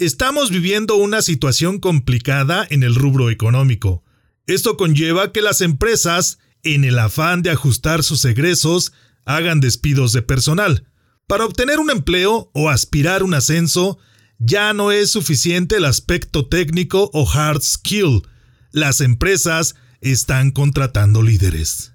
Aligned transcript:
Estamos 0.00 0.52
viviendo 0.52 0.94
una 0.94 1.22
situación 1.22 1.80
complicada 1.80 2.64
en 2.70 2.84
el 2.84 2.94
rubro 2.94 3.30
económico. 3.30 4.04
Esto 4.46 4.76
conlleva 4.76 5.32
que 5.32 5.42
las 5.42 5.60
empresas, 5.60 6.38
en 6.62 6.84
el 6.84 7.00
afán 7.00 7.42
de 7.42 7.50
ajustar 7.50 8.04
sus 8.04 8.24
egresos, 8.24 8.92
hagan 9.24 9.58
despidos 9.58 10.12
de 10.12 10.22
personal. 10.22 10.86
Para 11.26 11.44
obtener 11.44 11.80
un 11.80 11.90
empleo 11.90 12.48
o 12.54 12.70
aspirar 12.70 13.24
un 13.24 13.34
ascenso, 13.34 13.98
ya 14.38 14.72
no 14.72 14.92
es 14.92 15.10
suficiente 15.10 15.78
el 15.78 15.84
aspecto 15.84 16.46
técnico 16.46 17.10
o 17.12 17.28
hard 17.28 17.62
skill. 17.62 18.22
Las 18.70 19.00
empresas 19.00 19.74
están 20.00 20.52
contratando 20.52 21.22
líderes. 21.22 21.92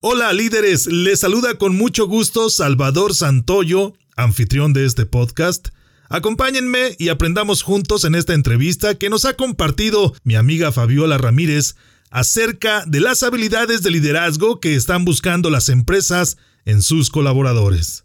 Hola 0.00 0.30
líderes, 0.34 0.88
les 0.88 1.20
saluda 1.20 1.56
con 1.56 1.74
mucho 1.74 2.06
gusto 2.06 2.50
Salvador 2.50 3.14
Santoyo, 3.14 3.94
anfitrión 4.14 4.74
de 4.74 4.84
este 4.84 5.06
podcast. 5.06 5.68
Acompáñenme 6.08 6.96
y 6.98 7.08
aprendamos 7.08 7.62
juntos 7.62 8.04
en 8.04 8.14
esta 8.14 8.34
entrevista 8.34 8.94
que 8.96 9.10
nos 9.10 9.24
ha 9.24 9.34
compartido 9.34 10.14
mi 10.22 10.34
amiga 10.34 10.70
Fabiola 10.72 11.18
Ramírez 11.18 11.76
acerca 12.10 12.84
de 12.86 13.00
las 13.00 13.22
habilidades 13.22 13.82
de 13.82 13.90
liderazgo 13.90 14.60
que 14.60 14.76
están 14.76 15.04
buscando 15.04 15.50
las 15.50 15.68
empresas 15.68 16.36
en 16.64 16.82
sus 16.82 17.10
colaboradores. 17.10 18.04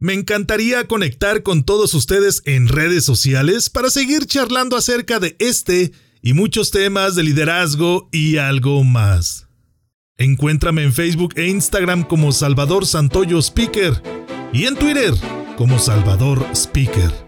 Me 0.00 0.14
encantaría 0.14 0.86
conectar 0.86 1.42
con 1.42 1.64
todos 1.64 1.94
ustedes 1.94 2.42
en 2.44 2.68
redes 2.68 3.04
sociales 3.04 3.70
para 3.70 3.90
seguir 3.90 4.26
charlando 4.26 4.76
acerca 4.76 5.18
de 5.18 5.34
este 5.38 5.92
y 6.22 6.34
muchos 6.34 6.70
temas 6.70 7.16
de 7.16 7.24
liderazgo 7.24 8.08
y 8.12 8.36
algo 8.36 8.84
más. 8.84 9.48
Encuéntrame 10.16 10.82
en 10.82 10.92
Facebook 10.92 11.32
e 11.36 11.46
Instagram 11.48 12.04
como 12.04 12.32
Salvador 12.32 12.86
Santoyo 12.86 13.38
Speaker 13.38 14.02
y 14.52 14.66
en 14.66 14.76
Twitter 14.76 15.14
como 15.56 15.78
Salvador 15.78 16.44
Speaker. 16.52 17.27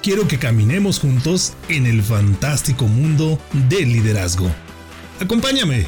Quiero 0.00 0.28
que 0.28 0.38
caminemos 0.38 1.00
juntos 1.00 1.54
en 1.68 1.84
el 1.84 2.04
fantástico 2.04 2.86
mundo 2.86 3.36
del 3.68 3.92
liderazgo. 3.92 4.48
Acompáñame. 5.18 5.86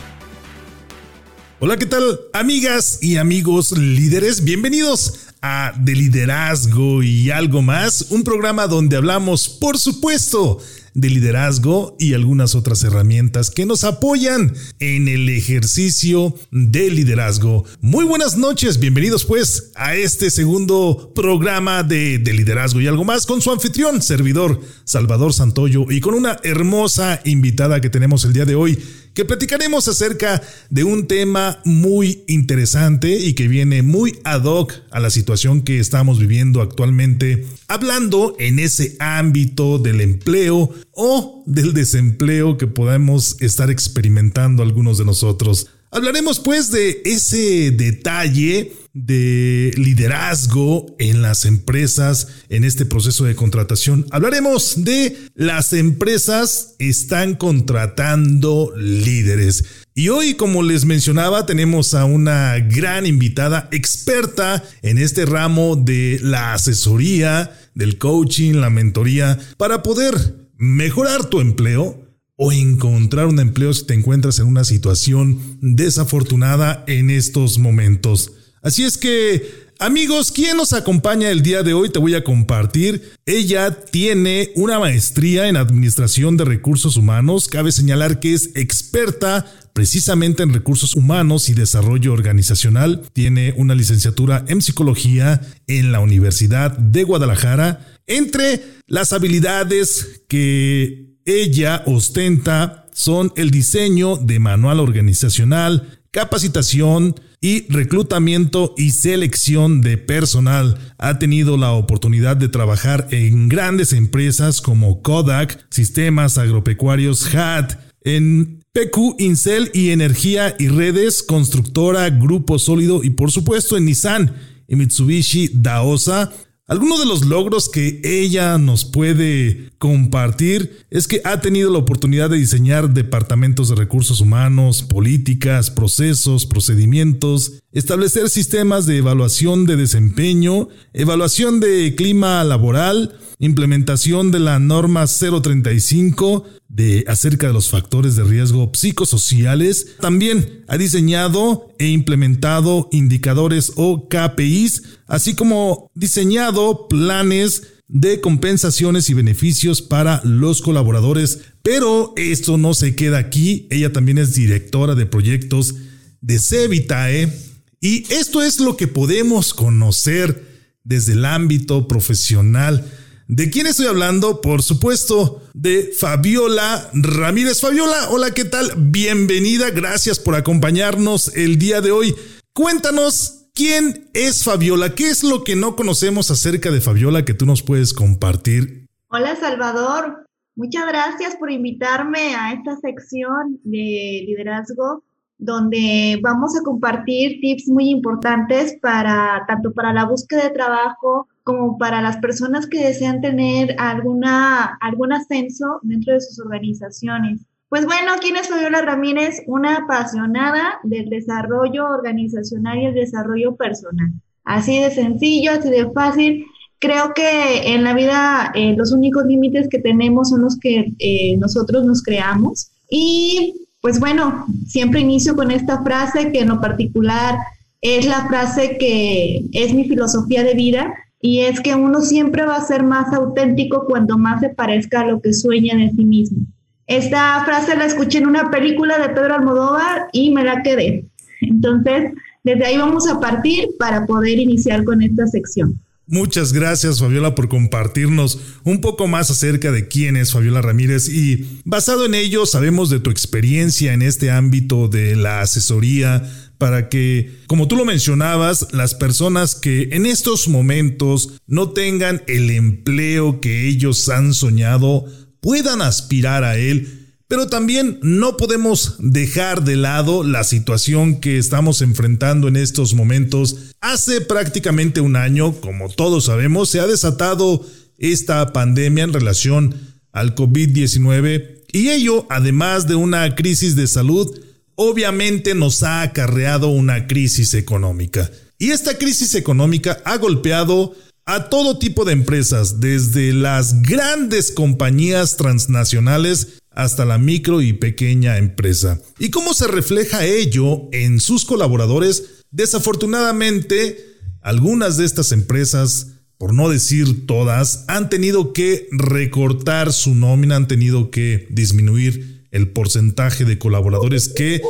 Hola, 1.61 1.77
¿qué 1.77 1.86
tal? 1.86 2.19
Amigas 2.32 2.98
y 3.03 3.19
amigos 3.19 3.71
líderes, 3.71 4.43
bienvenidos 4.43 5.28
a 5.43 5.72
De 5.78 5.94
Liderazgo 5.94 7.04
y 7.04 7.31
algo 7.31 7.62
más, 7.62 8.06
un 8.10 8.25
programa 8.25 8.66
donde 8.66 8.97
hablamos, 8.97 9.48
por 9.48 9.78
supuesto, 9.78 10.59
de 10.95 11.11
liderazgo 11.11 11.97
y 11.99 12.15
algunas 12.15 12.55
otras 12.55 12.83
herramientas 12.84 13.51
que 13.51 13.67
nos 13.67 13.84
apoyan 13.84 14.55
en 14.78 15.09
el 15.09 15.28
ejercicio 15.28 16.34
de 16.51 16.91
liderazgo. 16.91 17.65
Muy 17.81 18.05
buenas 18.05 18.37
noches, 18.37 18.78
bienvenidos 18.78 19.25
pues 19.25 19.71
a 19.75 19.95
este 19.95 20.31
segundo 20.31 21.12
programa 21.15 21.83
de, 21.83 22.19
de 22.19 22.33
liderazgo 22.33 22.81
y 22.81 22.87
algo 22.87 23.05
más 23.05 23.27
con 23.27 23.41
su 23.41 23.51
anfitrión, 23.51 24.03
servidor 24.03 24.61
Salvador 24.84 25.33
Santoyo 25.33 25.87
y 25.91 26.01
con 26.01 26.15
una 26.15 26.39
hermosa 26.43 27.21
invitada 27.25 27.81
que 27.81 27.91
tenemos 27.91 28.25
el 28.25 28.33
día 28.33 28.45
de 28.45 28.55
hoy 28.55 28.78
que 29.15 29.25
platicaremos 29.25 29.88
acerca 29.88 30.43
de 30.71 30.84
un 30.84 31.06
tema 31.06 31.60
muy 31.65 32.25
interesante 32.28 33.16
y 33.19 33.34
que 33.34 33.48
viene 33.48 33.82
muy 33.82 34.19
ad 34.25 34.44
hoc 34.44 34.75
a 34.91 35.00
la 35.00 35.10
situación 35.10 35.62
que 35.62 35.78
estamos 35.81 36.19
viviendo 36.19 36.60
actualmente, 36.60 37.47
hablando 37.69 38.37
en 38.38 38.59
ese 38.59 38.97
ámbito 38.98 39.78
del 39.78 40.00
empleo 40.00 40.71
o 40.93 41.43
del 41.47 41.75
desempleo 41.75 42.56
que 42.56 42.66
podemos 42.66 43.37
estar 43.41 43.71
experimentando 43.71 44.62
algunos 44.62 44.98
de 44.98 45.04
nosotros. 45.04 45.69
Hablaremos 45.93 46.39
pues 46.39 46.71
de 46.71 47.03
ese 47.05 47.73
detalle 47.73 48.73
de 48.93 49.73
liderazgo 49.77 50.95
en 51.01 51.21
las 51.21 51.45
empresas 51.45 52.28
en 52.49 52.62
este 52.62 52.87
proceso 52.87 53.25
de 53.25 53.34
contratación. 53.34 54.06
Hablaremos 54.12 54.84
de 54.84 55.17
las 55.34 55.73
empresas 55.73 56.77
están 56.78 57.34
contratando 57.34 58.73
líderes. 58.77 59.65
Y 59.93 60.11
hoy, 60.11 60.34
como 60.34 60.62
les 60.62 60.84
mencionaba, 60.84 61.45
tenemos 61.45 61.95
a 61.95 62.05
una 62.05 62.57
gran 62.61 63.05
invitada 63.05 63.69
experta 63.72 64.62
en 64.83 64.97
este 64.97 65.27
ramo 65.27 65.75
de 65.75 66.21
la 66.22 66.55
asesoría, 66.55 67.59
del 67.75 67.99
coaching, 67.99 68.55
la 68.55 68.71
mentoría, 68.71 69.41
para 69.57 69.83
poder 69.83 70.37
mejorar 70.57 71.25
tu 71.25 71.41
empleo 71.41 72.00
o 72.43 72.53
encontrar 72.53 73.27
un 73.27 73.39
empleo 73.39 73.75
si 73.75 73.84
te 73.84 73.93
encuentras 73.93 74.39
en 74.39 74.47
una 74.47 74.65
situación 74.65 75.59
desafortunada 75.61 76.84
en 76.87 77.11
estos 77.11 77.59
momentos. 77.59 78.33
Así 78.62 78.83
es 78.83 78.97
que, 78.97 79.69
amigos, 79.78 80.33
¿quién 80.33 80.56
nos 80.56 80.73
acompaña 80.73 81.31
el 81.31 81.43
día 81.43 81.62
de 81.62 81.75
hoy? 81.75 81.91
Te 81.91 81.99
voy 81.99 82.15
a 82.15 82.25
compartir. 82.25 83.12
Ella 83.27 83.84
tiene 83.84 84.53
una 84.56 84.78
maestría 84.78 85.49
en 85.49 85.59
Administración 85.59 86.39
de 86.39 86.47
Recursos 86.47 86.97
Humanos. 86.97 87.47
Cabe 87.47 87.73
señalar 87.73 88.21
que 88.21 88.33
es 88.33 88.53
experta 88.55 89.45
precisamente 89.75 90.43
en 90.43 90.55
recursos 90.55 90.97
humanos 90.97 91.51
y 91.51 91.55
desarrollo 91.55 92.15
organizacional. 92.15 93.03
Tiene 93.12 93.53
una 93.59 93.75
licenciatura 93.75 94.47
en 94.49 94.62
psicología 94.62 95.43
en 95.67 95.93
la 95.93 96.01
Universidad 96.01 96.71
de 96.71 97.05
Guadalajara. 97.05 97.87
Entre 98.07 98.65
las 98.87 99.12
habilidades 99.12 100.22
que 100.27 101.09
ella 101.25 101.82
ostenta 101.86 102.86
son 102.92 103.32
el 103.36 103.50
diseño 103.50 104.16
de 104.16 104.38
manual 104.38 104.81
organizacional, 104.81 106.00
capacitación 106.10 107.14
y 107.41 107.66
reclutamiento 107.72 108.75
y 108.76 108.91
selección 108.91 109.80
de 109.80 109.97
personal. 109.97 110.78
Ha 110.98 111.19
tenido 111.19 111.56
la 111.56 111.72
oportunidad 111.72 112.36
de 112.36 112.48
trabajar 112.48 113.09
en 113.10 113.48
grandes 113.48 113.92
empresas 113.92 114.60
como 114.60 115.03
Kodak, 115.03 115.66
Sistemas 115.70 116.36
Agropecuarios 116.36 117.34
HAT, 117.34 117.78
en 118.03 118.60
PQ 118.72 119.16
Incel 119.19 119.70
y 119.75 119.91
Energía 119.91 120.54
y 120.59 120.69
Redes, 120.69 121.22
Constructora, 121.22 122.09
Grupo 122.10 122.59
Sólido 122.59 123.03
y 123.03 123.10
por 123.10 123.30
supuesto 123.30 123.76
en 123.76 123.86
Nissan 123.86 124.36
y 124.69 124.76
Mitsubishi 124.76 125.50
Daosa 125.54 126.32
algunos 126.70 127.00
de 127.00 127.06
los 127.06 127.26
logros 127.26 127.69
que 127.69 128.00
ella 128.04 128.56
nos 128.56 128.84
puede 128.84 129.70
compartir 129.78 130.86
es 130.89 131.09
que 131.09 131.21
ha 131.24 131.41
tenido 131.41 131.68
la 131.72 131.80
oportunidad 131.80 132.30
de 132.30 132.36
diseñar 132.36 132.95
departamentos 132.95 133.71
de 133.71 133.74
recursos 133.74 134.21
humanos, 134.21 134.84
políticas, 134.84 135.72
procesos, 135.72 136.47
procedimientos, 136.47 137.54
establecer 137.72 138.30
sistemas 138.30 138.86
de 138.86 138.98
evaluación 138.98 139.66
de 139.66 139.74
desempeño, 139.74 140.68
evaluación 140.92 141.59
de 141.59 141.97
clima 141.97 142.45
laboral, 142.45 143.18
implementación 143.41 144.30
de 144.30 144.39
la 144.39 144.60
norma 144.60 145.06
035 145.06 146.45
de 146.68 147.04
acerca 147.09 147.48
de 147.48 147.53
los 147.53 147.68
factores 147.68 148.15
de 148.15 148.22
riesgo 148.22 148.71
psicosociales. 148.72 149.97
También 149.98 150.65
ha 150.68 150.77
diseñado 150.77 151.74
e 151.78 151.89
implementado 151.89 152.89
indicadores 152.92 153.72
o 153.77 154.09
KPIs, 154.09 154.83
así 155.06 155.34
como 155.34 155.91
diseñado 155.95 156.59
planes 156.89 157.62
de 157.89 158.21
compensaciones 158.21 159.10
y 159.10 159.15
beneficios 159.15 159.83
para 159.83 160.21
los 160.24 160.62
colaboradores. 160.62 161.41
Pero 161.62 162.12
esto 162.16 162.59
no 162.59 162.74
se 162.74 162.95
queda 162.95 163.18
aquí. 163.18 163.66
Ella 163.71 163.92
también 163.92 164.18
es 164.18 164.34
directora 164.34 164.95
de 164.95 165.07
proyectos 165.07 165.74
de 166.21 166.39
Cevitae. 166.39 167.33
Y 167.80 168.12
esto 168.12 168.42
es 168.42 168.60
lo 168.60 168.77
que 168.77 168.89
podemos 168.89 169.54
conocer 169.54 170.48
desde 170.84 171.12
el 171.12 171.24
ámbito 171.24 171.89
profesional 171.89 172.84
¿De 173.33 173.48
quién 173.48 173.68
estoy 173.68 173.86
hablando? 173.86 174.41
Por 174.41 174.60
supuesto, 174.60 175.41
de 175.54 175.92
Fabiola 175.97 176.91
Ramírez. 176.92 177.60
Fabiola, 177.60 178.10
hola, 178.10 178.33
¿qué 178.33 178.45
tal? 178.45 178.72
Bienvenida, 178.77 179.71
gracias 179.71 180.18
por 180.18 180.34
acompañarnos 180.34 181.30
el 181.36 181.57
día 181.57 181.80
de 181.80 181.92
hoy. 181.92 182.12
Cuéntanos 182.53 183.40
quién 183.54 184.08
es 184.14 184.44
Fabiola, 184.44 184.94
qué 184.94 185.08
es 185.08 185.22
lo 185.22 185.44
que 185.44 185.56
no 185.56 185.76
conocemos 185.76 186.30
acerca 186.30 186.70
de 186.70 186.80
Fabiola 186.80 187.24
que 187.24 187.34
tú 187.34 187.47
nos 187.47 187.62
puedes 187.62 187.92
compartir. 187.92 188.88
Hola 189.08 189.36
Salvador, 189.36 190.26
muchas 190.56 190.86
gracias 190.86 191.36
por 191.36 191.50
invitarme 191.50 192.34
a 192.34 192.52
esta 192.52 192.76
sección 192.76 193.60
de 193.64 194.24
liderazgo 194.26 195.04
donde 195.41 196.20
vamos 196.22 196.54
a 196.56 196.62
compartir 196.62 197.41
tips 197.41 197.68
muy 197.68 197.88
importantes 197.88 198.76
para 198.80 199.44
tanto 199.48 199.72
para 199.72 199.92
la 199.92 200.04
búsqueda 200.04 200.44
de 200.44 200.50
trabajo 200.50 201.28
como 201.44 201.78
para 201.78 202.02
las 202.02 202.18
personas 202.18 202.66
que 202.66 202.84
desean 202.84 203.22
tener 203.22 203.74
alguna, 203.78 204.76
algún 204.80 205.14
ascenso 205.14 205.80
dentro 205.82 206.12
de 206.12 206.20
sus 206.20 206.38
organizaciones. 206.41 207.41
Pues 207.71 207.87
bueno, 207.87 208.15
¿quién 208.21 208.37
es 208.37 208.49
Fabiola 208.49 208.83
Ramírez? 208.83 209.45
Una 209.47 209.77
apasionada 209.77 210.81
del 210.83 211.09
desarrollo 211.09 211.89
organizacional 211.89 212.81
y 212.81 212.87
el 212.87 212.95
desarrollo 212.95 213.55
personal. 213.55 214.13
Así 214.43 214.81
de 214.81 214.91
sencillo, 214.91 215.53
así 215.53 215.71
de 215.71 215.89
fácil. 215.93 216.47
Creo 216.81 217.15
que 217.15 217.72
en 217.72 217.84
la 217.84 217.95
vida 217.95 218.51
eh, 218.57 218.75
los 218.77 218.91
únicos 218.91 219.25
límites 219.25 219.69
que 219.69 219.78
tenemos 219.78 220.31
son 220.31 220.43
los 220.43 220.59
que 220.59 220.95
eh, 220.99 221.37
nosotros 221.37 221.84
nos 221.84 222.03
creamos. 222.03 222.72
Y 222.91 223.69
pues 223.81 224.01
bueno, 224.01 224.47
siempre 224.67 224.99
inicio 224.99 225.37
con 225.37 225.53
esta 225.53 225.81
frase 225.84 226.33
que 226.33 226.41
en 226.41 226.49
lo 226.49 226.61
particular 226.61 227.37
es 227.81 228.05
la 228.05 228.27
frase 228.27 228.78
que 228.78 229.45
es 229.53 229.72
mi 229.72 229.84
filosofía 229.84 230.43
de 230.43 230.55
vida 230.55 230.93
y 231.21 231.43
es 231.43 231.61
que 231.61 231.77
uno 231.77 232.01
siempre 232.01 232.45
va 232.45 232.57
a 232.57 232.67
ser 232.67 232.83
más 232.83 233.15
auténtico 233.15 233.84
cuando 233.87 234.19
más 234.19 234.41
se 234.41 234.49
parezca 234.49 235.03
a 235.03 235.07
lo 235.07 235.21
que 235.21 235.33
sueña 235.33 235.77
de 235.77 235.93
sí 235.93 236.05
mismo. 236.05 236.47
Esta 236.91 237.41
frase 237.45 237.77
la 237.77 237.84
escuché 237.84 238.19
en 238.19 238.27
una 238.27 238.51
película 238.51 238.98
de 238.98 239.10
Pedro 239.15 239.37
Almodóvar 239.37 240.09
y 240.13 240.33
me 240.33 240.42
la 240.42 240.60
quedé. 240.65 241.04
Entonces, 241.41 242.10
desde 242.42 242.66
ahí 242.66 242.77
vamos 242.78 243.09
a 243.09 243.21
partir 243.21 243.69
para 243.78 244.07
poder 244.07 244.41
iniciar 244.41 244.83
con 244.83 245.01
esta 245.01 245.25
sección. 245.28 245.81
Muchas 246.09 246.53
gracias 246.53 246.98
Fabiola 246.98 247.37
por 247.37 247.48
compartirnos 247.48 248.41
un 248.65 248.81
poco 248.81 249.07
más 249.07 249.31
acerca 249.31 249.71
de 249.71 249.87
quién 249.87 250.16
es 250.16 250.33
Fabiola 250.33 250.63
Ramírez 250.63 251.09
y 251.09 251.60
basado 251.65 252.07
en 252.07 252.15
ello 252.15 252.45
sabemos 252.45 252.91
de 252.91 252.98
tu 252.98 253.10
experiencia 253.10 253.93
en 253.93 254.03
este 254.03 254.33
ámbito 254.33 254.89
de 254.89 255.15
la 255.15 255.43
asesoría 255.43 256.28
para 256.59 256.88
que, 256.88 257.37
como 257.47 257.69
tú 257.69 257.76
lo 257.76 257.85
mencionabas, 257.85 258.73
las 258.73 258.97
personas 258.97 259.54
que 259.54 259.90
en 259.93 260.07
estos 260.07 260.49
momentos 260.49 261.40
no 261.47 261.71
tengan 261.71 262.23
el 262.26 262.50
empleo 262.50 263.40
que 263.40 263.69
ellos 263.69 264.09
han 264.09 264.35
soñado 264.35 265.04
puedan 265.40 265.83
aspirar 265.83 266.45
a 266.45 266.57
él 266.57 267.00
pero 267.31 267.47
también 267.47 268.00
no 268.02 268.37
podemos 268.37 268.97
dejar 268.99 269.62
de 269.62 269.76
lado 269.76 270.25
la 270.25 270.42
situación 270.42 271.21
que 271.21 271.38
estamos 271.38 271.81
enfrentando 271.81 272.49
en 272.49 272.57
estos 272.57 272.92
momentos. 272.92 273.75
Hace 273.81 274.21
prácticamente 274.21 275.00
un 275.00 275.14
año, 275.14 275.52
como 275.61 275.88
todos 275.90 276.25
sabemos, 276.25 276.71
se 276.71 276.81
ha 276.81 276.88
desatado 276.88 277.64
esta 277.99 278.52
pandemia 278.52 279.04
en 279.04 279.12
relación 279.12 279.76
al 280.11 280.35
COVID-19 280.35 281.61
y 281.73 281.90
ello, 281.90 282.26
además 282.31 282.88
de 282.88 282.97
una 282.97 283.37
crisis 283.37 283.76
de 283.76 283.87
salud, 283.87 284.28
obviamente 284.75 285.54
nos 285.54 285.85
ha 285.85 286.02
acarreado 286.02 286.66
una 286.71 287.07
crisis 287.07 287.54
económica. 287.54 288.28
Y 288.59 288.71
esta 288.71 288.99
crisis 288.99 289.37
económica 289.37 290.02
ha 290.04 290.16
golpeado 290.16 290.97
a 291.32 291.49
todo 291.49 291.78
tipo 291.78 292.04
de 292.04 292.12
empresas, 292.12 292.80
desde 292.80 293.32
las 293.32 293.82
grandes 293.82 294.50
compañías 294.50 295.37
transnacionales 295.37 296.61
hasta 296.73 297.04
la 297.04 297.18
micro 297.18 297.62
y 297.62 297.73
pequeña 297.73 298.37
empresa. 298.37 299.00
¿Y 299.16 299.30
cómo 299.30 299.54
se 299.54 299.68
refleja 299.68 300.25
ello 300.25 300.88
en 300.90 301.21
sus 301.21 301.44
colaboradores? 301.44 302.42
Desafortunadamente, 302.50 304.16
algunas 304.40 304.97
de 304.97 305.04
estas 305.04 305.30
empresas, 305.30 306.14
por 306.37 306.52
no 306.52 306.68
decir 306.68 307.28
todas, 307.28 307.85
han 307.87 308.11
tenido 308.11 308.52
que 308.52 308.88
recortar 308.90 309.92
su 309.92 310.16
nómina, 310.16 310.56
han 310.56 310.66
tenido 310.66 311.12
que 311.12 311.47
disminuir 311.49 312.49
el 312.50 312.73
porcentaje 312.73 313.44
de 313.44 313.56
colaboradores 313.56 314.26
que 314.26 314.62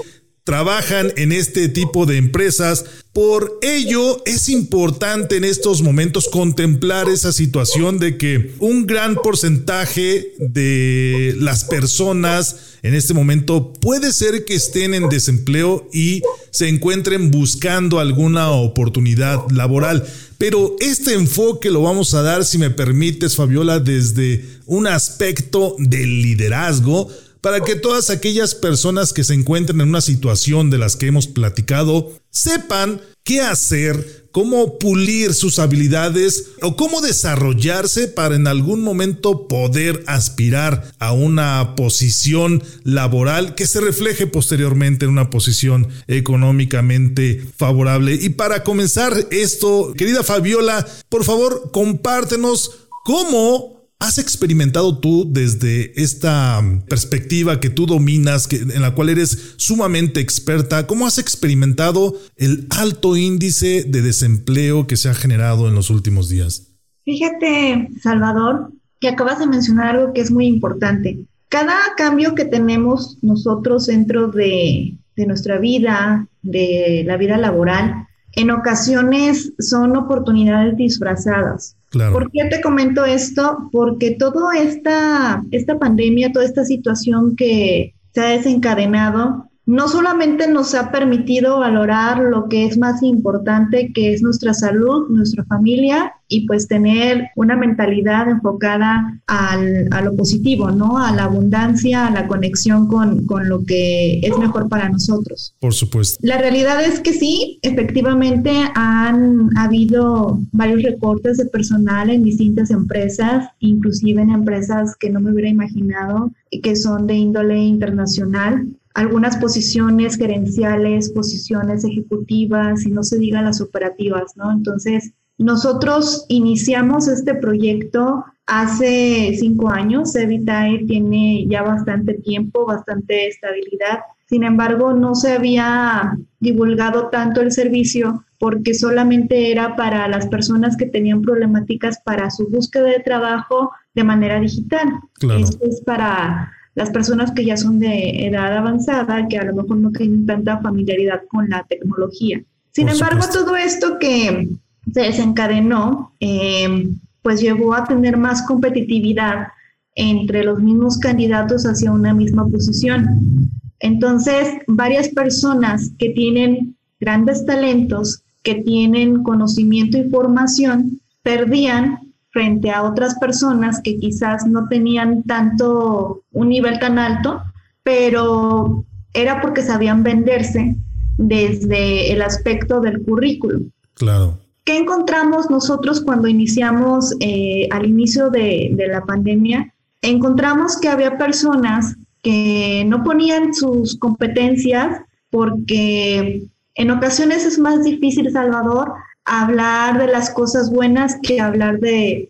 trabajan 0.45 1.13
en 1.17 1.33
este 1.33 1.71
tipo 1.71 2.05
de 2.05 2.19
empresas. 2.19 2.85
Por 3.13 3.59
ello 3.61 4.23
es 4.25 4.49
importante 4.49 5.37
en 5.37 5.43
estos 5.43 5.83
momentos 5.83 6.29
contemplar 6.29 7.09
esa 7.09 7.33
situación 7.33 7.99
de 7.99 8.17
que 8.17 8.55
un 8.61 8.87
gran 8.87 9.17
porcentaje 9.17 10.33
de 10.39 11.35
las 11.39 11.65
personas 11.65 12.57
en 12.83 12.95
este 12.95 13.13
momento 13.13 13.73
puede 13.73 14.13
ser 14.13 14.45
que 14.45 14.55
estén 14.55 14.95
en 14.95 15.09
desempleo 15.09 15.89
y 15.93 16.23
se 16.53 16.69
encuentren 16.69 17.33
buscando 17.33 17.99
alguna 17.99 18.53
oportunidad 18.53 19.41
laboral. 19.51 20.07
Pero 20.39 20.77
este 20.79 21.15
enfoque 21.15 21.69
lo 21.71 21.83
vamos 21.83 22.15
a 22.15 22.23
dar, 22.23 22.45
si 22.45 22.59
me 22.59 22.71
permites, 22.71 23.35
Fabiola, 23.35 23.81
desde 23.81 24.45
un 24.67 24.87
aspecto 24.87 25.75
del 25.79 26.23
liderazgo 26.23 27.09
para 27.41 27.61
que 27.61 27.77
todas 27.77 28.11
aquellas 28.11 28.55
personas 28.55 29.13
que 29.13 29.25
se 29.25 29.35
encuentren 29.35 29.81
en 29.81 29.89
una 29.89 30.01
situación 30.01 30.71
de 30.71 30.79
las 30.79 30.97
que 30.97 31.07
hemos 31.07 31.27
platicado 31.27 32.13
sepan 32.31 33.01
qué 33.25 33.41
hacer, 33.41 34.29
cómo 34.33 34.79
pulir 34.79 35.35
sus 35.35 35.59
habilidades 35.59 36.51
o 36.63 36.77
cómo 36.77 37.01
desarrollarse 37.01 38.09
para 38.09 38.37
en 38.37 38.47
algún 38.47 38.83
momento 38.83 39.49
poder 39.49 40.05
aspirar 40.07 40.93
a 40.99 41.13
una 41.13 41.75
posición 41.77 42.63
laboral 42.85 43.55
que 43.55 43.67
se 43.67 43.81
refleje 43.81 44.27
posteriormente 44.27 45.05
en 45.05 45.13
una 45.13 45.31
posición 45.31 45.89
económicamente 46.07 47.45
favorable. 47.57 48.15
Y 48.15 48.31
para 48.31 48.63
comenzar 48.63 49.29
esto, 49.31 49.93
querida 49.97 50.23
Fabiola, 50.23 50.87
por 51.09 51.25
favor, 51.25 51.71
compártenos 51.73 52.89
cómo 53.05 53.80
¿Has 54.01 54.17
experimentado 54.17 54.99
tú 54.99 55.31
desde 55.31 55.93
esta 56.01 56.59
perspectiva 56.89 57.61
que 57.61 57.69
tú 57.69 57.85
dominas, 57.85 58.49
que, 58.49 58.57
en 58.57 58.81
la 58.81 58.95
cual 58.95 59.11
eres 59.11 59.55
sumamente 59.59 60.21
experta, 60.21 60.87
cómo 60.87 61.07
has 61.07 61.19
experimentado 61.19 62.15
el 62.37 62.67
alto 62.71 63.15
índice 63.15 63.85
de 63.87 64.01
desempleo 64.01 64.87
que 64.87 64.97
se 64.97 65.11
ha 65.11 65.15
generado 65.15 65.69
en 65.69 65.75
los 65.75 65.91
últimos 65.91 66.31
días? 66.31 66.73
Fíjate, 67.05 67.91
Salvador, 68.03 68.73
que 69.01 69.09
acabas 69.09 69.39
de 69.39 69.47
mencionar 69.47 69.95
algo 69.95 70.15
que 70.15 70.23
es 70.23 70.31
muy 70.31 70.47
importante. 70.47 71.19
Cada 71.51 71.77
cambio 71.95 72.35
que 72.35 72.47
tenemos 72.47 73.19
nosotros 73.21 73.87
dentro 73.87 74.29
de, 74.29 74.95
de 75.15 75.27
nuestra 75.27 75.59
vida, 75.59 76.27
de 76.41 77.05
la 77.07 77.19
vida 77.19 77.37
laboral, 77.37 78.07
en 78.33 78.51
ocasiones 78.51 79.53
son 79.59 79.97
oportunidades 79.97 80.77
disfrazadas. 80.77 81.77
¿Por 81.93 82.31
qué 82.31 82.45
te 82.45 82.61
comento 82.61 83.05
esto? 83.05 83.69
Porque 83.73 84.13
toda 84.13 84.57
esta, 84.57 85.43
esta 85.51 85.79
pandemia, 85.79 86.33
toda 86.33 86.45
esta 86.45 86.65
situación 86.65 87.35
que 87.35 87.95
se 88.15 88.21
ha 88.21 88.29
desencadenado, 88.29 89.50
no 89.71 89.87
solamente 89.87 90.49
nos 90.49 90.75
ha 90.75 90.91
permitido 90.91 91.61
valorar 91.61 92.19
lo 92.19 92.49
que 92.49 92.67
es 92.67 92.77
más 92.77 93.05
importante, 93.05 93.93
que 93.95 94.13
es 94.13 94.21
nuestra 94.21 94.53
salud, 94.53 95.09
nuestra 95.11 95.45
familia 95.45 96.13
y 96.27 96.45
pues 96.49 96.67
tener 96.67 97.29
una 97.37 97.57
mentalidad 97.57 98.29
enfocada 98.29 99.21
al, 99.29 99.87
a 99.93 100.01
lo 100.01 100.17
positivo, 100.17 100.73
¿no? 100.73 100.99
A 100.99 101.13
la 101.13 101.25
abundancia, 101.25 102.09
a 102.09 102.11
la 102.11 102.27
conexión 102.27 102.89
con, 102.89 103.25
con 103.27 103.49
lo 103.49 103.65
que 103.65 104.19
es 104.19 104.37
mejor 104.39 104.69
para 104.69 104.89
nosotros. 104.89 105.55
Por 105.61 105.73
supuesto. 105.73 106.19
La 106.21 106.39
realidad 106.39 106.85
es 106.85 106.99
que 106.99 107.13
sí, 107.13 107.61
efectivamente 107.63 108.51
han 108.75 109.57
habido 109.57 110.41
varios 110.51 110.83
recortes 110.83 111.37
de 111.37 111.47
personal 111.47 112.11
en 112.11 112.25
distintas 112.25 112.73
empresas, 112.73 113.47
inclusive 113.61 114.21
en 114.21 114.31
empresas 114.31 114.97
que 114.97 115.11
no 115.11 115.21
me 115.21 115.31
hubiera 115.31 115.49
imaginado 115.49 116.33
que 116.61 116.75
son 116.75 117.07
de 117.07 117.15
índole 117.15 117.59
internacional 117.59 118.67
algunas 119.01 119.39
posiciones 119.39 120.17
gerenciales, 120.17 121.11
posiciones 121.11 121.85
ejecutivas 121.85 122.85
y 122.85 122.91
no 122.91 123.03
se 123.03 123.19
diga 123.19 123.41
las 123.41 123.61
operativas, 123.61 124.37
¿no? 124.37 124.53
Entonces, 124.53 125.13
nosotros 125.39 126.27
iniciamos 126.29 127.09
este 127.09 127.35
proyecto 127.35 128.25
hace 128.45 129.35
cinco 129.39 129.71
años. 129.71 130.15
Evitae 130.15 130.85
tiene 130.87 131.47
ya 131.49 131.63
bastante 131.63 132.15
tiempo, 132.15 132.67
bastante 132.67 133.29
estabilidad. 133.29 134.01
Sin 134.29 134.45
embargo, 134.45 134.93
no 134.93 135.15
se 135.15 135.33
había 135.33 136.19
divulgado 136.39 137.09
tanto 137.09 137.41
el 137.41 137.53
servicio 137.53 138.25
porque 138.39 138.75
solamente 138.75 139.51
era 139.51 139.77
para 139.77 140.09
las 140.09 140.27
personas 140.27 140.77
que 140.77 140.87
tenían 140.87 141.23
problemáticas 141.23 142.01
para 142.05 142.31
su 142.31 142.49
búsqueda 142.49 142.89
de 142.89 143.01
trabajo 143.01 143.71
de 143.95 144.05
manera 144.05 144.39
digital. 144.39 144.89
Claro. 145.15 145.41
Esto 145.41 145.65
es 145.65 145.81
para 145.81 146.53
las 146.75 146.91
personas 146.91 147.33
que 147.33 147.45
ya 147.45 147.57
son 147.57 147.79
de 147.79 148.27
edad 148.27 148.57
avanzada, 148.57 149.27
que 149.29 149.39
a 149.39 149.45
lo 149.45 149.55
mejor 149.55 149.77
no 149.79 149.91
tienen 149.91 150.27
tanta 150.27 150.59
familiaridad 150.59 151.23
con 151.29 151.49
la 151.49 151.65
tecnología. 151.69 152.41
Sin 152.73 152.89
embargo, 152.89 153.25
todo 153.33 153.57
esto 153.57 153.99
que 153.99 154.49
se 154.93 155.01
desencadenó, 155.01 156.13
eh, 156.21 156.89
pues 157.23 157.41
llevó 157.41 157.75
a 157.75 157.85
tener 157.85 158.17
más 158.17 158.43
competitividad 158.43 159.49
entre 159.95 160.45
los 160.45 160.61
mismos 160.61 160.99
candidatos 160.99 161.65
hacia 161.65 161.93
una 161.93 162.15
misma 162.15 162.47
posición. 162.47 163.51
Entonces, 163.81 164.55
varias 164.67 165.09
personas 165.09 165.91
que 165.99 166.11
tienen 166.11 166.77
grandes 167.01 167.45
talentos, 167.45 168.23
que 168.43 168.57
tienen 168.57 169.23
conocimiento 169.23 169.99
y 169.99 170.09
formación, 170.09 171.01
perdían 171.23 172.10
frente 172.31 172.71
a 172.71 172.83
otras 172.83 173.19
personas 173.19 173.81
que 173.83 173.99
quizás 173.99 174.47
no 174.47 174.69
tenían 174.69 175.23
tanto 175.25 176.23
un 176.33 176.49
nivel 176.49 176.79
tan 176.79 176.99
alto, 176.99 177.43
pero 177.83 178.85
era 179.15 179.41
porque 179.41 179.63
sabían 179.63 180.03
venderse 180.03 180.77
desde 181.19 182.13
el 182.13 182.23
aspecto 182.23 182.81
del 182.81 183.03
currículum. 183.03 183.71
Claro. 183.95 184.39
¿Qué 184.65 184.79
encontramos 184.79 185.51
nosotros 185.51 186.01
cuando 186.01 186.29
iniciamos 186.29 187.15
eh, 187.21 187.69
al 187.71 187.87
inicio 187.87 188.31
de, 188.31 188.71
de 188.75 188.89
la 188.89 189.05
pandemia? 189.05 189.75
Encontramos 190.03 190.79
que 190.79 190.89
había 190.89 191.19
personas 191.19 191.97
que 192.23 192.85
no 192.87 193.03
ponían 193.03 193.53
sus 193.55 193.99
competencias 193.99 195.01
porque 195.31 196.47
en 196.75 196.91
ocasiones 196.91 197.45
es 197.45 197.59
más 197.59 197.85
difícil, 197.85 198.31
Salvador, 198.31 198.93
hablar 199.25 199.99
de 199.99 200.07
las 200.07 200.31
cosas 200.31 200.71
buenas 200.71 201.17
que 201.23 201.41
hablar 201.41 201.79
de, 201.79 202.29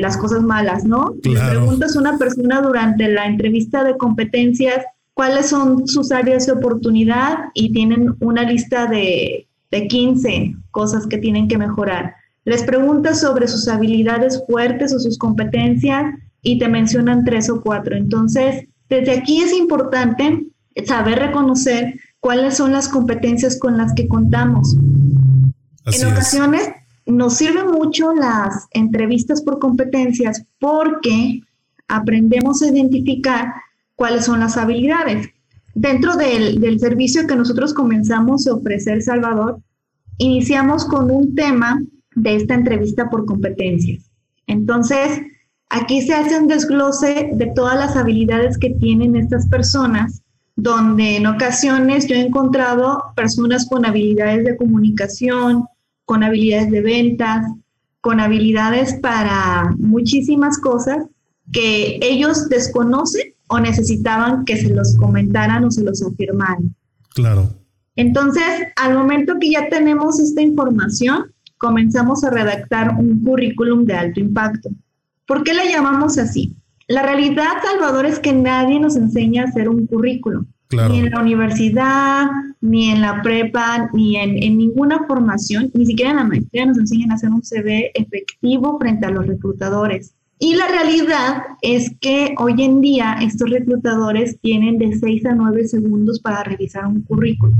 las 0.00 0.16
cosas 0.16 0.42
malas, 0.42 0.84
¿no? 0.84 1.14
Le 1.22 1.40
preguntas 1.40 1.96
a 1.96 2.00
una 2.00 2.18
persona 2.18 2.60
durante 2.60 3.08
la 3.08 3.26
entrevista 3.26 3.84
de 3.84 3.96
competencias 3.96 4.84
cuáles 5.14 5.46
son 5.48 5.86
sus 5.86 6.12
áreas 6.12 6.46
de 6.46 6.52
oportunidad 6.52 7.38
y 7.54 7.72
tienen 7.72 8.16
una 8.20 8.42
lista 8.42 8.86
de, 8.86 9.46
de 9.70 9.88
15 9.88 10.54
cosas 10.70 11.06
que 11.06 11.18
tienen 11.18 11.48
que 11.48 11.58
mejorar. 11.58 12.14
Les 12.44 12.62
preguntas 12.64 13.20
sobre 13.20 13.48
sus 13.48 13.68
habilidades 13.68 14.42
fuertes 14.46 14.94
o 14.94 14.98
sus 14.98 15.16
competencias 15.18 16.14
y 16.42 16.58
te 16.58 16.68
mencionan 16.68 17.24
tres 17.24 17.48
o 17.50 17.60
cuatro. 17.60 17.96
Entonces, 17.96 18.66
desde 18.88 19.12
aquí 19.12 19.42
es 19.42 19.52
importante 19.52 20.46
saber 20.86 21.18
reconocer 21.18 21.94
cuáles 22.20 22.56
son 22.56 22.72
las 22.72 22.88
competencias 22.88 23.58
con 23.58 23.76
las 23.76 23.94
que 23.94 24.08
contamos 24.08 24.76
en 25.86 26.06
ocasiones 26.06 26.68
nos 27.06 27.34
sirven 27.34 27.68
mucho 27.68 28.12
las 28.12 28.66
entrevistas 28.72 29.42
por 29.42 29.58
competencias 29.58 30.44
porque 30.58 31.40
aprendemos 31.88 32.62
a 32.62 32.68
identificar 32.68 33.52
cuáles 33.96 34.24
son 34.24 34.40
las 34.40 34.56
habilidades. 34.56 35.28
Dentro 35.74 36.16
del, 36.16 36.60
del 36.60 36.78
servicio 36.80 37.26
que 37.26 37.36
nosotros 37.36 37.74
comenzamos 37.74 38.46
a 38.46 38.54
ofrecer, 38.54 39.02
Salvador, 39.02 39.60
iniciamos 40.18 40.84
con 40.84 41.10
un 41.10 41.34
tema 41.34 41.80
de 42.14 42.36
esta 42.36 42.54
entrevista 42.54 43.08
por 43.08 43.24
competencias. 43.24 44.10
Entonces, 44.46 45.20
aquí 45.68 46.02
se 46.02 46.14
hace 46.14 46.38
un 46.38 46.48
desglose 46.48 47.30
de 47.32 47.46
todas 47.54 47.76
las 47.76 47.96
habilidades 47.96 48.58
que 48.58 48.70
tienen 48.70 49.16
estas 49.16 49.48
personas, 49.48 50.22
donde 50.62 51.16
en 51.16 51.26
ocasiones 51.26 52.06
yo 52.06 52.16
he 52.16 52.20
encontrado 52.20 53.02
personas 53.16 53.66
con 53.66 53.86
habilidades 53.86 54.44
de 54.44 54.56
comunicación, 54.56 55.64
con 56.04 56.22
habilidades 56.22 56.70
de 56.70 56.82
ventas, 56.82 57.46
con 58.00 58.20
habilidades 58.20 58.94
para 59.00 59.74
muchísimas 59.78 60.58
cosas 60.58 60.98
que 61.52 61.98
ellos 62.02 62.48
desconocen 62.48 63.34
o 63.48 63.58
necesitaban 63.58 64.44
que 64.44 64.56
se 64.56 64.68
los 64.68 64.96
comentaran 64.96 65.64
o 65.64 65.70
se 65.70 65.82
los 65.82 66.02
afirmaran. 66.02 66.74
Claro. 67.14 67.50
Entonces, 67.96 68.44
al 68.76 68.94
momento 68.94 69.34
que 69.40 69.50
ya 69.50 69.68
tenemos 69.68 70.20
esta 70.20 70.42
información, 70.42 71.32
comenzamos 71.58 72.22
a 72.24 72.30
redactar 72.30 72.94
un 72.98 73.22
currículum 73.22 73.84
de 73.84 73.94
alto 73.94 74.20
impacto. 74.20 74.70
¿Por 75.26 75.42
qué 75.42 75.54
le 75.54 75.68
llamamos 75.68 76.16
así? 76.18 76.54
La 76.90 77.04
realidad, 77.04 77.52
Salvador, 77.62 78.04
es 78.04 78.18
que 78.18 78.32
nadie 78.32 78.80
nos 78.80 78.96
enseña 78.96 79.44
a 79.44 79.46
hacer 79.46 79.68
un 79.68 79.86
currículum. 79.86 80.44
Ni 80.72 80.98
en 80.98 81.10
la 81.10 81.20
universidad, 81.20 82.26
ni 82.60 82.90
en 82.90 83.00
la 83.00 83.22
prepa, 83.22 83.88
ni 83.92 84.16
en, 84.16 84.58
ninguna 84.58 85.06
formación, 85.06 85.70
ni 85.72 85.86
siquiera 85.86 86.10
en 86.10 86.16
la 86.16 86.24
maestría 86.24 86.66
nos 86.66 86.78
enseñan 86.78 87.12
a 87.12 87.14
hacer 87.14 87.30
un 87.30 87.44
CV 87.44 87.92
efectivo 87.94 88.76
frente 88.80 89.06
a 89.06 89.10
los 89.10 89.24
reclutadores. 89.24 90.14
Y 90.40 90.54
la 90.56 90.66
realidad 90.66 91.44
es 91.62 91.92
que 92.00 92.34
hoy 92.38 92.60
en 92.60 92.80
día 92.80 93.18
estos 93.22 93.48
reclutadores 93.48 94.40
tienen 94.40 94.78
de 94.78 94.98
6 94.98 95.26
a 95.26 95.34
9 95.36 95.68
segundos 95.68 96.18
para 96.18 96.42
revisar 96.42 96.86
un 96.86 97.02
currículum. 97.02 97.56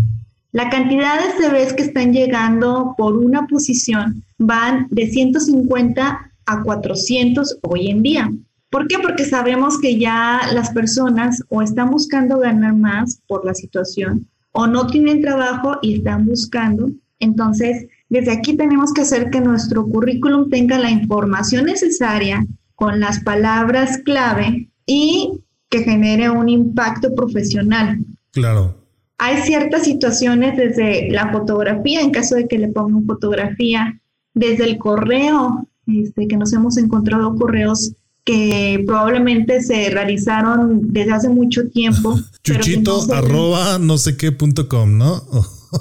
La 0.51 0.71
cantidad 0.71 1.21
de 1.21 1.41
CVs 1.41 1.75
que 1.75 1.85
están 1.85 2.13
llegando 2.13 2.97
por 2.99 3.17
una 3.17 3.47
posición 3.47 4.25
van 4.39 4.89
de 4.91 5.09
150 5.09 6.33
a 6.47 6.63
400 6.65 7.59
hoy 7.63 7.91
en 7.91 8.03
día. 8.03 8.33
¿Por 8.71 8.87
qué? 8.87 8.99
Porque 9.03 9.25
sabemos 9.25 9.79
que 9.79 9.99
ya 9.99 10.43
las 10.53 10.71
personas 10.71 11.43
o 11.49 11.61
están 11.61 11.91
buscando 11.91 12.39
ganar 12.39 12.75
más 12.75 13.21
por 13.27 13.45
la 13.45 13.55
situación 13.55 14.29
o 14.53 14.67
no 14.67 14.87
tienen 14.87 15.23
trabajo 15.23 15.79
y 15.83 15.97
están 15.97 16.27
buscando. 16.27 16.91
Entonces, 17.19 17.87
desde 18.09 18.33
aquí 18.33 18.57
tenemos 18.57 18.93
que 18.93 19.03
hacer 19.03 19.31
que 19.31 19.41
nuestro 19.41 19.87
currículum 19.87 20.49
tenga 20.51 20.79
la 20.79 20.91
información 20.91 21.67
necesaria 21.67 22.47
con 22.75 23.01
las 23.01 23.21
palabras 23.21 23.99
clave 24.05 24.69
y 24.87 25.41
que 25.69 25.83
genere 25.85 26.31
un 26.31 26.49
impacto 26.49 27.15
profesional. 27.15 27.99
Claro. 28.33 28.77
Hay 29.19 29.43
ciertas 29.43 29.83
situaciones 29.85 30.57
desde 30.57 31.11
la 31.11 31.31
fotografía, 31.31 32.01
en 32.01 32.11
caso 32.11 32.37
de 32.37 32.49
que 32.49 32.59
le 32.59 32.69
pongan 32.69 33.05
fotografía, 33.05 34.01
desde 34.35 34.65
el 34.65 34.79
correo, 34.79 35.69
este, 35.87 36.27
que 36.27 36.37
nos 36.37 36.53
hemos 36.53 36.79
encontrado 36.79 37.35
correos 37.37 37.93
que 38.31 38.85
probablemente 38.87 39.61
se 39.61 39.91
realizaron 39.91 40.93
desde 40.93 41.13
hace 41.13 41.29
mucho 41.29 41.69
tiempo. 41.69 42.19
Chuchito 42.45 43.13
arroba 43.13 43.79
no 43.79 43.99
sé 43.99 44.17
qué 44.17 44.31
punto 44.31 44.69
com, 44.69 44.97
¿no? 44.97 45.25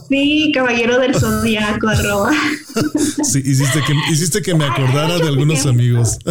Sí, 0.08 0.51
caballero 0.53 1.00
del 1.00 1.15
zodiaco 1.15 1.88
arroba. 1.88 2.32
Sí, 3.24 3.39
hiciste 3.46 3.82
que, 3.86 3.94
hiciste 4.12 4.41
que 4.41 4.56
me 4.56 4.65
acordara 4.65 5.18
de 5.18 5.27
algunos 5.27 5.65
amigos. 5.65 6.18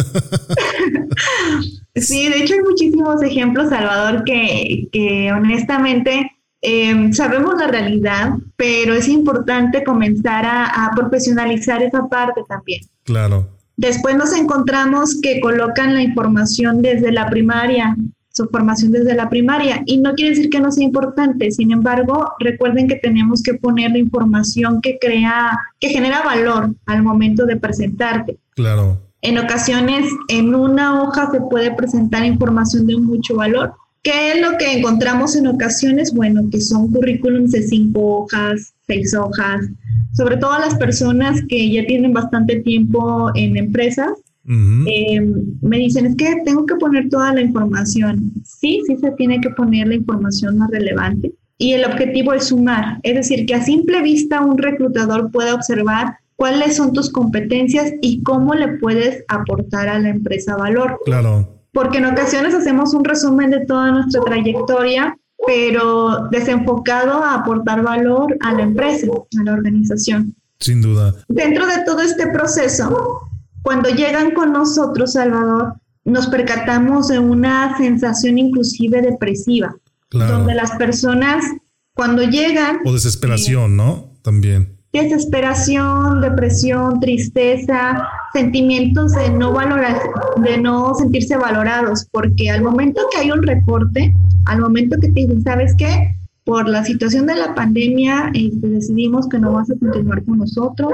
Sí, 1.95 2.29
de 2.29 2.43
hecho 2.43 2.53
hay 2.53 2.61
muchísimos 2.61 3.21
ejemplos, 3.21 3.69
Salvador, 3.69 4.23
que, 4.23 4.87
que 4.89 5.29
honestamente 5.33 6.31
em, 6.61 7.11
sabemos 7.11 7.55
la 7.59 7.67
realidad, 7.67 8.35
pero 8.55 8.93
es 8.93 9.09
importante 9.09 9.83
comenzar 9.83 10.45
a, 10.45 10.85
a 10.85 10.91
profesionalizar 10.95 11.81
esa 11.81 12.07
parte 12.07 12.41
también. 12.47 12.81
Claro. 13.03 13.58
Después 13.79 14.17
nos 14.17 14.33
encontramos 14.33 15.21
que 15.21 15.39
colocan 15.39 15.93
la 15.93 16.03
información 16.03 16.81
desde 16.81 17.13
la 17.13 17.29
primaria, 17.29 17.95
su 18.29 18.45
formación 18.49 18.91
desde 18.91 19.15
la 19.15 19.29
primaria, 19.29 19.83
y 19.85 19.99
no 19.99 20.15
quiere 20.15 20.31
decir 20.31 20.49
que 20.49 20.59
no 20.59 20.69
sea 20.69 20.83
importante, 20.83 21.49
sin 21.49 21.71
embargo, 21.71 22.29
recuerden 22.39 22.89
que 22.89 22.97
tenemos 22.97 23.41
que 23.41 23.53
poner 23.53 23.91
la 23.91 23.99
información 23.99 24.81
que 24.81 24.97
crea, 24.99 25.57
que 25.79 25.87
genera 25.87 26.23
valor 26.23 26.75
al 26.87 27.03
momento 27.03 27.45
de 27.45 27.55
presentarte. 27.55 28.37
Claro. 28.53 28.99
En 29.21 29.37
ocasiones, 29.37 30.05
en 30.27 30.53
una 30.55 31.01
hoja 31.01 31.31
se 31.31 31.39
puede 31.39 31.71
presentar 31.71 32.25
información 32.25 32.85
de 32.85 32.97
mucho 32.97 33.37
valor. 33.37 33.75
¿Qué 34.03 34.33
es 34.33 34.41
lo 34.41 34.57
que 34.57 34.77
encontramos 34.77 35.37
en 35.37 35.47
ocasiones? 35.47 36.13
Bueno, 36.13 36.41
que 36.51 36.59
son 36.59 36.91
currículums 36.91 37.51
de 37.51 37.63
cinco 37.63 38.23
hojas, 38.23 38.73
seis 38.89 39.13
hojas, 39.13 39.69
sobre 40.13 40.37
todo 40.37 40.53
a 40.53 40.59
las 40.59 40.75
personas 40.75 41.41
que 41.47 41.71
ya 41.71 41.85
tienen 41.85 42.11
bastante 42.11 42.59
tiempo 42.61 43.29
en 43.35 43.55
empresas, 43.55 44.11
eh, 44.51 45.21
me 45.61 45.77
dicen, 45.77 46.07
es 46.07 46.15
que 46.15 46.41
tengo 46.43 46.65
que 46.65 46.75
poner 46.75 47.07
toda 47.09 47.33
la 47.33 47.41
información. 47.41 48.31
Sí, 48.43 48.81
sí 48.87 48.97
se 48.97 49.11
tiene 49.11 49.39
que 49.41 49.51
poner 49.51 49.87
la 49.87 49.95
información 49.95 50.57
más 50.57 50.71
relevante. 50.71 51.31
Y 51.59 51.73
el 51.73 51.85
objetivo 51.85 52.33
es 52.33 52.47
sumar, 52.47 52.99
es 53.03 53.15
decir, 53.15 53.45
que 53.45 53.53
a 53.53 53.61
simple 53.61 54.01
vista 54.01 54.41
un 54.41 54.57
reclutador 54.57 55.29
pueda 55.29 55.53
observar 55.53 56.15
cuáles 56.35 56.77
son 56.77 56.93
tus 56.93 57.11
competencias 57.11 57.93
y 58.01 58.23
cómo 58.23 58.55
le 58.55 58.79
puedes 58.79 59.23
aportar 59.27 59.89
a 59.89 59.99
la 59.99 60.09
empresa 60.09 60.55
valor. 60.55 60.99
Claro. 61.05 61.47
Porque 61.73 61.99
en 61.99 62.05
ocasiones 62.05 62.55
hacemos 62.55 62.93
un 62.93 63.03
resumen 63.03 63.51
de 63.51 63.65
toda 63.65 63.91
nuestra 63.91 64.21
trayectoria 64.21 65.15
pero 65.45 66.27
desenfocado 66.29 67.23
a 67.23 67.35
aportar 67.35 67.81
valor 67.81 68.37
a 68.41 68.53
la 68.53 68.63
empresa, 68.63 69.07
a 69.39 69.43
la 69.43 69.53
organización. 69.53 70.35
Sin 70.59 70.81
duda. 70.81 71.15
Dentro 71.27 71.65
de 71.65 71.83
todo 71.85 72.01
este 72.01 72.27
proceso, 72.27 73.21
cuando 73.61 73.89
llegan 73.89 74.31
con 74.31 74.51
nosotros, 74.51 75.13
Salvador, 75.13 75.75
nos 76.05 76.27
percatamos 76.27 77.07
de 77.07 77.19
una 77.19 77.77
sensación 77.77 78.37
inclusive 78.37 79.01
depresiva, 79.01 79.75
donde 80.11 80.55
las 80.55 80.71
personas 80.71 81.45
cuando 81.93 82.23
llegan... 82.23 82.79
O 82.85 82.93
desesperación, 82.93 83.75
¿no? 83.75 84.13
También. 84.21 84.77
Desesperación, 84.91 86.21
depresión, 86.21 86.99
tristeza, 86.99 88.07
sentimientos 88.33 89.11
de 89.11 89.29
no 89.29 89.53
valorar, 89.53 90.01
de 90.37 90.57
no 90.57 90.95
sentirse 90.95 91.37
valorados, 91.37 92.07
porque 92.11 92.49
al 92.49 92.63
momento 92.63 93.01
que 93.11 93.19
hay 93.19 93.31
un 93.31 93.43
recorte, 93.43 94.13
al 94.45 94.59
momento 94.59 94.97
que 94.99 95.07
te 95.07 95.21
dicen, 95.21 95.43
¿sabes 95.43 95.73
qué? 95.77 96.15
Por 96.43 96.67
la 96.67 96.83
situación 96.83 97.27
de 97.27 97.35
la 97.35 97.53
pandemia 97.53 98.31
este, 98.33 98.67
decidimos 98.67 99.27
que 99.29 99.39
no 99.39 99.53
vas 99.53 99.69
a 99.69 99.75
continuar 99.77 100.23
con 100.23 100.39
nosotros, 100.39 100.93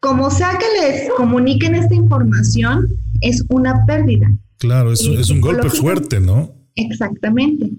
como 0.00 0.30
sea 0.30 0.58
que 0.58 0.66
les 0.80 1.10
comuniquen 1.10 1.74
esta 1.74 1.94
información, 1.94 2.88
es 3.20 3.44
una 3.50 3.84
pérdida. 3.86 4.32
Claro, 4.58 4.92
es, 4.92 5.00
es 5.00 5.30
un 5.30 5.40
golpe 5.40 5.68
fuerte, 5.68 6.20
¿no? 6.20 6.52
Exactamente. 6.74 7.70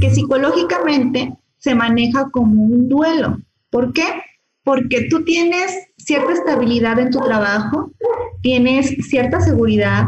Que 0.00 0.10
psicológicamente 0.14 1.34
se 1.58 1.74
maneja 1.74 2.30
como 2.30 2.62
un 2.62 2.88
duelo. 2.88 3.38
¿Por 3.70 3.92
qué? 3.92 4.04
Porque 4.62 5.08
tú 5.10 5.24
tienes 5.24 5.72
cierta 5.98 6.32
estabilidad 6.32 6.98
en 6.98 7.10
tu 7.10 7.18
trabajo, 7.20 7.92
tienes 8.40 8.94
cierta 9.08 9.40
seguridad 9.40 10.04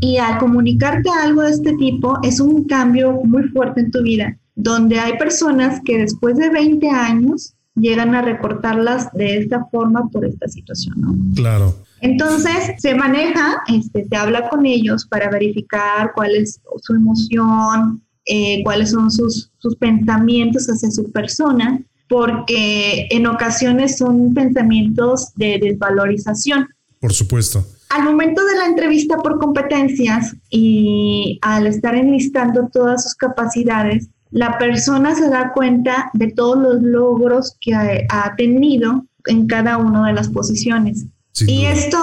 y 0.00 0.18
al 0.18 0.38
comunicarte 0.38 1.08
algo 1.22 1.42
de 1.42 1.50
este 1.50 1.74
tipo 1.74 2.18
es 2.22 2.40
un 2.40 2.64
cambio 2.64 3.12
muy 3.24 3.44
fuerte 3.48 3.80
en 3.80 3.90
tu 3.90 4.02
vida, 4.02 4.36
donde 4.54 4.98
hay 4.98 5.16
personas 5.18 5.80
que 5.84 5.98
después 5.98 6.36
de 6.36 6.50
20 6.50 6.88
años 6.88 7.54
llegan 7.74 8.14
a 8.14 8.22
recortarlas 8.22 9.12
de 9.12 9.38
esta 9.38 9.64
forma 9.66 10.08
por 10.10 10.24
esta 10.26 10.48
situación, 10.48 11.00
¿no? 11.00 11.14
Claro. 11.34 11.74
Entonces 12.00 12.74
se 12.78 12.94
maneja, 12.94 13.62
este, 13.68 14.06
se 14.08 14.16
habla 14.16 14.48
con 14.48 14.66
ellos 14.66 15.06
para 15.06 15.30
verificar 15.30 16.12
cuál 16.14 16.34
es 16.34 16.60
su 16.82 16.94
emoción, 16.94 18.02
eh, 18.26 18.62
cuáles 18.64 18.90
son 18.90 19.10
sus, 19.10 19.50
sus 19.58 19.76
pensamientos 19.76 20.66
hacia 20.66 20.90
su 20.90 21.10
persona, 21.12 21.80
porque 22.08 23.06
en 23.10 23.26
ocasiones 23.26 23.98
son 23.98 24.34
pensamientos 24.34 25.32
de 25.36 25.58
desvalorización. 25.62 26.66
Por 27.00 27.12
supuesto. 27.12 27.64
Al 27.92 28.04
momento 28.04 28.42
de 28.46 28.56
la 28.56 28.64
entrevista 28.64 29.18
por 29.18 29.38
competencias 29.38 30.34
y 30.48 31.38
al 31.42 31.66
estar 31.66 31.94
enlistando 31.94 32.70
todas 32.72 33.02
sus 33.02 33.14
capacidades, 33.14 34.08
la 34.30 34.56
persona 34.56 35.14
se 35.14 35.28
da 35.28 35.52
cuenta 35.52 36.10
de 36.14 36.28
todos 36.28 36.56
los 36.56 36.82
logros 36.82 37.54
que 37.60 37.74
ha, 37.74 38.34
tenido 38.36 39.04
en 39.26 39.46
cada 39.46 39.76
una 39.76 40.06
de 40.06 40.14
las 40.14 40.30
posiciones. 40.30 41.04
y 41.46 41.66
esto 41.66 41.98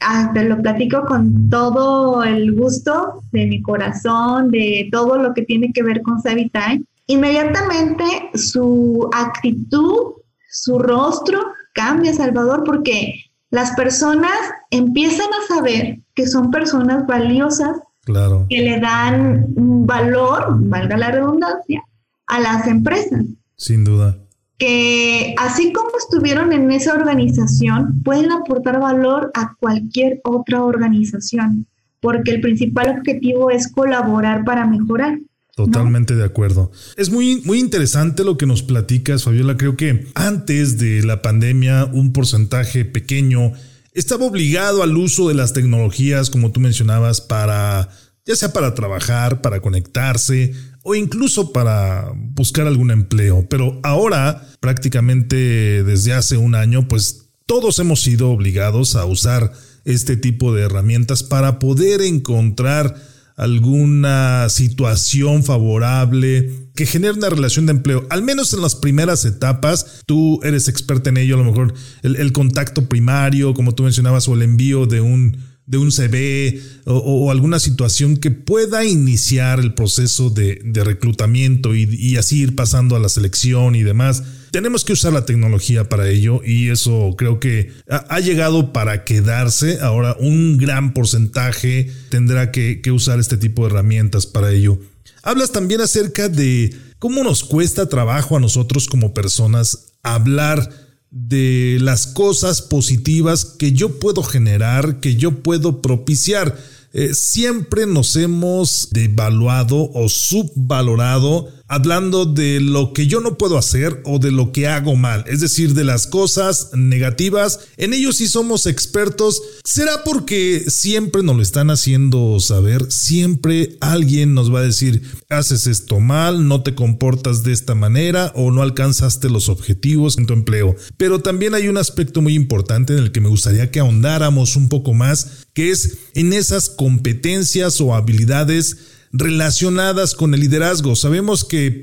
ah, 0.00 0.30
te 0.34 0.44
lo 0.44 0.60
platico 0.60 1.06
con 1.06 1.48
todo 1.48 2.22
el 2.24 2.54
gusto 2.54 3.22
de 3.32 3.46
mi 3.46 3.62
corazón, 3.62 4.50
de 4.50 4.90
todo 4.92 5.16
lo 5.16 5.32
que 5.32 5.46
tiene 5.46 5.72
que 5.72 5.82
ver 5.82 6.02
con 6.02 6.20
Savitime. 6.20 6.84
Inmediatamente 7.06 8.04
su 8.34 9.08
actitud, 9.14 10.12
su 10.50 10.78
rostro 10.78 11.40
cambia, 11.72 12.12
Salvador, 12.12 12.64
porque 12.64 13.31
las 13.52 13.70
personas 13.76 14.32
empiezan 14.70 15.28
a 15.28 15.54
saber 15.54 16.00
que 16.14 16.26
son 16.26 16.50
personas 16.50 17.06
valiosas 17.06 17.76
Claro. 18.04 18.46
Que 18.48 18.62
le 18.62 18.80
dan 18.80 19.46
valor, 19.56 20.56
valga 20.68 20.96
la 20.96 21.10
redundancia, 21.12 21.82
a 22.26 22.40
las 22.40 22.66
empresas. 22.66 23.24
Sin 23.56 23.84
duda. 23.84 24.18
Que 24.58 25.34
así 25.38 25.72
como 25.72 25.90
estuvieron 25.98 26.52
en 26.52 26.70
esa 26.70 26.94
organización, 26.94 28.02
pueden 28.02 28.32
aportar 28.32 28.80
valor 28.80 29.30
a 29.34 29.54
cualquier 29.58 30.20
otra 30.24 30.64
organización, 30.64 31.66
porque 32.00 32.32
el 32.32 32.40
principal 32.40 32.98
objetivo 32.98 33.50
es 33.50 33.70
colaborar 33.70 34.44
para 34.44 34.66
mejorar. 34.66 35.18
Totalmente 35.54 36.14
de 36.14 36.24
acuerdo. 36.24 36.72
Es 36.96 37.10
muy, 37.10 37.42
muy 37.44 37.58
interesante 37.58 38.24
lo 38.24 38.38
que 38.38 38.46
nos 38.46 38.62
platicas, 38.62 39.24
Fabiola. 39.24 39.58
Creo 39.58 39.76
que 39.76 40.06
antes 40.14 40.78
de 40.78 41.02
la 41.02 41.20
pandemia, 41.20 41.84
un 41.84 42.14
porcentaje 42.14 42.86
pequeño 42.86 43.52
estaba 43.92 44.24
obligado 44.24 44.82
al 44.82 44.96
uso 44.96 45.28
de 45.28 45.34
las 45.34 45.52
tecnologías, 45.52 46.30
como 46.30 46.52
tú 46.52 46.60
mencionabas, 46.60 47.20
para, 47.20 47.90
ya 48.24 48.34
sea 48.34 48.54
para 48.54 48.74
trabajar, 48.74 49.42
para 49.42 49.60
conectarse 49.60 50.54
o 50.82 50.94
incluso 50.94 51.52
para 51.52 52.10
buscar 52.14 52.66
algún 52.66 52.90
empleo. 52.90 53.46
Pero 53.50 53.78
ahora, 53.82 54.48
prácticamente 54.60 55.84
desde 55.84 56.14
hace 56.14 56.38
un 56.38 56.54
año, 56.54 56.88
pues 56.88 57.26
todos 57.44 57.78
hemos 57.78 58.00
sido 58.00 58.30
obligados 58.30 58.96
a 58.96 59.04
usar 59.04 59.52
este 59.84 60.16
tipo 60.16 60.54
de 60.54 60.62
herramientas 60.62 61.22
para 61.22 61.58
poder 61.58 62.00
encontrar 62.00 63.11
alguna 63.36 64.48
situación 64.48 65.44
favorable 65.44 66.70
que 66.74 66.86
genere 66.86 67.14
una 67.14 67.30
relación 67.30 67.66
de 67.66 67.72
empleo, 67.72 68.06
al 68.10 68.22
menos 68.22 68.52
en 68.54 68.62
las 68.62 68.74
primeras 68.74 69.24
etapas, 69.24 70.02
tú 70.06 70.40
eres 70.42 70.68
experta 70.68 71.10
en 71.10 71.18
ello, 71.18 71.34
a 71.34 71.38
lo 71.38 71.44
mejor 71.44 71.74
el, 72.02 72.32
contacto 72.32 72.88
primario, 72.88 73.54
como 73.54 73.74
tú 73.74 73.82
mencionabas, 73.82 74.28
o 74.28 74.34
el 74.34 74.42
envío 74.42 74.86
de 74.86 75.00
un, 75.00 75.38
de 75.66 75.78
un 75.78 75.92
CV 75.92 76.60
o, 76.86 77.30
alguna 77.30 77.58
situación 77.58 78.16
que 78.16 78.30
pueda 78.30 78.84
iniciar 78.84 79.60
el 79.60 79.74
proceso 79.74 80.30
de, 80.30 80.60
reclutamiento 80.84 81.74
y, 81.74 81.88
y, 81.90 82.16
así 82.16 82.40
ir 82.40 82.54
pasando 82.54 82.96
a 82.96 83.00
la 83.00 83.08
selección 83.08 83.74
y 83.74 83.82
demás. 83.82 84.22
Tenemos 84.52 84.84
que 84.84 84.92
usar 84.92 85.14
la 85.14 85.24
tecnología 85.24 85.88
para 85.88 86.10
ello 86.10 86.42
y 86.44 86.68
eso 86.68 87.14
creo 87.16 87.40
que 87.40 87.72
ha, 87.88 88.20
llegado 88.20 88.74
para 88.74 89.02
quedarse. 89.02 89.80
Ahora 89.80 90.14
un 90.20 90.58
gran 90.58 90.92
porcentaje 90.92 91.90
tendrá 92.10 92.52
que, 92.52 92.82
usar 92.92 93.18
este 93.18 93.38
tipo 93.38 93.62
de 93.62 93.70
herramientas 93.70 94.26
para 94.26 94.52
ello. 94.52 94.78
Hablas 95.22 95.52
también 95.52 95.80
acerca 95.80 96.28
de 96.28 96.76
cómo 96.98 97.24
nos 97.24 97.44
cuesta 97.44 97.88
trabajo 97.88 98.36
a 98.36 98.40
nosotros 98.40 98.88
como 98.88 99.14
personas 99.14 99.94
hablar 100.02 100.68
de 101.10 101.78
las 101.80 102.06
cosas 102.06 102.60
positivas 102.60 103.46
que 103.46 103.72
yo 103.72 103.98
puedo 104.00 104.22
generar, 104.22 105.00
que 105.00 105.16
yo 105.16 105.42
puedo 105.42 105.80
propiciar. 105.80 106.58
Eh, 106.94 107.14
siempre 107.14 107.86
nos 107.86 108.16
hemos 108.16 108.88
devaluado 108.90 109.90
o 109.94 110.08
subvalorado 110.08 111.48
hablando 111.72 112.26
de 112.26 112.60
lo 112.60 112.92
que 112.92 113.06
yo 113.06 113.22
no 113.22 113.38
puedo 113.38 113.56
hacer 113.56 114.02
o 114.04 114.18
de 114.18 114.30
lo 114.30 114.52
que 114.52 114.68
hago 114.68 114.94
mal, 114.94 115.24
es 115.26 115.40
decir, 115.40 115.72
de 115.72 115.84
las 115.84 116.06
cosas 116.06 116.68
negativas. 116.74 117.60
En 117.78 117.94
ello 117.94 118.12
sí 118.12 118.28
somos 118.28 118.66
expertos. 118.66 119.42
¿Será 119.64 120.04
porque 120.04 120.66
siempre 120.68 121.22
nos 121.22 121.36
lo 121.36 121.42
están 121.42 121.70
haciendo 121.70 122.38
saber? 122.40 122.92
Siempre 122.92 123.78
alguien 123.80 124.34
nos 124.34 124.52
va 124.52 124.58
a 124.58 124.64
decir, 124.64 125.00
haces 125.30 125.66
esto 125.66 125.98
mal, 125.98 126.46
no 126.46 126.62
te 126.62 126.74
comportas 126.74 127.42
de 127.42 127.52
esta 127.52 127.74
manera 127.74 128.32
o 128.34 128.50
no 128.50 128.60
alcanzaste 128.60 129.30
los 129.30 129.48
objetivos 129.48 130.18
en 130.18 130.26
tu 130.26 130.34
empleo. 130.34 130.76
Pero 130.98 131.20
también 131.20 131.54
hay 131.54 131.68
un 131.68 131.78
aspecto 131.78 132.20
muy 132.20 132.34
importante 132.34 132.92
en 132.92 132.98
el 132.98 133.12
que 133.12 133.22
me 133.22 133.30
gustaría 133.30 133.70
que 133.70 133.80
ahondáramos 133.80 134.56
un 134.56 134.68
poco 134.68 134.92
más, 134.92 135.46
que 135.54 135.70
es 135.70 135.98
en 136.14 136.32
esas 136.32 136.68
competencias 136.68 137.80
o 137.80 137.94
habilidades 137.94 138.76
relacionadas 139.12 140.14
con 140.14 140.32
el 140.32 140.40
liderazgo. 140.40 140.96
Sabemos 140.96 141.44
que 141.44 141.82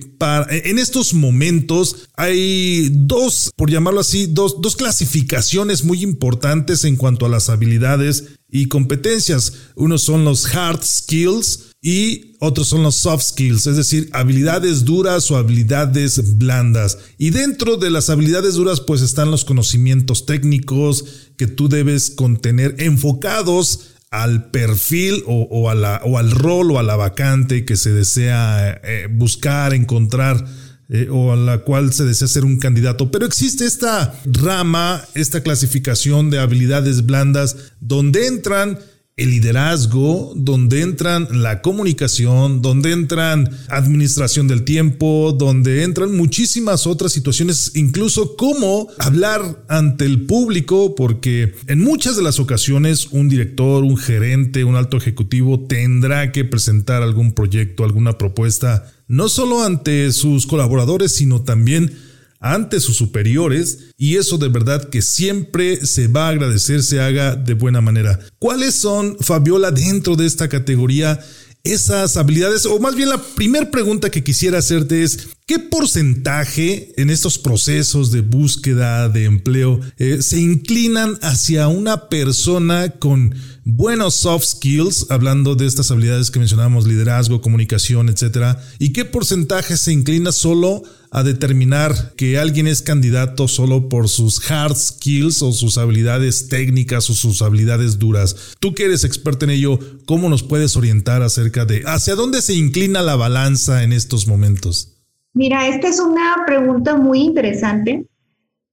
en 0.50 0.80
estos 0.80 1.14
momentos 1.14 2.10
hay 2.16 2.90
dos, 2.92 3.52
por 3.56 3.70
llamarlo 3.70 4.00
así, 4.00 4.26
dos, 4.28 4.62
dos 4.62 4.76
clasificaciones 4.76 5.84
muy 5.84 6.02
importantes 6.02 6.84
en 6.86 6.96
cuanto 6.96 7.26
a 7.26 7.30
las 7.30 7.50
habilidades 7.50 8.26
y 8.50 8.66
competencias. 8.66 9.54
Unos 9.76 10.02
son 10.02 10.26
los 10.26 10.54
hard 10.56 10.84
skills 10.84 11.69
y 11.82 12.36
otros 12.40 12.68
son 12.68 12.84
los 12.84 12.96
soft 12.96 13.24
skills, 13.24 13.68
es 13.68 13.78
decir, 13.78 14.10
habilidades 14.12 14.84
duras 14.84 15.32
o 15.32 15.38
habilidades 15.38 16.38
blandas. 16.38 16.98
Y 17.18 17.30
dentro 17.30 17.78
de 17.78 17.90
las 17.90 18.10
habilidades 18.10 18.56
duras 18.56 18.82
pues 18.82 19.02
están 19.02 19.32
los 19.32 19.46
conocimientos 19.46 20.26
técnicos 20.26 21.06
que 21.38 21.48
tú 21.48 21.70
debes 21.70 22.10
contener 22.10 22.76
enfocados 22.80 23.92
al 24.12 24.50
perfil 24.50 25.24
o, 25.28 25.70
a 25.70 25.76
la, 25.76 26.02
o, 26.04 26.18
al 26.18 26.32
rol 26.32 26.72
o 26.72 26.80
a 26.80 26.84
la 26.84 26.96
vacante 26.96 27.64
que 27.64 27.78
se 27.78 27.94
desea 27.94 28.82
eh, 28.84 29.08
buscar, 29.10 29.74
encontrar 29.74 30.46
eh, 30.90 31.08
o 31.12 31.32
a 31.32 31.36
la 31.36 31.60
cual 31.60 31.94
se 31.94 32.04
desea 32.04 32.28
ser 32.28 32.44
un 32.44 32.58
candidato. 32.58 33.12
Pero 33.12 33.26
existe 33.26 33.66
esta 33.66 34.20
rama, 34.26 35.06
esta 35.14 35.44
clasificación 35.44 36.32
de 36.32 36.40
habilidades 36.40 37.06
blandas 37.06 37.56
donde 37.80 38.26
entran 38.26 38.80
el 39.20 39.32
liderazgo, 39.32 40.34
donde 40.36 40.82
entran 40.82 41.28
la 41.32 41.62
comunicación, 41.62 42.62
donde 42.62 42.92
entran 42.92 43.50
administración 43.68 44.48
del 44.48 44.64
tiempo, 44.64 45.36
donde 45.38 45.84
entran 45.84 46.16
muchísimas 46.16 46.88
otras 46.88 47.12
situaciones, 47.12 47.74
incluso 47.76 48.36
cómo 48.36 48.88
hablar 48.98 49.64
ante 49.68 50.06
el 50.06 50.26
público, 50.26 50.96
porque 50.96 51.54
en 51.68 51.82
muchas 51.82 52.16
de 52.16 52.24
las 52.24 52.40
ocasiones 52.40 53.08
un 53.12 53.30
director, 53.30 53.84
un 53.84 53.98
gerente, 53.98 54.64
un 54.64 54.76
alto 54.76 54.98
ejecutivo 54.98 55.60
tendrá 55.68 56.32
que 56.32 56.46
presentar 56.46 57.04
algún 57.04 57.34
proyecto, 57.34 57.84
alguna 57.84 58.18
propuesta, 58.18 58.92
no 59.08 59.28
solo 59.28 59.64
ante 59.64 60.12
sus 60.14 60.46
colaboradores, 60.46 61.14
sino 61.14 61.42
también 61.42 61.94
ante 62.40 62.80
sus 62.80 62.98
superiores 62.98 63.92
y 63.98 64.16
eso 64.16 64.38
de 64.38 64.48
verdad 64.48 64.90
que 64.90 65.02
siempre 65.02 65.86
se 65.86 66.08
va 66.08 66.28
a 66.28 66.30
agradecer 66.30 66.84
se 66.84 67.02
haga 67.02 67.36
de 67.36 67.54
buena 67.54 67.82
manera. 67.82 68.20
¿Cuáles 68.40 68.76
son, 68.76 69.18
Fabiola, 69.20 69.72
dentro 69.72 70.16
de 70.16 70.26
esta 70.26 70.48
categoría? 70.48 71.20
esas 71.64 72.16
habilidades, 72.18 72.66
o 72.66 72.80
más 72.80 72.96
bien 72.96 73.10
la 73.10 73.22
primera 73.22 73.70
pregunta 73.70 74.10
que 74.10 74.24
quisiera 74.24 74.60
hacerte 74.60 75.04
es, 75.04 75.28
¿qué 75.46 75.60
porcentaje 75.60 76.94
en 76.96 77.10
estos 77.10 77.38
procesos 77.38 78.12
de 78.12 78.22
búsqueda 78.22 79.10
de 79.10 79.26
empleo 79.26 79.80
eh, 79.98 80.20
se 80.22 80.40
inclinan 80.40 81.18
hacia 81.22 81.68
una 81.68 82.08
persona 82.08 82.90
con 82.92 83.36
buenos 83.66 84.16
soft 84.16 84.46
skills, 84.46 85.08
hablando 85.10 85.56
de 85.56 85.66
estas 85.66 85.92
habilidades 85.92 86.32
que 86.32 86.40
mencionábamos, 86.40 86.88
liderazgo, 86.88 87.42
comunicación, 87.42 88.10
etcétera? 88.10 88.60
¿Y 88.80 88.94
qué 88.94 89.06
porcentaje 89.06 89.78
se 89.78 89.92
inclina 89.92 90.32
solo 90.32 90.84
a 91.12 91.24
determinar 91.24 92.14
que 92.16 92.38
alguien 92.38 92.68
es 92.68 92.82
candidato 92.82 93.48
solo 93.48 93.90
por 93.90 94.10
sus 94.10 94.50
hard 94.50 94.76
skills 94.76 95.42
o 95.42 95.52
sus 95.52 95.78
habilidades 95.78 96.48
técnicas 96.48 97.10
o 97.10 97.14
sus 97.14 97.42
habilidades 97.42 98.00
duras? 98.00 98.36
Tú 98.60 98.74
que 98.74 98.86
eres 98.86 99.04
experto 99.04 99.46
en 99.46 99.52
ello, 99.52 99.80
¿cómo 100.06 100.30
nos 100.30 100.44
puedes 100.44 100.76
orientar 100.76 101.22
acerca 101.22 101.66
de 101.66 101.84
hacia 101.86 102.16
dónde 102.16 102.42
se 102.42 102.54
inclina 102.54 103.02
la 103.02 103.16
balanza 103.16 103.84
en 103.84 103.94
estos 103.94 104.28
momentos? 104.28 104.96
Mira, 105.34 105.68
esta 105.68 105.88
es 105.88 106.00
una 106.00 106.44
pregunta 106.46 106.96
muy 106.96 107.22
interesante 107.22 108.06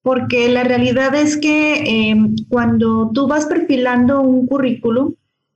porque 0.07 0.49
la 0.49 0.63
realidad 0.63 1.17
es 1.17 1.37
que 1.37 2.11
em, 2.11 2.37
cuando 2.49 3.11
tú 3.13 3.27
vas 3.27 3.47
perfilando 3.47 4.21
un 4.21 4.47
currículum, 4.47 5.15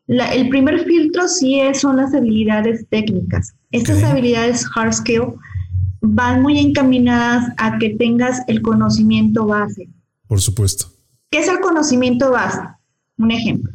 el 0.08 0.48
primer 0.48 0.80
filtro 0.86 1.28
sí 1.28 1.60
es, 1.60 1.82
son 1.82 1.98
las 1.98 2.12
habilidades 2.12 2.84
técnicas. 2.88 3.54
Estas 3.70 4.02
habilidades 4.02 4.66
hard 4.74 4.92
skill 4.92 5.34
van 6.00 6.42
muy 6.42 6.58
encaminadas 6.58 7.52
a 7.58 7.78
que 7.78 7.90
tengas 7.90 8.42
el 8.48 8.60
conocimiento 8.60 9.46
base. 9.46 9.88
Por 10.26 10.40
supuesto. 10.40 10.86
¿Qué 11.30 11.38
es 11.38 11.48
el 11.48 11.60
conocimiento 11.60 12.32
base? 12.32 12.58
Un 13.18 13.30
ejemplo. 13.30 13.72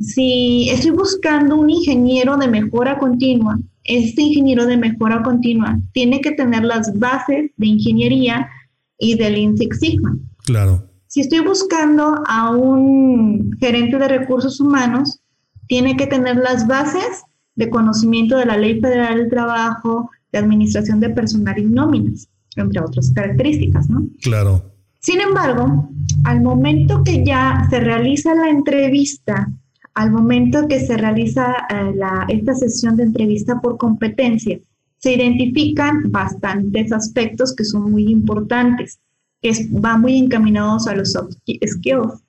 Si 0.00 0.68
estoy 0.70 0.90
buscando 0.90 1.54
un 1.54 1.70
ingeniero 1.70 2.36
de 2.36 2.48
mejora 2.48 2.98
continua, 2.98 3.60
este 3.84 4.22
ingeniero 4.22 4.66
de 4.66 4.76
mejora 4.76 5.22
continua 5.22 5.78
tiene 5.92 6.20
que 6.20 6.32
tener 6.32 6.64
las 6.64 6.98
bases 6.98 7.52
de 7.56 7.66
ingeniería 7.66 8.50
y 8.98 9.16
del 9.16 9.34
Lean 9.34 9.56
Six 9.56 9.78
Sigma. 9.78 10.16
Claro. 10.44 10.88
Si 11.06 11.20
estoy 11.20 11.40
buscando 11.40 12.22
a 12.26 12.50
un 12.50 13.56
gerente 13.58 13.98
de 13.98 14.08
recursos 14.08 14.60
humanos, 14.60 15.20
tiene 15.66 15.96
que 15.96 16.06
tener 16.06 16.36
las 16.36 16.66
bases 16.66 17.22
de 17.54 17.70
conocimiento 17.70 18.36
de 18.36 18.46
la 18.46 18.56
Ley 18.56 18.80
Federal 18.80 19.16
del 19.16 19.30
Trabajo, 19.30 20.10
de 20.32 20.38
Administración 20.38 21.00
de 21.00 21.10
Personal 21.10 21.58
y 21.58 21.64
Nóminas, 21.64 22.28
entre 22.56 22.80
otras 22.80 23.10
características, 23.10 23.88
¿no? 23.88 24.06
Claro. 24.22 24.72
Sin 25.00 25.20
embargo, 25.20 25.88
al 26.24 26.42
momento 26.42 27.02
que 27.04 27.24
ya 27.24 27.66
se 27.70 27.80
realiza 27.80 28.34
la 28.34 28.50
entrevista, 28.50 29.50
al 29.94 30.10
momento 30.10 30.66
que 30.68 30.80
se 30.80 30.96
realiza 30.96 31.54
eh, 31.70 31.94
esta 32.28 32.54
sesión 32.54 32.96
de 32.96 33.04
entrevista 33.04 33.60
por 33.60 33.78
competencia, 33.78 34.58
se 34.98 35.14
identifican 35.14 36.10
bastantes 36.10 36.92
aspectos 36.92 37.54
que 37.54 37.64
son 37.64 37.90
muy 37.92 38.04
importantes, 38.08 38.98
que 39.42 39.52
van 39.70 40.00
muy 40.00 40.16
encaminados 40.16 40.86
a 40.86 40.94
los 40.94 41.12
soft 41.12 41.34
skills. 41.66 42.22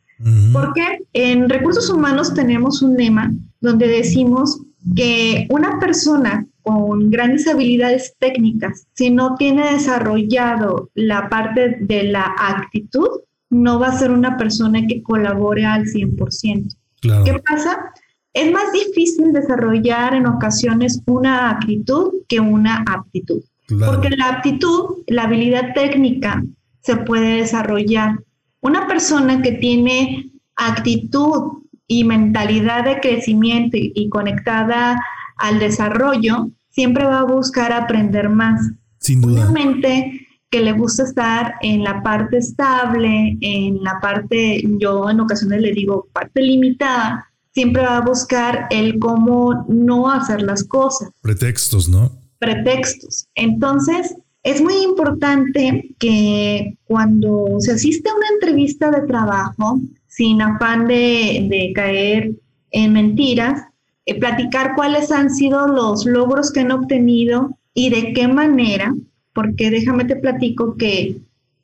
Porque 0.52 1.06
en 1.14 1.48
recursos 1.48 1.90
humanos 1.92 2.34
tenemos 2.34 2.82
un 2.82 2.98
lema 2.98 3.32
donde 3.62 3.88
decimos 3.88 4.60
que 4.96 5.46
una 5.50 5.80
persona 5.80 6.48
con 6.64 7.12
grandes 7.12 7.48
habilidades 7.48 8.16
técnicas, 8.20 8.88
si 8.94 9.10
no 9.10 9.36
tiene 9.36 9.74
desarrollado 9.74 10.90
la 10.96 11.30
parte 11.30 11.78
de 11.82 12.04
la 12.04 12.36
actitud, 12.38 13.08
no 13.50 13.80
va 13.80 13.88
a 13.88 13.98
ser 13.98 14.12
una 14.12 14.38
persona 14.38 14.86
que 14.88 15.02
colabore 15.02 15.66
al 15.66 15.86
100%. 15.86 16.76
¿Qué 17.02 17.42
pasa? 17.48 17.94
Es 18.38 18.52
más 18.52 18.72
difícil 18.72 19.34
desarrollar 19.34 20.14
en 20.14 20.28
ocasiones 20.28 21.02
una 21.08 21.50
actitud 21.50 22.12
que 22.30 22.40
una 22.40 22.86
aptitud. 22.88 23.42
Porque 23.68 24.12
la 24.12 24.30
aptitud, 24.30 25.04
la 25.08 25.24
habilidad 25.24 25.74
técnica, 25.74 26.44
se 26.82 26.98
puede 26.98 27.38
desarrollar. 27.38 28.20
Una 28.62 28.86
persona 28.86 29.42
que 29.42 29.54
tiene 29.54 30.30
actitud 30.56 31.64
y 31.88 32.04
mentalidad 32.04 32.86
de 32.86 33.00
crecimiento 33.00 33.76
y, 33.76 34.08
conectada 34.10 35.04
al 35.38 35.58
desarrollo, 35.58 36.52
siempre 36.70 37.06
va 37.06 37.22
a 37.22 37.26
buscar 37.26 37.74
aprender 37.74 38.30
más. 38.30 38.62
Sin 39.00 39.20
duda. 39.20 39.50
Obviamente 39.50 40.28
que 40.52 40.62
le 40.62 40.74
gusta 40.74 41.04
estar 41.04 41.56
en 41.62 41.84
la 41.84 42.04
parte 42.04 42.38
estable, 42.38 43.36
en 43.42 43.84
la 43.84 44.00
parte, 44.00 44.62
yo 44.78 45.10
en 45.10 45.22
ocasiones 45.22 45.60
le 45.60 45.74
digo 45.74 46.08
parte 46.14 46.42
limitada, 46.42 47.27
siempre 47.58 47.82
va 47.82 47.98
a 47.98 48.02
buscar 48.02 48.68
el 48.70 49.00
cómo 49.00 49.66
no 49.68 50.12
hacer 50.12 50.44
las 50.44 50.64
cosas. 50.64 51.10
Pretextos, 51.24 51.90
¿no? 51.90 52.12
Pretextos. 52.38 53.26
Entonces, 53.34 54.14
es 54.44 54.62
muy 54.62 54.76
importante 54.84 55.96
que 55.98 56.78
cuando 56.86 57.56
se 57.58 57.72
asiste 57.72 58.08
a 58.12 58.14
una 58.14 58.28
entrevista 58.36 58.92
de 58.92 59.08
trabajo, 59.08 59.80
sin 60.08 60.40
afán 60.40 60.88
de, 60.88 61.72
caer 61.74 62.36
en 62.70 62.94
mentiras, 62.94 63.64
eh, 64.06 64.20
platicar 64.20 64.76
cuáles 64.76 65.12
han 65.12 65.32
sido 65.32 65.68
los 65.68 66.06
logros 66.06 66.52
que 66.52 66.60
han 66.60 66.72
obtenido 66.72 67.58
y 67.74 67.90
de 67.90 68.14
qué 68.14 68.28
manera, 68.28 68.94
porque 69.34 69.72
déjame 69.72 70.06
te 70.06 70.18
platico 70.18 70.78
que 70.78 71.18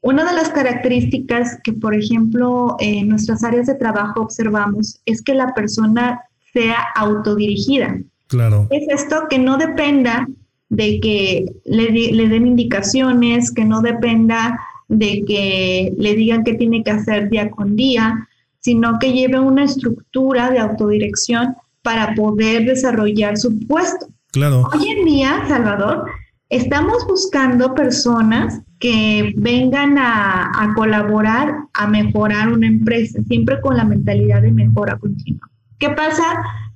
una 0.04 0.26
de 0.26 0.36
las 0.36 0.50
características 0.50 1.60
que, 1.64 1.72
por 1.72 1.96
ejemplo, 1.96 2.76
en 2.80 3.08
nuestras 3.08 3.44
áreas 3.44 3.68
de 3.68 3.76
trabajo 3.76 4.22
observamos 4.22 5.00
es 5.06 5.22
que 5.22 5.34
la 5.34 5.54
persona 5.54 6.22
sea 6.52 6.78
autodirigida. 6.96 7.98
Claro. 8.28 8.68
Es 8.70 8.84
esto 8.90 9.24
que 9.30 9.40
no 9.40 9.58
dependa 9.58 10.28
de 10.68 11.00
que 11.00 11.46
le, 11.64 11.90
le 11.90 12.28
den 12.28 12.48
indicaciones, 12.48 13.50
que 13.52 13.64
no 13.64 13.82
dependa 13.82 14.60
de 14.90 15.24
que 15.26 15.94
le 15.98 16.16
digan 16.16 16.44
qué 16.44 16.56
tiene 16.56 16.84
que 16.84 16.92
hacer 16.92 17.30
día 17.30 17.50
con 17.50 17.78
día, 17.78 18.28
sino 18.60 19.00
que 19.00 19.14
lleve 19.14 19.40
una 19.40 19.64
estructura 19.64 20.52
de 20.52 20.60
autodirección 20.60 21.56
para 21.82 22.14
poder 22.14 22.66
desarrollar 22.66 23.38
su 23.38 23.58
puesto. 23.68 24.08
Claro. 24.34 24.68
Hoy 24.74 24.90
en 24.90 25.06
día, 25.06 25.46
Salvador, 25.48 26.06
estamos 26.50 27.06
buscando 27.08 27.74
personas 27.74 28.62
que 28.84 29.34
vengan 29.38 29.98
a, 29.98 30.74
colaborar, 30.76 31.56
a 31.74 31.88
mejorar 31.88 32.50
una 32.50 32.68
empresa, 32.68 33.18
siempre 33.30 33.62
con 33.62 33.78
la 33.78 33.86
mentalidad 33.86 34.42
de 34.42 34.52
mejora 34.52 34.98
continua. 34.98 35.50
¿Qué 35.80 35.90
pasa? 35.92 36.24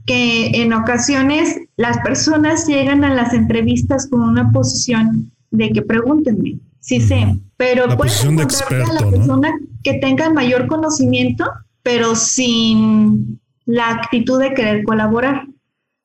Que 0.05 0.61
en 0.61 0.71
ocasiones 0.71 1.59
las 1.75 1.97
personas 1.97 2.65
llegan 2.65 3.03
a 3.03 3.13
las 3.13 3.33
entrevistas 3.33 4.07
con 4.09 4.21
una 4.21 4.53
posición 4.53 5.33
de 5.51 5.69
que 5.71 5.81
pregúntenme, 5.81 6.59
sí 6.79 7.01
sé, 7.01 7.41
pero 7.57 7.87
la 7.87 7.97
posición 7.97 8.37
de 8.37 8.43
experto, 8.43 8.89
a 8.89 8.93
la 8.93 9.09
persona 9.09 9.51
que 9.83 9.95
tenga 9.95 10.29
mayor 10.29 10.67
conocimiento, 10.67 11.43
pero 11.83 12.15
sin 12.15 13.37
la 13.65 13.89
actitud 13.89 14.39
de 14.39 14.53
querer 14.53 14.85
colaborar. 14.85 15.45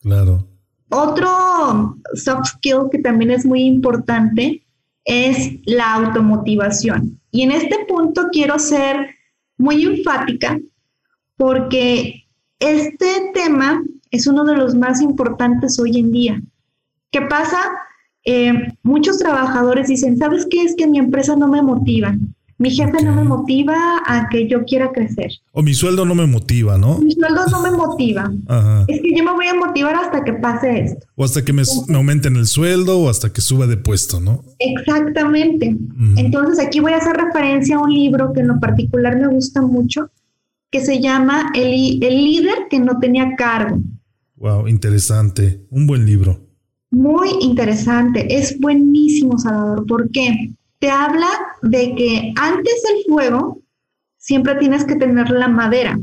Claro. 0.01 0.49
Otro 0.89 1.97
soft 2.15 2.47
skill 2.57 2.89
que 2.91 2.99
también 2.99 3.31
es 3.31 3.47
muy 3.47 3.63
importante 3.63 4.65
es 5.05 5.55
la 5.65 5.95
automotivación. 5.95 7.21
Y 7.31 7.43
en 7.43 7.53
este 7.53 7.85
punto 7.89 8.29
quiero 8.31 8.59
ser 8.59 9.17
muy 9.59 9.85
enfática 9.85 10.59
porque 11.37 12.27
este 12.59 13.31
tema 13.35 13.83
es 14.11 14.27
uno 14.27 14.45
de 14.45 14.57
los 14.57 14.75
más 14.75 15.01
importantes 15.01 15.79
hoy 15.79 15.99
en 15.99 16.13
día. 16.13 16.43
¿Qué 17.11 17.23
pasa? 17.23 17.59
Eh, 18.25 18.53
muchos 18.83 19.19
trabajadores 19.19 19.89
dicen, 19.89 20.17
¿sabes 20.17 20.47
qué? 20.49 20.63
Es 20.63 20.77
que 20.77 20.87
mi 20.87 20.99
empresa 20.99 21.35
no 21.35 21.49
me 21.49 21.63
motiva. 21.63 22.15
Mi 22.63 22.71
jefe 22.71 23.03
no 23.03 23.13
me 23.13 23.25
motiva 23.25 23.75
a 24.07 24.29
que 24.29 24.49
yo 24.49 24.65
quiera 24.65 24.93
crecer. 24.93 25.33
O 25.51 25.63
mi 25.63 25.75
sueldo 25.75 26.05
no 26.05 26.15
me 26.15 26.27
motiva, 26.27 26.79
¿no? 26.79 26.99
Mi 26.99 27.11
sueldo 27.11 27.45
no 27.51 27.61
me 27.61 27.73
motiva. 27.73 28.31
Es 28.87 29.01
que 29.01 29.17
yo 29.17 29.25
me 29.25 29.33
voy 29.33 29.49
a 29.49 29.55
motivar 29.55 29.97
hasta 29.97 30.23
que 30.23 30.35
pase 30.35 30.83
esto. 30.83 31.05
O 31.17 31.25
hasta 31.25 31.45
que 31.45 31.53
me, 31.53 31.65
aumenten 31.93 32.37
el 32.37 32.47
sueldo 32.47 33.01
o 33.01 33.11
hasta 33.11 33.33
que 33.33 33.41
suba 33.41 33.67
de 33.67 33.79
puesto, 33.79 34.21
¿no? 34.21 34.45
Exactamente. 34.61 35.77
Entonces 36.17 36.65
aquí 36.65 36.79
voy 36.79 36.93
a 36.93 36.99
hacer 36.99 37.17
referencia 37.17 37.75
a 37.75 37.81
un 37.81 37.93
libro 37.93 38.33
que 38.33 38.43
en 38.43 38.47
lo 38.47 38.61
particular 38.61 39.17
me 39.17 39.27
gusta 39.27 39.61
mucho, 39.61 40.13
que 40.71 40.85
se 40.85 41.01
llama 41.01 41.51
El, 41.57 42.01
el 42.01 42.17
líder 42.17 42.69
que 42.71 42.79
no 42.79 43.01
tenía 43.01 43.35
cargo. 43.37 43.81
Wow, 44.37 44.69
interesante. 44.69 45.67
Un 45.69 45.89
buen 45.89 46.07
libro. 46.07 46.39
Muy 46.93 47.29
interesante. 47.41 48.39
Es 48.39 48.61
buenísimo, 48.61 49.37
Salvador. 49.37 49.85
¿Por 49.85 50.11
qué? 50.13 50.53
Te 50.83 50.91
habla 50.91 51.29
de 51.63 51.95
que 51.95 52.35
antes 52.35 52.83
del 52.83 53.05
fuego 53.09 53.63
siempre 54.19 54.57
tienes 54.57 54.85
que 54.85 54.97
tener 54.97 55.31
la 55.31 55.47
madera. 55.47 55.97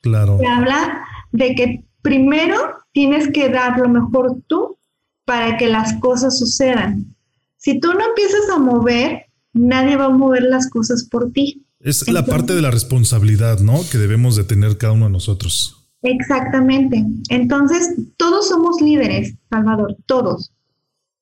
Claro. 0.00 0.38
Te 0.38 0.48
habla 0.48 1.00
de 1.30 1.54
que 1.54 1.84
primero 2.02 2.56
tienes 2.90 3.28
que 3.28 3.48
dar 3.48 3.78
lo 3.78 3.88
mejor 3.88 4.42
tú 4.48 4.78
para 5.24 5.56
que 5.56 5.68
las 5.68 5.94
cosas 6.00 6.40
sucedan. 6.40 7.14
Si 7.56 7.78
tú 7.78 7.92
no 7.92 8.04
empiezas 8.04 8.50
a 8.52 8.58
mover, 8.58 9.26
nadie 9.52 9.96
va 9.96 10.06
a 10.06 10.10
mover 10.10 10.42
las 10.42 10.68
cosas 10.70 11.06
por 11.08 11.30
ti. 11.30 11.64
Es 11.78 12.08
la 12.08 12.26
parte 12.26 12.52
de 12.52 12.62
la 12.62 12.72
responsabilidad, 12.72 13.60
¿no? 13.60 13.78
Que 13.92 13.98
debemos 13.98 14.34
de 14.34 14.42
tener 14.42 14.76
cada 14.76 14.94
uno 14.94 15.04
de 15.04 15.12
nosotros. 15.12 15.88
Exactamente. 16.02 17.04
Entonces, 17.28 17.94
todos 18.16 18.48
somos 18.48 18.80
líderes, 18.80 19.36
Salvador, 19.50 19.96
todos 20.06 20.50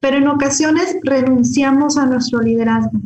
pero 0.04 0.18
en 0.18 0.28
ocasiones 0.28 0.98
renunciamos 1.02 1.96
a 1.96 2.04
nuestro 2.04 2.42
liderazgo. 2.42 3.00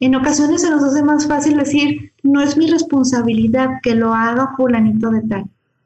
En 0.00 0.14
ocasiones 0.14 0.60
se 0.60 0.68
nos 0.68 0.84
hace 0.84 1.02
más 1.02 1.26
fácil 1.26 1.56
decir, 1.56 2.12
no 2.22 2.42
es 2.42 2.58
mi 2.58 2.70
responsabilidad 2.70 3.68
que 3.82 3.94
lo 3.94 4.12
haga 4.12 4.50
fulanito 4.54 5.08
de 5.08 5.22
tal. 5.22 5.44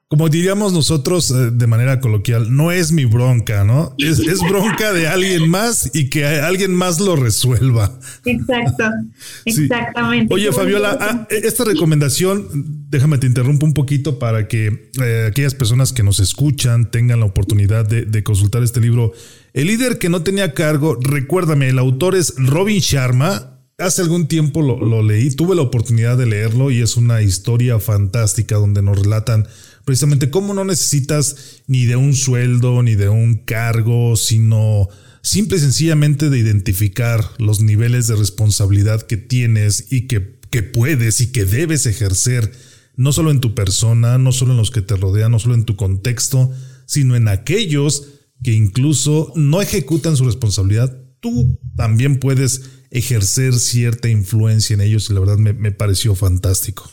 como 0.09 0.29
diríamos 0.29 0.73
nosotros 0.73 1.31
eh, 1.31 1.53
de 1.53 1.67
manera 1.69 2.01
coloquial, 2.01 2.53
no 2.53 2.73
es 2.73 2.91
mi 2.91 3.05
bronca, 3.05 3.63
¿no? 3.63 3.95
Es, 3.99 4.19
bronca 4.49 4.93
de 4.93 5.07
alguien 5.07 5.49
más 5.49 5.91
y 5.95 6.11
que 6.11 6.27
alguien 6.27 6.75
más 6.75 6.99
lo 6.99 7.15
resuelva. 7.15 7.97
Exacto, 8.25 8.85
exactamente. 9.45 10.35
Oye, 10.35 10.51
Fabiola, 10.51 10.99
ah, 11.01 11.29
esta 11.31 11.65
recomendación, 11.65 12.89
déjame 12.91 13.19
te 13.19 13.29
interrumpo 13.29 13.67
un 13.67 13.75
poquito 13.75 14.19
para 14.19 14.49
que 14.49 14.91
eh, 15.01 15.27
aquellas 15.29 15.55
personas 15.55 15.93
que 15.93 16.03
nos 16.03 16.19
escuchan 16.19 16.91
tengan 16.91 17.21
la 17.21 17.27
oportunidad 17.27 17.87
de, 17.87 18.25
consultar 18.25 18.65
este 18.65 18.81
libro. 18.81 19.13
El 19.55 19.69
líder 19.69 19.99
que 19.99 20.09
no 20.09 20.25
tenía 20.25 20.53
cargo, 20.53 20.99
recuérdame, 21.01 21.69
el 21.69 21.79
autor 21.79 22.17
es 22.17 22.35
Robin 22.37 22.81
Sharma. 22.81 23.61
Hace 23.79 24.03
algún 24.03 24.27
tiempo 24.27 24.63
lo, 24.63 25.01
leí, 25.01 25.31
tuve 25.31 25.55
la 25.55 25.63
oportunidad 25.63 26.19
de 26.19 26.27
leerlo 26.27 26.73
y 26.73 26.81
es 26.81 26.97
una 26.97 27.23
historia 27.23 27.79
fantástica 27.79 28.57
donde 28.57 28.83
nos 28.83 28.99
relatan 28.99 29.47
precisamente 29.85 30.29
cómo 30.29 30.55
no 30.55 30.65
necesitas 30.65 31.63
ni 31.69 31.85
de 31.85 31.95
un 31.95 32.15
sueldo, 32.15 32.83
ni 32.83 32.97
de 32.97 33.09
un 33.09 33.37
cargo, 33.37 34.17
sino 34.17 34.89
simple 35.23 35.59
y 35.59 35.61
sencillamente 35.61 36.31
de 36.31 36.39
identificar 36.39 37.25
los 37.39 37.61
niveles 37.61 38.09
de 38.09 38.17
responsabilidad 38.17 39.03
que 39.03 39.19
tienes 39.19 39.87
y 39.93 40.09
que, 40.09 40.37
que 40.51 40.65
puedes 40.65 41.21
y 41.21 41.29
que 41.29 41.45
debes 41.45 41.87
ejercer, 41.87 42.51
no 42.97 43.13
solo 43.13 43.31
en 43.31 43.41
tu 43.41 43.55
persona, 43.55 44.19
no 44.19 44.33
solo 44.33 44.51
en 44.51 44.59
los 44.59 44.73
que 44.73 44.83
te 44.83 44.97
rodean, 44.97 45.31
no 45.31 45.39
solo 45.39 45.55
en 45.55 45.65
tu 45.65 45.77
contexto, 45.77 46.51
sino 46.87 47.15
en 47.15 47.29
aquellos 47.29 48.14
que 48.45 48.53
incluso 48.53 49.33
no 49.35 49.63
ejecutan 49.63 50.17
su 50.17 50.25
responsabilidad, 50.27 50.97
tú 51.21 51.59
también 51.75 52.21
puedes 52.21 52.85
ejercer 52.91 53.55
cierta 53.55 54.09
influencia 54.09 54.75
en 54.75 54.83
ellos 54.83 55.09
y 55.11 55.15
la 55.15 55.21
verdad 55.21 55.39
me, 55.39 55.55
me 55.55 55.73
pareció 55.73 56.15
fantástico. 56.15 56.85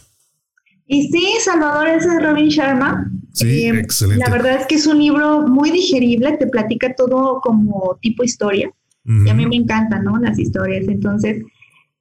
Y 0.88 1.10
sí, 1.10 1.28
Salvador, 1.44 1.88
ese 1.90 2.08
es 2.08 2.24
Robin 2.24 2.48
Sharma. 2.48 3.12
Sí, 3.34 3.66
eh, 3.66 3.80
excelente. 3.80 4.24
La 4.26 4.32
verdad 4.32 4.62
es 4.62 4.68
que 4.68 4.76
es 4.76 4.88
un 4.88 5.00
libro 5.00 5.48
muy 5.48 5.72
digerible, 5.72 6.38
te 6.38 6.48
platica 6.48 6.96
todo 6.96 7.40
como 7.42 7.98
tipo 8.02 8.24
historia. 8.24 8.72
Y 9.04 9.30
a 9.30 9.34
mí 9.34 9.48
me 9.48 9.56
encantan, 9.56 10.04
¿no? 10.04 10.20
Las 10.20 10.38
historias. 10.38 10.88
Entonces, 10.88 11.44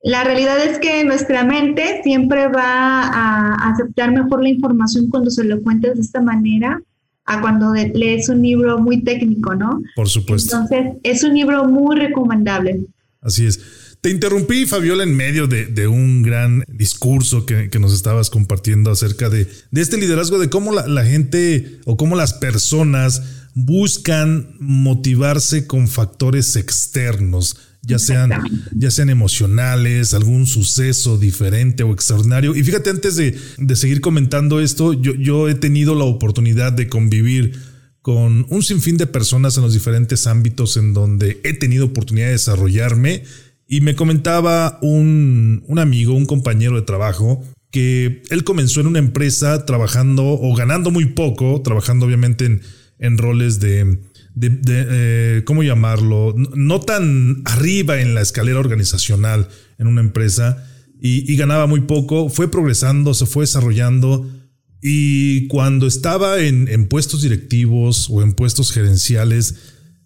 la 0.02 0.22
realidad 0.22 0.62
es 0.62 0.78
que 0.78 1.02
nuestra 1.04 1.44
mente 1.44 2.02
siempre 2.04 2.48
va 2.48 3.02
a 3.04 3.70
aceptar 3.70 4.12
mejor 4.12 4.42
la 4.42 4.50
información 4.50 5.08
cuando 5.08 5.30
se 5.30 5.44
lo 5.44 5.62
cuentas 5.62 5.94
de 5.94 6.02
esta 6.02 6.20
manera 6.20 6.82
a 7.30 7.40
cuando 7.40 7.72
lees 7.74 8.28
un 8.28 8.42
libro 8.42 8.78
muy 8.78 9.02
técnico, 9.02 9.54
¿no? 9.54 9.80
Por 9.94 10.08
supuesto. 10.08 10.56
Entonces, 10.56 10.96
es 11.04 11.22
un 11.22 11.34
libro 11.34 11.64
muy 11.64 11.96
recomendable. 11.96 12.80
Así 13.20 13.46
es. 13.46 13.60
Te 14.00 14.10
interrumpí, 14.10 14.66
Fabiola, 14.66 15.04
en 15.04 15.14
medio 15.14 15.46
de, 15.46 15.86
un 15.86 16.22
gran 16.22 16.64
discurso 16.66 17.46
que, 17.46 17.70
nos 17.78 17.92
estabas 17.92 18.30
compartiendo 18.30 18.90
acerca 18.90 19.28
de, 19.28 19.46
este 19.72 19.98
liderazgo, 19.98 20.38
de 20.38 20.50
cómo 20.50 20.72
la, 20.72 21.04
gente 21.04 21.80
o 21.84 21.96
cómo 21.96 22.16
las 22.16 22.32
personas 22.32 23.22
buscan 23.54 24.56
motivarse 24.58 25.66
con 25.66 25.86
factores 25.86 26.56
externos, 26.56 27.58
ya 27.82 27.98
sean, 27.98 28.30
ya 28.72 28.90
sean 28.90 29.10
emocionales, 29.10 30.14
algún 30.14 30.46
suceso 30.46 31.18
diferente 31.18 31.82
o 31.82 31.92
extraordinario. 31.92 32.54
Y 32.54 32.62
fíjate, 32.62 32.90
antes 32.90 33.16
de, 33.16 33.36
seguir 33.76 34.00
comentando 34.00 34.60
esto, 34.60 34.92
yo, 34.92 35.14
yo 35.14 35.48
he 35.48 35.54
tenido 35.54 35.94
la 35.94 36.04
oportunidad 36.04 36.72
de 36.72 36.88
convivir 36.88 37.58
con 38.02 38.46
un 38.48 38.62
sinfín 38.62 38.96
de 38.96 39.06
personas 39.06 39.56
en 39.56 39.62
los 39.62 39.74
diferentes 39.74 40.26
ámbitos 40.26 40.76
en 40.76 40.94
donde 40.94 41.40
he 41.44 41.54
tenido 41.54 41.86
oportunidad 41.86 42.26
de 42.26 42.32
desarrollarme 42.32 43.24
y 43.72 43.82
me 43.82 43.94
comentaba 43.94 44.80
un, 44.82 45.62
amigo, 45.78 46.14
un 46.14 46.26
compañero 46.26 46.74
de 46.74 46.82
trabajo, 46.82 47.44
que 47.70 48.20
él 48.30 48.42
comenzó 48.42 48.80
en 48.80 48.88
una 48.88 48.98
empresa 48.98 49.64
trabajando 49.64 50.24
o 50.26 50.56
ganando 50.56 50.90
muy 50.90 51.06
poco, 51.06 51.62
trabajando 51.62 52.04
obviamente 52.04 52.60
en, 52.98 53.16
roles 53.16 53.60
de, 53.60 54.00
eh, 54.40 55.42
¿cómo 55.44 55.62
llamarlo? 55.62 56.34
No, 56.36 56.80
tan 56.80 57.42
arriba 57.44 58.00
en 58.00 58.14
la 58.14 58.20
escalera 58.20 58.58
organizacional 58.58 59.48
en 59.78 59.86
una 59.86 60.00
empresa 60.00 60.66
y, 61.00 61.34
ganaba 61.36 61.66
muy 61.66 61.82
poco, 61.82 62.28
fue 62.28 62.50
progresando, 62.50 63.14
se 63.14 63.26
fue 63.26 63.44
desarrollando 63.44 64.28
y 64.82 65.46
cuando 65.48 65.86
estaba 65.86 66.40
en, 66.40 66.68
en 66.68 66.86
puestos 66.88 67.22
directivos 67.22 68.08
o 68.10 68.22
en 68.22 68.34
puestos 68.34 68.72
gerenciales, 68.72 69.56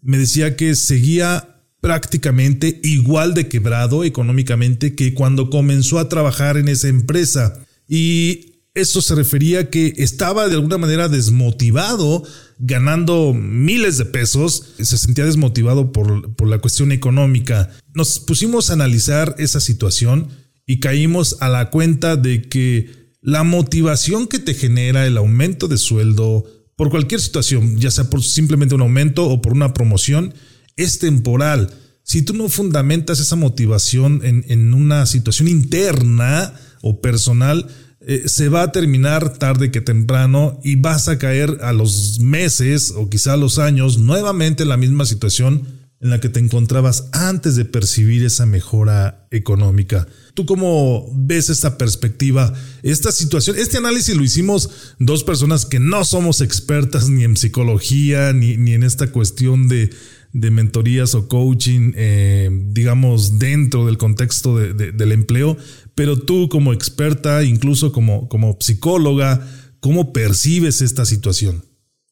me 0.02 0.18
decía 0.18 0.56
que 0.56 0.74
seguía 0.76 1.54
prácticamente 1.84 2.80
igual 2.82 3.34
de 3.34 3.46
quebrado 3.48 4.04
económicamente 4.04 4.94
que 4.94 5.12
cuando 5.12 5.50
comenzó 5.50 5.98
a 5.98 6.08
trabajar 6.08 6.56
en 6.56 6.68
esa 6.68 6.88
empresa. 6.88 7.66
Y 7.87 8.53
eso 8.74 9.00
se 9.00 9.14
refería 9.14 9.60
a 9.60 9.70
que 9.70 9.94
estaba 9.98 10.48
de 10.48 10.54
alguna 10.54 10.78
manera 10.78 11.08
desmotivado, 11.08 12.24
ganando 12.58 13.32
miles 13.32 13.98
de 13.98 14.04
pesos, 14.04 14.74
se 14.80 14.98
sentía 14.98 15.24
desmotivado 15.24 15.92
por, 15.92 16.34
por 16.34 16.48
la 16.48 16.58
cuestión 16.58 16.92
económica. 16.92 17.70
Nos 17.94 18.18
pusimos 18.18 18.70
a 18.70 18.74
analizar 18.74 19.34
esa 19.38 19.60
situación 19.60 20.28
y 20.66 20.80
caímos 20.80 21.37
a 21.40 21.48
la 21.48 21.70
cuenta 21.70 22.16
de 22.16 22.42
que 22.42 23.14
la 23.20 23.42
motivación 23.42 24.26
que 24.26 24.38
te 24.38 24.54
genera 24.54 25.06
el 25.06 25.16
aumento 25.16 25.68
de 25.68 25.78
sueldo 25.78 26.44
por 26.76 26.90
cualquier 26.90 27.20
situación, 27.20 27.78
ya 27.78 27.90
sea 27.90 28.10
por 28.10 28.22
simplemente 28.22 28.74
un 28.74 28.82
aumento 28.82 29.26
o 29.26 29.40
por 29.40 29.52
una 29.52 29.72
promoción, 29.72 30.34
es 30.76 30.98
temporal. 30.98 31.70
Si 32.02 32.22
tú 32.22 32.34
no 32.34 32.48
fundamentas 32.48 33.20
esa 33.20 33.37
motivación 33.37 34.20
en, 34.24 34.74
una 34.74 35.06
situación 35.06 35.48
interna 35.48 36.52
o 36.82 37.00
personal, 37.00 37.66
eh, 38.06 38.24
se 38.26 38.48
va 38.48 38.62
a 38.62 38.72
terminar 38.72 39.38
tarde 39.38 39.70
que 39.70 39.80
temprano 39.80 40.60
y 40.62 40.76
vas 40.76 41.08
a 41.08 41.18
caer 41.18 41.58
a 41.62 41.72
los 41.72 42.20
meses 42.20 42.92
o 42.94 43.08
quizá 43.08 43.32
a 43.32 43.38
los 43.38 43.58
años 43.58 43.98
nuevamente 43.98 44.64
en 44.64 44.68
la 44.68 44.76
misma 44.76 45.06
situación 45.06 45.66
en 46.00 46.10
la 46.10 46.20
que 46.20 46.28
te 46.28 46.38
encontrabas 46.38 47.08
antes 47.12 47.56
de 47.56 47.64
percibir 47.64 48.24
esa 48.24 48.44
mejora 48.44 49.26
económica. 49.30 50.06
¿Tú 50.34 50.44
cómo 50.44 51.08
ves 51.14 51.48
esta 51.48 51.78
perspectiva, 51.78 52.52
esta 52.82 53.10
situación? 53.10 53.56
Este 53.56 53.78
análisis 53.78 54.14
lo 54.14 54.22
hicimos 54.22 54.68
dos 54.98 55.24
personas 55.24 55.64
que 55.64 55.80
no 55.80 56.04
somos 56.04 56.42
expertas 56.42 57.08
ni 57.08 57.24
en 57.24 57.38
psicología 57.38 58.34
ni, 58.34 58.58
ni 58.58 58.74
en 58.74 58.82
esta 58.82 59.12
cuestión 59.12 59.66
de, 59.68 59.90
de 60.34 60.50
mentorías 60.50 61.14
o 61.14 61.28
coaching, 61.28 61.92
eh, 61.94 62.50
digamos, 62.50 63.38
dentro 63.38 63.86
del 63.86 63.96
contexto 63.96 64.58
del 64.58 65.12
empleo, 65.12 65.56
pero 65.94 66.18
tú 66.18 66.48
como 66.48 66.72
experta, 66.72 67.44
incluso 67.44 67.92
como, 67.92 68.28
como 68.28 68.57
psicóloga, 68.61 69.46
¿cómo 69.80 70.12
percibes 70.12 70.83
esta 70.83 71.04
situación? 71.04 71.64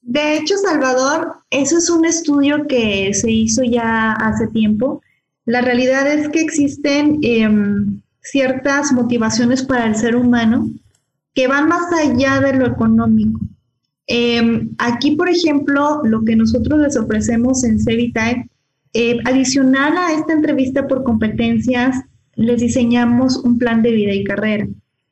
De 0.03 0.37
hecho, 0.37 0.57
Salvador, 0.59 1.33
eso 1.51 1.79
es 1.79 1.89
un 1.89 2.05
estudio 2.05 2.67
que 2.67 3.15
se 3.15 3.31
hizo 3.31 3.63
ya 3.63 4.13
hace 4.13 4.49
tiempo. 4.49 5.01
La 5.45 5.61
realidad 5.61 6.07
es 6.13 6.29
que 6.29 6.41
existen 6.41 7.19
em, 7.23 8.01
ciertas 8.21 8.93
motivaciones 8.93 9.63
para 9.63 9.87
el 9.87 9.97
ser 9.97 10.17
humano 10.17 10.71
que 11.35 11.49
van 11.49 11.69
más 11.69 11.93
allá 11.93 12.41
de 12.41 12.55
lo 12.55 12.67
económico. 12.67 13.41
Em, 14.07 14.71
aquí, 14.79 15.13
por 15.13 15.29
ejemplo, 15.29 16.03
lo 16.05 16.25
que 16.25 16.37
nosotros 16.37 16.81
les 16.81 16.97
ofrecemos 16.97 17.65
en 17.65 17.81
Cevitae, 17.81 18.49
eh, 18.95 19.19
adicional 19.25 19.97
a 19.97 20.13
esta 20.13 20.35
entrevista 20.35 20.87
por 20.87 21.05
competencias, 21.05 21.97
les 22.43 22.61
diseñamos 22.61 23.37
un 23.37 23.59
plan 23.59 23.83
de 23.83 23.93
vida 23.93 24.13
y 24.13 24.25
carrera. 24.25 24.67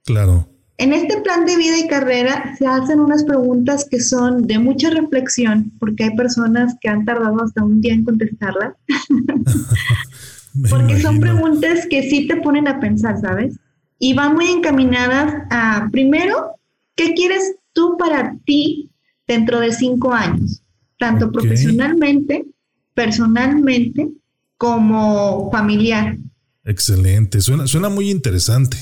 Claro. 0.04 0.48
En 0.78 0.94
este 0.94 1.20
plan 1.20 1.44
de 1.44 1.58
vida 1.58 1.78
y 1.78 1.88
carrera 1.88 2.56
se 2.56 2.66
hacen 2.66 3.00
unas 3.00 3.24
preguntas 3.24 3.86
que 3.90 4.00
son 4.00 4.46
de 4.46 4.58
mucha 4.58 4.88
reflexión, 4.88 5.72
porque 5.78 6.04
hay 6.04 6.16
personas 6.16 6.74
que 6.80 6.88
han 6.88 7.04
tardado 7.04 7.42
hasta 7.42 7.62
un 7.62 7.82
día 7.82 7.92
en 7.92 8.04
contestarlas. 8.04 8.72
porque 10.70 10.98
son 10.98 11.20
preguntas 11.20 11.86
que 11.86 12.08
sí 12.08 12.26
te 12.26 12.36
ponen 12.36 12.66
a 12.66 12.80
pensar, 12.80 13.20
¿sabes? 13.20 13.58
Y 13.98 14.14
van 14.14 14.34
muy 14.34 14.46
encaminadas 14.46 15.42
a, 15.50 15.86
primero, 15.92 16.52
¿qué 16.96 17.12
quieres 17.12 17.56
tú 17.74 17.96
para 17.98 18.34
ti 18.46 18.90
dentro 19.28 19.60
de 19.60 19.72
cinco 19.72 20.14
años? 20.14 20.62
Tanto 20.98 21.30
profesionalmente, 21.30 22.46
personalmente, 22.94 24.08
como 24.56 25.50
familiar. 25.50 26.16
Excelente, 26.64 27.40
suena, 27.40 27.66
suena 27.66 27.88
muy 27.88 28.10
interesante. 28.10 28.76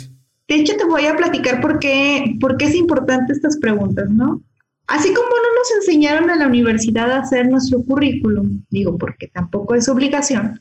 De 0.48 0.56
hecho, 0.56 0.76
te 0.76 0.84
voy 0.84 1.04
a 1.06 1.16
platicar 1.16 1.60
por 1.60 1.78
qué, 1.78 2.36
por 2.40 2.56
qué 2.56 2.66
es 2.66 2.74
importante 2.74 3.32
estas 3.32 3.58
preguntas, 3.58 4.08
¿no? 4.10 4.42
Así 4.86 5.08
como 5.08 5.28
no 5.28 5.58
nos 5.58 5.70
enseñaron 5.76 6.30
en 6.30 6.38
la 6.38 6.46
universidad 6.46 7.12
a 7.12 7.20
hacer 7.20 7.48
nuestro 7.48 7.82
currículum, 7.82 8.64
digo, 8.70 8.96
porque 8.96 9.28
tampoco 9.28 9.74
es 9.74 9.86
obligación, 9.88 10.58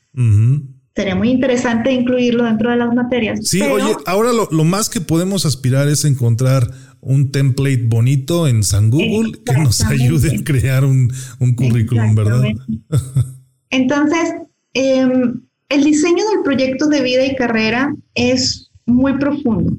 sería 0.93 1.15
muy 1.15 1.29
interesante 1.29 1.93
incluirlo 1.93 2.43
dentro 2.43 2.71
de 2.71 2.77
las 2.77 2.93
materias. 2.93 3.39
Sí, 3.43 3.61
oye, 3.61 3.95
ahora 4.05 4.33
lo, 4.33 4.49
lo, 4.51 4.63
más 4.65 4.89
que 4.89 4.99
podemos 4.99 5.45
aspirar 5.45 5.87
es 5.87 6.03
encontrar 6.03 6.69
un 7.01 7.31
template 7.31 7.83
bonito 7.85 8.47
en 8.47 8.63
San 8.63 8.89
Google 8.89 9.39
que 9.45 9.53
nos 9.53 9.81
ayude 9.85 10.35
a 10.35 10.43
crear 10.43 10.83
un, 10.83 11.09
currículum, 11.55 12.15
¿verdad? 12.15 12.43
Entonces, 13.69 14.33
em, 14.73 15.41
el 15.69 15.83
diseño 15.83 16.23
del 16.29 16.43
proyecto 16.43 16.87
de 16.87 17.01
vida 17.01 17.25
y 17.25 17.35
carrera 17.35 17.93
es 18.15 18.71
muy 18.85 19.17
profundo, 19.17 19.77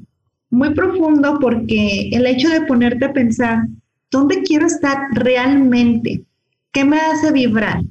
muy 0.49 0.73
profundo 0.73 1.37
porque 1.41 2.09
el 2.11 2.25
hecho 2.25 2.49
de 2.49 2.61
ponerte 2.61 3.05
a 3.05 3.13
pensar 3.13 3.63
¿Dónde 4.11 4.41
quiero 4.41 4.65
estar 4.65 4.97
realmente? 5.11 6.23
¿Qué 6.71 6.83
me 6.83 6.97
hace 6.99 7.31
vibrar? 7.31 7.81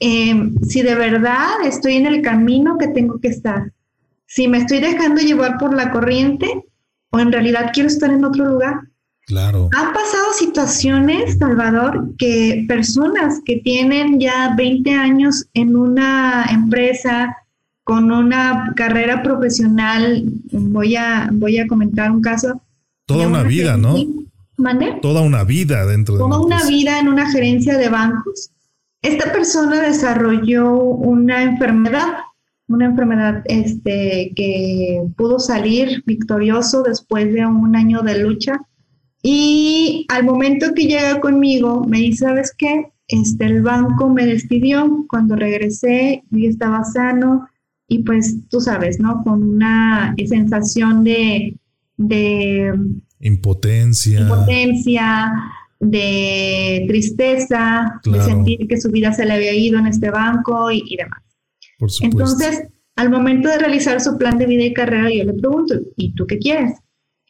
Em, 0.00 0.56
si 0.62 0.80
de 0.82 0.94
verdad 0.94 1.62
estoy 1.64 1.96
en 1.96 2.06
el 2.06 2.22
camino 2.22 2.78
que 2.78 2.88
tengo 2.88 3.20
que 3.20 3.28
estar, 3.28 3.72
si 4.26 4.48
me 4.48 4.58
estoy 4.58 4.80
dejando 4.80 5.20
llevar 5.20 5.58
por 5.58 5.74
la 5.74 5.90
corriente 5.90 6.64
o 7.10 7.18
en 7.18 7.32
realidad 7.32 7.70
quiero 7.74 7.88
estar 7.88 8.10
en 8.10 8.24
otro 8.24 8.46
lugar. 8.46 8.80
Claro. 9.28 9.68
Han 9.76 9.92
pasado 9.92 10.32
situaciones, 10.38 11.36
Salvador, 11.38 12.14
que 12.16 12.64
personas 12.66 13.42
que 13.44 13.56
tienen 13.56 14.18
ya 14.18 14.54
20 14.56 14.90
años 14.94 15.44
en 15.52 15.76
una 15.76 16.46
empresa 16.50 17.36
con 17.84 18.10
una 18.10 18.72
carrera 18.74 19.22
profesional, 19.22 20.24
voy 20.50 20.96
a, 20.96 21.28
voy 21.30 21.58
a 21.58 21.66
comentar 21.66 22.10
un 22.10 22.22
caso. 22.22 22.62
Toda 23.04 23.28
una, 23.28 23.42
vida, 23.42 23.76
¿no? 23.76 23.96
Toda 25.02 25.20
una 25.20 25.44
vida 25.44 25.84
dentro 25.84 26.14
de 26.14 26.20
Toda 26.20 26.40
una 26.40 26.64
vida 26.64 26.98
en 26.98 27.08
una 27.08 27.30
gerencia 27.30 27.76
de 27.76 27.90
bancos. 27.90 28.50
Esta 29.02 29.30
persona 29.30 29.82
desarrolló 29.82 30.74
una 30.74 31.42
enfermedad, 31.42 32.14
una 32.66 32.86
enfermedad 32.86 33.42
este, 33.44 34.32
que 34.34 35.02
pudo 35.18 35.38
salir 35.38 36.02
victorioso 36.06 36.82
después 36.82 37.30
de 37.34 37.44
un 37.44 37.76
año 37.76 38.00
de 38.00 38.20
lucha 38.20 38.58
y 39.30 40.06
al 40.08 40.24
momento 40.24 40.72
que 40.74 40.86
llega 40.86 41.20
conmigo, 41.20 41.84
me 41.84 41.98
dice, 41.98 42.24
¿sabes 42.24 42.54
qué? 42.56 42.86
Este, 43.08 43.44
el 43.44 43.60
banco 43.60 44.08
me 44.08 44.24
despidió. 44.24 45.04
Cuando 45.06 45.36
regresé, 45.36 46.22
yo 46.30 46.48
estaba 46.48 46.82
sano 46.82 47.46
y 47.86 48.04
pues 48.04 48.36
tú 48.48 48.62
sabes, 48.62 48.98
¿no? 49.00 49.22
Con 49.24 49.42
una 49.42 50.14
sensación 50.26 51.04
de... 51.04 51.58
de 51.98 52.72
impotencia. 53.20 54.20
Impotencia, 54.20 55.30
de 55.78 56.86
tristeza, 56.88 58.00
de 58.10 58.22
sentir 58.22 58.66
que 58.66 58.80
su 58.80 58.90
vida 58.90 59.12
se 59.12 59.26
le 59.26 59.34
había 59.34 59.52
ido 59.52 59.78
en 59.78 59.88
este 59.88 60.08
banco 60.08 60.70
y, 60.70 60.84
y 60.86 60.96
demás. 60.96 61.22
Por 61.78 61.90
Entonces, 62.00 62.62
al 62.96 63.10
momento 63.10 63.50
de 63.50 63.58
realizar 63.58 64.00
su 64.00 64.16
plan 64.16 64.38
de 64.38 64.46
vida 64.46 64.64
y 64.64 64.72
carrera, 64.72 65.10
yo 65.10 65.24
le 65.24 65.34
pregunto, 65.34 65.74
¿y 65.96 66.14
tú 66.14 66.26
qué 66.26 66.38
quieres? 66.38 66.78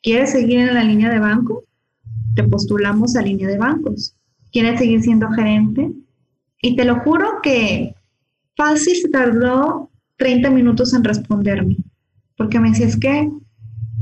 ¿Quieres 0.01 0.31
seguir 0.31 0.61
en 0.61 0.75
la 0.75 0.85
línea 0.85 1.11
de 1.11 1.19
banco? 1.19 1.65
Te 2.35 2.45
postulamos 2.45 3.17
a 3.17 3.23
línea 3.23 3.49
de 3.49 3.59
bancos. 3.59 4.15
¿Quieres 4.53 4.79
seguir 4.79 5.03
siendo 5.03 5.29
gerente? 5.31 5.91
Y 6.63 6.77
te 6.77 6.85
lo 6.85 7.01
juro 7.01 7.41
que 7.43 7.95
fácil 8.57 8.95
se 8.97 9.09
tardó 9.09 9.91
30 10.17 10.51
minutos 10.51 10.95
en 10.95 11.05
responderme, 11.05 11.77
porque 12.37 12.61
me 12.61 12.71
decía, 12.71 12.87
es 12.87 12.97
que 12.97 13.31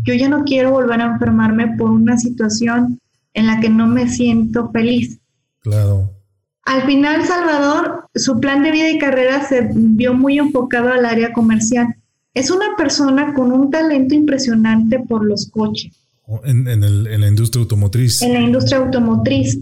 yo 0.05 0.15
ya 0.15 0.29
no 0.29 0.45
quiero 0.45 0.71
volver 0.71 1.01
a 1.01 1.13
enfermarme 1.13 1.77
por 1.77 1.91
una 1.91 2.17
situación 2.19 3.01
en 3.35 3.47
la 3.47 3.61
que 3.61 3.69
no 3.69 3.87
me 3.87 4.09
siento 4.09 4.71
feliz. 4.71 5.19
Claro. 5.61 6.11
Al 6.65 6.83
final, 6.83 7.25
Salvador, 7.25 8.09
su 8.15 8.41
plan 8.41 8.63
de 8.63 8.73
vida 8.73 8.91
y 8.91 8.99
carrera 8.99 9.47
se 9.47 9.71
vio 9.75 10.15
muy 10.15 10.39
enfocado 10.39 10.91
al 10.91 11.05
área 11.05 11.33
comercial. 11.33 11.95
Es 12.35 12.51
una 12.51 12.77
persona 12.77 13.35
con 13.35 13.53
un 13.53 13.71
talento 13.71 14.15
impresionante 14.15 14.99
por 14.99 15.25
los 15.25 15.51
coches 15.51 16.06
en, 16.45 16.69
en, 16.69 17.21
la 17.21 17.29
industria 17.29 17.63
automotriz. 17.63 18.23
En 18.23 18.33
la 18.33 18.41
industria 18.41 18.79
automotriz. 18.79 19.59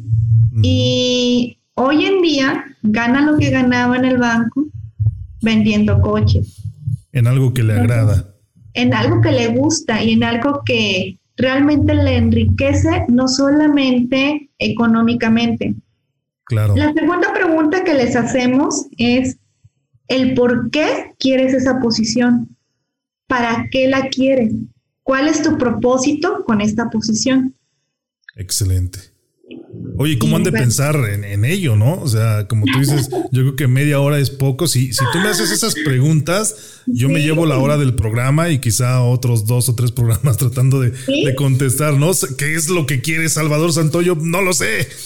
Y 0.63 1.59
hoy 1.75 2.05
en 2.05 2.23
día 2.23 2.65
gana 2.83 3.23
lo 3.23 3.37
que 3.39 3.51
ganaba 3.51 3.97
en 3.97 4.05
el 4.05 4.19
banco 4.19 4.67
vendiendo 5.43 6.01
coches. 6.01 6.63
En 7.13 7.27
algo 7.27 7.53
que 7.53 7.63
le 7.63 7.75
agrada. 7.75 8.35
En 8.73 8.95
algo 8.95 9.21
que 9.21 9.31
le 9.31 9.49
gusta 9.49 10.03
y 10.03 10.13
en 10.13 10.25
algo 10.25 10.63
que 10.65 11.19
realmente 11.37 11.95
le 11.95 12.17
enriquece, 12.17 13.05
no 13.09 13.29
solamente 13.29 14.51
económicamente. 14.59 15.75
Claro. 16.45 16.77
La 16.77 16.93
segunda 16.93 17.33
pregunta 17.33 17.85
que 17.85 17.95
les 17.95 18.17
hacemos 18.17 18.87
es 18.99 19.39
el 20.09 20.35
por 20.35 20.71
qué 20.71 21.13
quieres 21.19 21.55
esa 21.55 21.81
posición. 21.81 22.57
¿Para 23.27 23.69
qué 23.71 23.89
la 23.89 24.09
quieres? 24.09 24.53
¿Cuál 25.05 25.29
es 25.29 25.43
tu 25.43 25.57
propósito 25.57 26.45
con 26.45 26.61
esta 26.61 26.91
posición? 26.91 27.55
Excelente. 28.35 28.99
Oye, 29.97 30.19
¿cómo 30.19 30.37
han 30.37 30.43
de 30.43 30.51
pensar 30.51 30.97
en, 30.97 31.45
ello, 31.45 31.77
no? 31.77 32.01
O 32.01 32.09
sea, 32.09 32.49
como 32.49 32.65
tú 32.65 32.79
dices, 32.79 33.09
yo 33.33 33.43
creo 33.43 33.57
que 33.57 33.69
media 33.69 34.01
hora 34.01 34.19
es 34.19 34.31
poco. 34.31 34.67
Si, 34.67 34.93
si 34.93 35.05
tú 35.13 35.19
me 35.19 35.29
haces 35.29 35.51
esas 35.51 35.75
preguntas, 35.75 36.83
yo 36.87 37.09
me 37.09 37.21
llevo 37.21 37.47
la 37.47 37.59
hora 37.59 37.77
del 37.77 37.95
programa 37.95 38.49
y 38.49 38.59
quizá 38.59 39.03
otros 39.03 39.47
dos 39.47 39.69
o 39.69 39.75
tres 39.75 39.93
programas 39.93 40.37
tratando 40.39 40.81
de, 40.81 40.93
contestar, 41.37 41.95
¿no? 41.95 42.11
¿Qué 42.39 42.55
es 42.55 42.69
lo 42.71 42.87
que 42.87 43.03
quiere 43.03 43.29
Salvador 43.29 43.73
Santoyo? 43.73 44.17
No 44.17 44.43
lo 44.43 44.53
sé. 44.53 44.89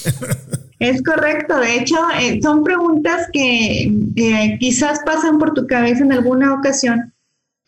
Es 0.81 1.03
correcto. 1.03 1.59
De 1.59 1.75
hecho, 1.75 1.97
eh, 2.21 2.39
son 2.41 2.63
preguntas 2.63 3.27
que 3.33 3.93
eh, 4.15 4.57
quizás 4.61 5.01
pasan 5.05 5.41
por 5.41 5.53
tu 5.53 5.67
cabeza 5.67 6.05
en 6.05 6.13
alguna 6.13 6.55
ocasión, 6.55 7.13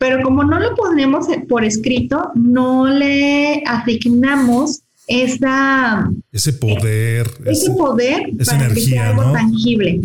pero 0.01 0.23
como 0.23 0.43
no 0.43 0.59
lo 0.59 0.73
ponemos 0.73 1.27
por 1.47 1.63
escrito, 1.63 2.31
no 2.33 2.87
le 2.87 3.63
asignamos 3.67 4.81
esa, 5.05 6.09
ese 6.31 6.53
poder, 6.53 7.29
ese, 7.45 7.69
poder 7.69 8.31
esa 8.39 8.55
energía, 8.55 9.09
algo 9.09 9.31
tangible. 9.31 10.01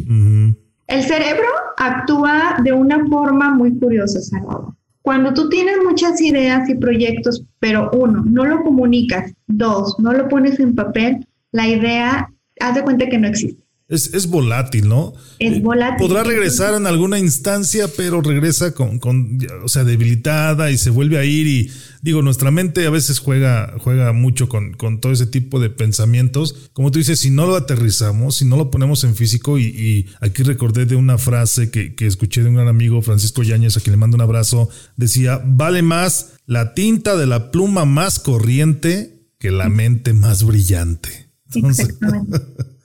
El 0.86 1.02
cerebro 1.02 1.46
actúa 1.78 2.58
de 2.62 2.74
una 2.74 3.06
forma 3.06 3.54
muy 3.54 3.74
curiosa, 3.78 4.20
Salvador. 4.20 4.74
Cuando 5.00 5.32
tú 5.32 5.48
tienes 5.48 5.78
muchas 5.82 6.20
ideas 6.20 6.68
y 6.68 6.74
proyectos, 6.74 7.42
pero 7.58 7.90
uno, 7.94 8.22
no 8.26 8.44
lo 8.44 8.62
comunicas, 8.64 9.32
dos, 9.46 9.98
no 9.98 10.12
lo 10.12 10.28
pones 10.28 10.60
en 10.60 10.74
papel, 10.74 11.26
la 11.52 11.68
idea, 11.68 12.30
haz 12.60 12.74
de 12.74 12.82
cuenta 12.82 13.08
que 13.08 13.16
no 13.16 13.28
existe. 13.28 13.65
Es, 13.88 14.26
volátil, 14.26 14.88
¿no? 14.88 15.14
Es 15.38 15.58
eh, 15.58 15.60
volátil. 15.60 16.08
Podrá 16.08 16.24
regresar 16.24 16.74
en 16.74 16.88
alguna 16.88 17.20
instancia, 17.20 17.86
pero 17.96 18.20
regresa 18.20 18.74
con, 18.74 18.98
con, 18.98 19.38
o 19.62 19.68
sea, 19.68 19.84
debilitada 19.84 20.72
y 20.72 20.78
se 20.78 20.90
vuelve 20.90 21.18
a 21.18 21.24
ir. 21.24 21.46
Y 21.46 21.70
digo, 22.02 22.20
nuestra 22.20 22.50
mente 22.50 22.84
a 22.84 22.90
veces 22.90 23.20
juega, 23.20 23.74
juega 23.78 24.12
mucho 24.12 24.48
con, 24.48 24.72
con 24.72 25.00
todo 25.00 25.12
ese 25.12 25.26
tipo 25.26 25.60
de 25.60 25.70
pensamientos. 25.70 26.68
Como 26.72 26.90
tú 26.90 26.98
dices, 26.98 27.20
si 27.20 27.30
no 27.30 27.46
lo 27.46 27.54
aterrizamos, 27.54 28.34
si 28.34 28.44
no 28.44 28.56
lo 28.56 28.72
ponemos 28.72 29.04
en 29.04 29.14
físico, 29.14 29.56
y, 29.56 30.08
aquí 30.20 30.42
recordé 30.42 30.84
de 30.86 30.96
una 30.96 31.16
frase 31.16 31.70
que, 31.70 31.94
que 31.94 32.08
escuché 32.08 32.42
de 32.42 32.48
un 32.48 32.56
gran 32.56 32.66
amigo, 32.68 33.02
Francisco 33.02 33.44
Yáñez, 33.44 33.76
a 33.76 33.80
quien 33.80 33.92
le 33.92 33.98
mando 33.98 34.16
un 34.16 34.22
abrazo, 34.22 34.68
decía, 34.96 35.40
vale 35.44 35.82
más 35.82 36.32
la 36.46 36.74
tinta 36.74 37.16
de 37.16 37.26
la 37.26 37.52
pluma 37.52 37.84
más 37.84 38.18
corriente 38.18 39.30
que 39.38 39.52
la 39.52 39.68
mente 39.68 40.12
más 40.12 40.42
brillante. 40.42 41.30
Exactamente. 41.54 42.40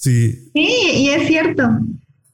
Sí. 0.00 0.50
Sí, 0.54 0.68
y 0.94 1.08
es 1.10 1.28
cierto. 1.28 1.68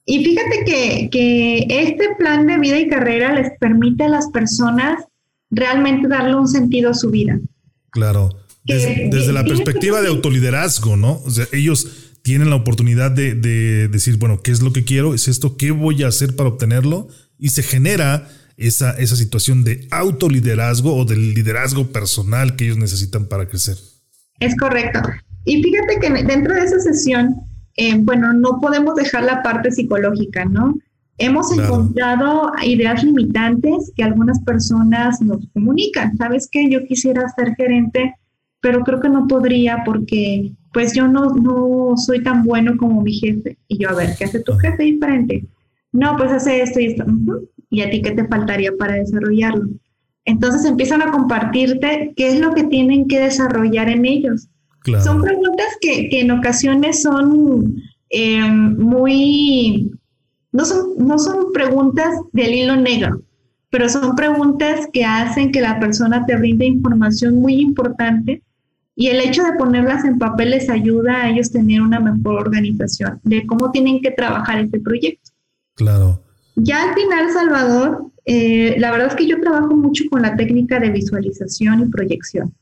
Y 0.04 0.24
fíjate 0.24 1.10
que, 1.10 1.66
este 1.68 2.14
plan 2.16 2.46
de 2.46 2.58
vida 2.58 2.78
y 2.78 2.88
carrera 2.88 3.34
les 3.34 3.50
permite 3.58 4.04
a 4.04 4.08
las 4.08 4.28
personas 4.28 5.02
realmente 5.50 6.06
darle 6.06 6.36
un 6.36 6.46
sentido 6.46 6.90
a 6.90 6.94
su 6.94 7.10
vida. 7.10 7.38
Claro. 7.90 8.30
desde 8.64 9.32
la 9.32 9.44
perspectiva 9.44 10.00
de 10.00 10.08
autoliderazgo, 10.08 10.96
¿no? 10.96 11.20
O 11.24 11.30
sea, 11.30 11.46
ellos 11.52 12.12
tienen 12.22 12.50
la 12.50 12.56
oportunidad 12.56 13.10
de, 13.10 13.34
de, 13.34 13.88
decir, 13.88 14.16
bueno, 14.16 14.42
¿qué 14.42 14.52
es 14.52 14.62
lo 14.62 14.72
que 14.72 14.84
quiero? 14.84 15.14
¿Es 15.14 15.28
esto? 15.28 15.56
¿Qué 15.56 15.72
voy 15.72 16.02
a 16.02 16.08
hacer 16.08 16.36
para 16.36 16.48
obtenerlo? 16.48 17.08
Y 17.38 17.48
se 17.48 17.62
genera 17.62 18.28
esa, 18.56 18.92
esa 18.92 19.16
situación 19.16 19.64
de 19.64 19.88
autoliderazgo 19.90 20.94
o 20.94 21.04
del 21.04 21.34
liderazgo 21.34 21.88
personal 21.88 22.54
que 22.54 22.66
ellos 22.66 22.78
necesitan 22.78 23.26
para 23.26 23.48
crecer. 23.48 23.76
Es 24.38 24.56
correcto. 24.56 25.00
Y 25.44 25.62
fíjate 25.62 25.98
que 26.00 26.24
dentro 26.24 26.54
de 26.54 26.64
esa 26.64 26.80
sesión 26.80 27.34
eh, 27.76 27.98
bueno, 27.98 28.32
no 28.32 28.58
podemos 28.60 28.94
dejar 28.94 29.24
la 29.24 29.42
parte 29.42 29.70
psicológica, 29.70 30.44
¿no? 30.44 30.76
Hemos 31.18 31.50
encontrado 31.56 32.52
ideas 32.62 33.02
limitantes 33.02 33.92
que 33.96 34.02
algunas 34.02 34.38
personas 34.40 35.20
nos 35.22 35.46
comunican. 35.54 36.16
¿Sabes 36.18 36.48
qué? 36.50 36.68
Yo 36.68 36.84
quisiera 36.84 37.26
ser 37.30 37.54
gerente, 37.54 38.14
pero 38.60 38.82
creo 38.82 39.00
que 39.00 39.08
no 39.08 39.26
podría 39.26 39.82
porque 39.84 40.52
pues 40.72 40.92
yo 40.94 41.08
no, 41.08 41.34
no 41.34 41.96
soy 41.96 42.22
tan 42.22 42.44
bueno 42.44 42.76
como 42.76 43.00
mi 43.00 43.14
jefe. 43.14 43.56
Y 43.68 43.78
yo, 43.78 43.88
a 43.88 43.94
ver, 43.94 44.14
¿qué 44.18 44.24
hace 44.24 44.40
tu 44.40 44.52
jefe 44.58 44.82
diferente? 44.82 45.46
No, 45.92 46.16
pues 46.18 46.30
hace 46.32 46.60
esto 46.60 46.80
y 46.80 46.86
esto. 46.86 47.04
¿Y 47.70 47.80
a 47.80 47.90
ti 47.90 48.02
qué 48.02 48.10
te 48.10 48.26
faltaría 48.26 48.72
para 48.78 48.94
desarrollarlo? 48.94 49.70
Entonces 50.26 50.66
empiezan 50.66 51.00
a 51.00 51.10
compartirte 51.10 52.12
qué 52.14 52.28
es 52.28 52.40
lo 52.40 52.52
que 52.52 52.64
tienen 52.64 53.08
que 53.08 53.20
desarrollar 53.20 53.88
en 53.88 54.04
ellos. 54.04 54.48
Son 55.02 55.20
preguntas 55.20 55.66
que, 55.80 56.08
en 56.12 56.30
ocasiones 56.30 57.02
son 57.02 57.82
eh, 58.10 58.48
muy, 58.48 59.90
no 60.52 60.64
son, 60.64 60.94
no 60.98 61.18
son 61.18 61.52
preguntas 61.52 62.14
del 62.32 62.54
hilo 62.54 62.76
negro, 62.76 63.22
pero 63.70 63.88
son 63.88 64.14
preguntas 64.14 64.88
que 64.92 65.04
hacen 65.04 65.50
que 65.50 65.60
la 65.60 65.80
persona 65.80 66.24
te 66.26 66.36
brinde 66.36 66.66
información 66.66 67.36
muy 67.36 67.54
importante 67.54 68.42
y 68.94 69.08
el 69.08 69.20
hecho 69.20 69.42
de 69.42 69.52
ponerlas 69.52 70.04
en 70.04 70.18
papel 70.18 70.50
les 70.50 70.70
ayuda 70.70 71.22
a 71.22 71.28
ellos 71.28 71.52
tener 71.52 71.82
una 71.82 72.00
mejor 72.00 72.40
organización 72.40 73.20
de 73.24 73.46
cómo 73.46 73.70
tienen 73.70 74.00
que 74.00 74.10
trabajar 74.10 74.58
este 74.58 74.80
proyecto. 74.80 75.32
Claro. 75.74 76.22
Ya 76.54 76.82
al 76.84 76.94
final, 76.94 77.30
Salvador, 77.30 78.06
eh, 78.24 78.76
la 78.78 78.90
verdad 78.90 79.08
es 79.08 79.14
que 79.14 79.26
yo 79.26 79.38
trabajo 79.40 79.76
mucho 79.76 80.04
con 80.10 80.22
la 80.22 80.34
técnica 80.34 80.80
de 80.80 80.90
visualización 80.90 81.82
y 81.82 81.90
proyección. 81.90 82.54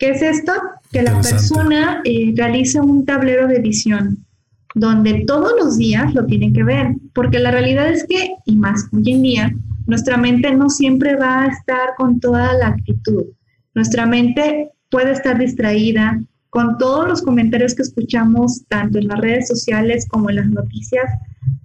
¿Qué 0.00 0.08
es 0.08 0.22
esto? 0.22 0.52
Que 0.90 1.02
la 1.02 1.20
persona 1.20 2.00
eh, 2.04 2.32
realice 2.34 2.80
un 2.80 3.04
tablero 3.04 3.46
de 3.46 3.60
visión 3.60 4.24
donde 4.74 5.24
todos 5.26 5.52
los 5.62 5.76
días 5.76 6.14
lo 6.14 6.24
tiene 6.24 6.54
que 6.54 6.64
ver, 6.64 6.94
porque 7.12 7.38
la 7.38 7.50
realidad 7.50 7.86
es 7.92 8.06
que, 8.06 8.30
y 8.46 8.56
más 8.56 8.88
hoy 8.92 9.12
en 9.12 9.22
día, 9.22 9.54
nuestra 9.86 10.16
mente 10.16 10.54
no 10.54 10.70
siempre 10.70 11.16
va 11.16 11.42
a 11.42 11.48
estar 11.48 11.90
con 11.98 12.18
toda 12.18 12.54
la 12.54 12.68
actitud. 12.68 13.24
Nuestra 13.74 14.06
mente 14.06 14.70
puede 14.90 15.12
estar 15.12 15.38
distraída 15.38 16.18
con 16.48 16.78
todos 16.78 17.06
los 17.06 17.20
comentarios 17.20 17.74
que 17.74 17.82
escuchamos, 17.82 18.64
tanto 18.68 18.98
en 18.98 19.08
las 19.08 19.20
redes 19.20 19.48
sociales 19.48 20.08
como 20.08 20.30
en 20.30 20.36
las 20.36 20.46
noticias, 20.46 21.10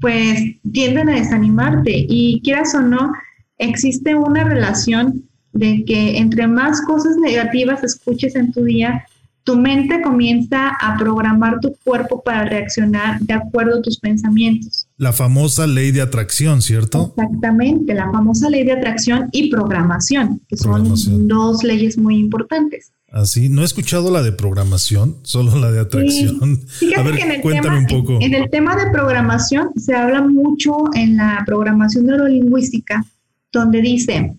pues 0.01 0.41
tienden 0.73 1.07
a 1.07 1.15
desanimarte 1.15 2.05
y 2.09 2.41
quieras 2.43 2.75
o 2.75 2.81
no, 2.81 3.13
existe 3.59 4.13
una 4.13 4.43
relación 4.43 5.23
de 5.55 5.83
que 5.85 6.17
entre 6.17 6.47
más 6.47 6.81
cosas 6.81 7.15
negativas 7.17 7.83
escuches 7.83 8.35
en 8.35 8.51
tu 8.51 8.63
día, 8.63 9.05
tu 9.45 9.55
mente 9.55 10.01
comienza 10.01 10.69
a 10.81 10.97
programar 10.97 11.59
tu 11.59 11.75
cuerpo 11.83 12.21
para 12.23 12.45
reaccionar 12.45 13.19
de 13.21 13.35
acuerdo 13.35 13.77
a 13.77 13.81
tus 13.81 13.99
pensamientos. 13.99 14.87
La 14.97 15.13
famosa 15.13 15.67
ley 15.67 15.91
de 15.91 16.01
atracción, 16.01 16.61
¿cierto? 16.61 17.13
Exactamente, 17.15 17.93
la 17.93 18.11
famosa 18.11 18.49
ley 18.49 18.63
de 18.63 18.73
atracción 18.73 19.29
y 19.31 19.49
programación, 19.49 20.41
que 20.49 20.57
son 20.57 21.27
dos 21.27 21.63
leyes 21.63 21.97
muy 21.97 22.17
importantes. 22.17 22.91
Así, 23.11 23.47
no 23.47 23.61
he 23.61 23.65
escuchado 23.65 24.11
la 24.11 24.23
de 24.23 24.33
programación, 24.33 25.15
solo 25.23 25.57
la 25.57 25.71
de 25.71 25.79
atracción. 25.79 26.59
A 26.97 27.01
ver, 27.03 27.39
cuéntame 27.41 27.77
un 27.77 27.85
poco. 27.85 28.17
En, 28.19 28.33
el 28.33 28.49
tema 28.49 28.75
de 28.75 28.91
programación 28.91 29.69
se 29.77 29.95
habla 29.95 30.21
mucho 30.21 30.75
en 30.95 31.17
la 31.17 31.43
programación 31.45 32.07
neurolingüística, 32.07 33.05
donde 33.53 33.81
dice, 33.81 34.35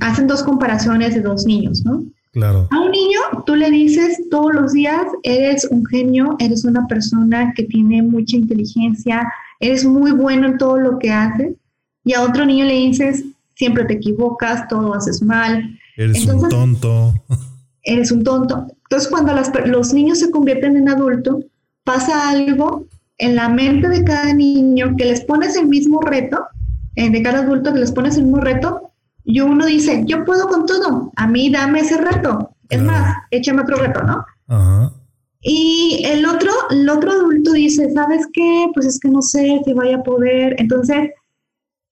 hacen 0.00 0.26
dos 0.26 0.42
comparaciones 0.42 1.14
de 1.14 1.20
dos 1.20 1.44
niños, 1.46 1.84
¿no? 1.84 2.04
Claro. 2.32 2.66
A 2.72 2.80
un 2.80 2.90
niño 2.90 3.20
tú 3.46 3.54
le 3.54 3.70
dices 3.70 4.20
todos 4.30 4.52
los 4.52 4.72
días, 4.72 5.04
eres 5.22 5.66
un 5.70 5.86
genio, 5.86 6.36
eres 6.40 6.64
una 6.64 6.86
persona 6.88 7.52
que 7.54 7.62
tiene 7.62 8.02
mucha 8.02 8.36
inteligencia, 8.36 9.32
eres 9.60 9.84
muy 9.84 10.10
bueno 10.10 10.48
en 10.48 10.58
todo 10.58 10.78
lo 10.78 10.98
que 10.98 11.12
haces. 11.12 11.54
Y 12.04 12.12
a 12.14 12.22
otro 12.22 12.44
niño 12.44 12.64
le 12.64 12.74
dices, 12.74 13.24
siempre 13.54 13.84
te 13.84 13.94
equivocas, 13.94 14.66
todo 14.68 14.94
haces 14.94 15.22
mal. 15.22 15.78
Eres 15.96 16.26
un 16.26 16.48
tonto. 16.48 17.14
Eres 17.84 18.10
un 18.10 18.24
tonto. 18.24 18.66
Entonces 18.84 19.08
cuando 19.08 19.32
los 19.66 19.92
niños 19.94 20.18
se 20.18 20.30
convierten 20.30 20.76
en 20.76 20.88
adultos, 20.88 21.44
pasa 21.84 22.30
algo 22.30 22.86
en 23.18 23.36
la 23.36 23.48
mente 23.48 23.88
de 23.88 24.02
cada 24.04 24.32
niño 24.34 24.94
que 24.96 25.04
les 25.04 25.20
pones 25.20 25.56
el 25.56 25.66
mismo 25.66 26.00
reto, 26.00 26.44
eh, 26.96 27.10
de 27.10 27.22
cada 27.22 27.40
adulto 27.40 27.72
que 27.72 27.80
les 27.80 27.92
pones 27.92 28.16
el 28.16 28.24
mismo 28.24 28.40
reto, 28.40 28.90
y 29.24 29.40
uno 29.40 29.66
dice, 29.66 30.02
yo 30.06 30.24
puedo 30.24 30.46
con 30.48 30.66
todo, 30.66 31.12
a 31.16 31.26
mí 31.26 31.50
dame 31.50 31.80
ese 31.80 31.96
reto. 31.96 32.50
Es 32.68 32.82
más, 32.82 33.16
échame 33.30 33.62
otro 33.62 33.76
reto, 33.76 34.02
¿no? 34.02 34.24
Y 35.40 36.02
el 36.06 36.24
otro, 36.24 36.50
el 36.70 36.88
otro 36.88 37.12
adulto 37.12 37.52
dice, 37.52 37.90
¿sabes 37.92 38.26
qué? 38.32 38.68
Pues 38.72 38.86
es 38.86 38.98
que 38.98 39.08
no 39.08 39.20
sé 39.20 39.60
si 39.64 39.72
vaya 39.74 39.96
a 39.96 40.02
poder. 40.02 40.56
Entonces, 40.58 41.10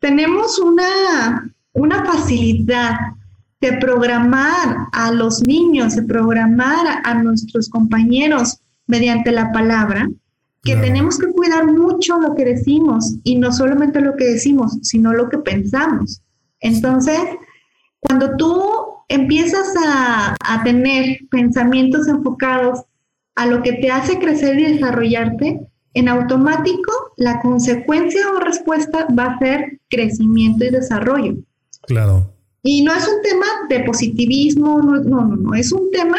tenemos 0.01 0.59
una, 0.59 1.55
una 1.73 2.05
facilidad 2.05 2.95
de 3.61 3.75
programar 3.75 4.89
a 4.93 5.13
los 5.13 5.47
niños, 5.47 5.95
de 5.95 6.03
programar 6.03 7.01
a, 7.05 7.15
nuestros 7.23 7.69
compañeros 7.69 8.59
mediante 8.87 9.31
la 9.31 9.53
palabra, 9.53 10.11
que 10.65 10.77
tenemos 10.77 11.19
que 11.19 11.29
cuidar 11.29 11.67
mucho 11.67 12.19
lo 12.21 12.35
que 12.35 12.45
decimos 12.45 13.15
y 13.23 13.37
no 13.37 13.53
solamente 13.53 14.01
lo 14.01 14.17
que 14.17 14.25
decimos, 14.25 14.79
sino 14.83 15.13
lo 15.13 15.29
que 15.29 15.39
pensamos. 15.39 16.23
Entonces, 16.63 17.19
cuando 18.01 18.37
tú 18.37 18.65
empiezas 19.09 19.75
a, 19.85 20.37
tener 20.65 21.19
pensamientos 21.31 22.09
enfocados 22.09 22.81
a 23.35 23.47
lo 23.47 23.63
que 23.63 23.73
te 23.75 23.91
hace 23.91 24.19
crecer 24.19 24.59
y 24.59 24.75
desarrollarte, 24.75 25.61
en 25.95 26.09
automático 26.09 26.93
la 27.17 27.41
consecuencia 27.41 28.23
o 28.31 28.41
respuesta 28.41 29.07
va 29.19 29.27
a 29.27 29.39
ser 29.39 29.81
crecimiento 29.91 30.65
y 30.65 30.71
desarrollo. 30.71 31.35
Claro. 31.83 32.33
Y 32.63 32.83
no 32.83 32.95
es 32.95 33.07
un 33.09 33.21
tema 33.23 33.47
de 33.69 33.81
positivismo, 33.81 34.81
no, 34.81 35.01
no, 35.01 35.37
no, 35.37 35.55
es 35.55 35.73
un 35.73 35.91
tema 35.91 36.19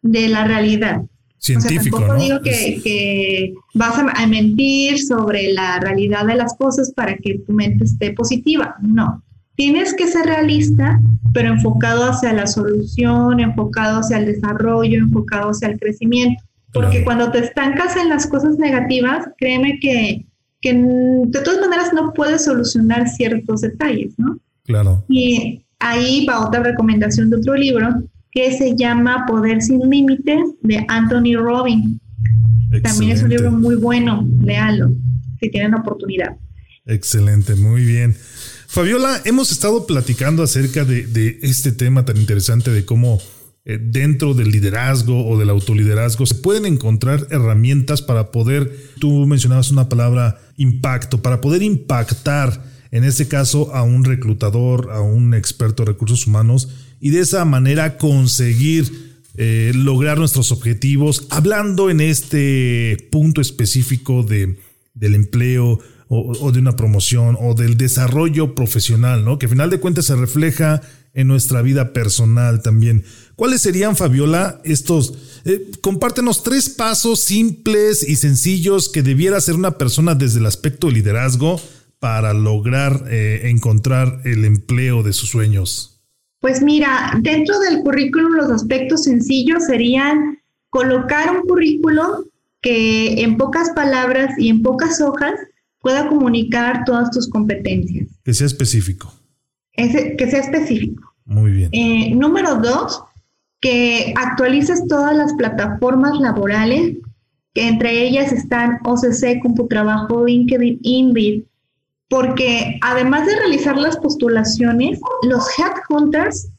de 0.00 0.28
la 0.28 0.44
realidad. 0.44 1.02
Científico, 1.38 1.98
o 1.98 2.14
digo 2.16 2.40
que, 2.42 2.80
que 2.82 3.54
vas 3.74 3.98
a 3.98 4.26
mentir 4.26 4.98
sobre 5.02 5.52
la 5.52 5.80
realidad 5.80 6.24
de 6.24 6.36
las 6.36 6.56
cosas 6.56 6.92
para 6.92 7.16
que 7.18 7.40
tu 7.40 7.52
mente 7.52 7.84
esté 7.84 8.12
positiva. 8.12 8.76
No. 8.80 9.22
Tienes 9.62 9.94
que 9.94 10.08
ser 10.08 10.26
realista, 10.26 11.00
pero 11.32 11.50
enfocado 11.50 12.10
hacia 12.10 12.32
la 12.32 12.48
solución, 12.48 13.38
enfocado 13.38 14.00
hacia 14.00 14.18
el 14.18 14.26
desarrollo, 14.26 14.98
enfocado 14.98 15.50
hacia 15.50 15.68
el 15.68 15.78
crecimiento. 15.78 16.42
Porque 16.72 17.04
cuando 17.04 17.30
te 17.30 17.38
estancas 17.38 17.96
en 17.96 18.08
las 18.08 18.26
cosas 18.26 18.58
negativas, 18.58 19.24
créeme 19.38 19.78
que, 19.78 20.26
que 20.60 20.74
de 20.74 21.40
todas 21.44 21.60
maneras 21.60 21.92
no 21.94 22.12
puedes 22.12 22.44
solucionar 22.44 23.08
ciertos 23.08 23.60
detalles, 23.60 24.14
¿no? 24.18 24.36
Claro. 24.64 25.04
Y 25.08 25.64
ahí 25.78 26.26
va 26.26 26.44
otra 26.44 26.64
recomendación 26.64 27.30
de 27.30 27.36
otro 27.36 27.54
libro 27.54 28.02
que 28.32 28.52
se 28.58 28.74
llama 28.74 29.26
Poder 29.28 29.62
sin 29.62 29.88
Límites 29.88 30.42
de 30.62 30.84
Anthony 30.88 31.36
Robbins. 31.36 32.00
También 32.82 33.12
es 33.12 33.22
un 33.22 33.28
libro 33.28 33.52
muy 33.52 33.76
bueno, 33.76 34.28
léalo, 34.42 34.90
si 35.38 35.50
tienen 35.50 35.74
oportunidad. 35.74 36.36
Excelente, 36.84 37.54
muy 37.54 37.84
bien. 37.84 38.16
Fabiola, 38.72 39.20
hemos 39.26 39.52
estado 39.52 39.86
platicando 39.86 40.42
acerca 40.42 40.86
de, 40.86 41.38
este 41.42 41.72
tema 41.72 42.06
tan 42.06 42.16
interesante 42.16 42.70
de 42.70 42.86
cómo 42.86 43.20
eh, 43.66 43.78
dentro 43.78 44.32
del 44.32 44.50
liderazgo 44.50 45.28
o 45.28 45.38
del 45.38 45.50
autoliderazgo 45.50 46.24
se 46.24 46.36
pueden 46.36 46.64
encontrar 46.64 47.26
herramientas 47.28 48.00
para 48.00 48.30
poder, 48.30 48.74
tú 48.98 49.26
mencionabas 49.26 49.70
una 49.70 49.90
palabra, 49.90 50.40
impacto, 50.56 51.20
para 51.20 51.42
poder 51.42 51.62
impactar, 51.62 52.64
en 52.92 53.04
este 53.04 53.28
caso, 53.28 53.74
a 53.74 53.82
un 53.82 54.04
reclutador, 54.04 54.90
a 54.90 55.02
un 55.02 55.34
experto 55.34 55.84
de 55.84 55.92
recursos 55.92 56.26
humanos 56.26 56.70
y 56.98 57.10
de 57.10 57.20
esa 57.20 57.44
manera 57.44 57.98
conseguir 57.98 59.20
eh, 59.36 59.72
lograr 59.74 60.16
nuestros 60.16 60.50
objetivos, 60.50 61.26
hablando 61.28 61.90
en 61.90 62.00
este 62.00 63.06
punto 63.10 63.42
específico 63.42 64.22
de, 64.22 64.56
del 64.94 65.14
empleo, 65.14 65.78
o, 66.14 66.52
de 66.52 66.58
una 66.58 66.76
promoción 66.76 67.38
o 67.40 67.54
del 67.54 67.78
desarrollo 67.78 68.54
profesional, 68.54 69.24
¿no? 69.24 69.38
Que 69.38 69.46
al 69.46 69.50
final 69.50 69.70
de 69.70 69.80
cuentas 69.80 70.04
se 70.04 70.14
refleja 70.14 70.82
en 71.14 71.26
nuestra 71.26 71.62
vida 71.62 71.94
personal 71.94 72.60
también. 72.60 73.04
¿Cuáles 73.34 73.62
serían, 73.62 73.96
Fabiola, 73.96 74.60
estos? 74.64 75.40
Eh, 75.46 75.70
compártenos 75.80 76.42
tres 76.42 76.68
pasos 76.68 77.20
simples 77.20 78.06
y 78.06 78.16
sencillos 78.16 78.90
que 78.90 79.02
debiera 79.02 79.38
hacer 79.38 79.54
una 79.54 79.78
persona 79.78 80.14
desde 80.14 80.40
el 80.40 80.46
aspecto 80.46 80.88
de 80.88 80.94
liderazgo 80.94 81.58
para 81.98 82.34
lograr 82.34 83.04
eh, 83.08 83.48
encontrar 83.48 84.20
el 84.24 84.44
empleo 84.44 85.02
de 85.02 85.14
sus 85.14 85.30
sueños. 85.30 86.02
Pues 86.40 86.60
mira, 86.60 87.18
dentro 87.22 87.58
del 87.60 87.78
currículum 87.78 88.32
los 88.34 88.50
aspectos 88.50 89.04
sencillos 89.04 89.64
serían 89.64 90.40
colocar 90.68 91.34
un 91.34 91.42
currículum 91.48 92.24
que 92.60 93.22
en 93.22 93.38
pocas 93.38 93.70
palabras 93.70 94.34
y 94.38 94.50
en 94.50 94.62
pocas 94.62 95.00
hojas 95.00 95.32
pueda 95.82 96.08
comunicar 96.08 96.84
todas 96.84 97.10
tus 97.10 97.28
competencias. 97.28 98.08
Que 98.24 98.32
sea 98.32 98.46
específico. 98.46 99.12
que 99.74 100.30
sea 100.30 100.40
específico. 100.40 101.12
Muy 101.24 101.52
bien. 101.52 101.70
Eh, 101.72 102.14
número 102.14 102.56
dos, 102.56 103.02
que 103.60 104.12
actualices 104.16 104.86
todas 104.88 105.16
las 105.16 105.32
plataformas 105.34 106.18
laborales, 106.18 106.96
que 107.54 107.68
entre 107.68 108.02
ellas 108.06 108.32
están 108.32 108.78
OCC, 108.84 109.40
CompuTrabajo, 109.40 110.26
LinkedIn, 110.26 110.80
Invid, 110.82 111.44
porque 112.08 112.78
además 112.82 113.26
de 113.26 113.36
realizar 113.36 113.76
las 113.78 113.96
postulaciones, 113.96 115.00
los 115.22 115.46
headhunters 115.58 116.50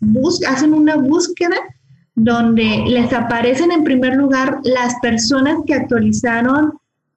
hacen 0.47 0.73
una 0.73 0.95
búsqueda 0.95 1.57
donde 2.15 2.83
les 2.87 3.11
aparecen 3.13 3.71
en 3.71 3.83
primer 3.83 4.15
lugar 4.15 4.59
las 4.63 4.95
personas 5.01 5.57
que 5.67 5.75
actualizaron 5.75 6.73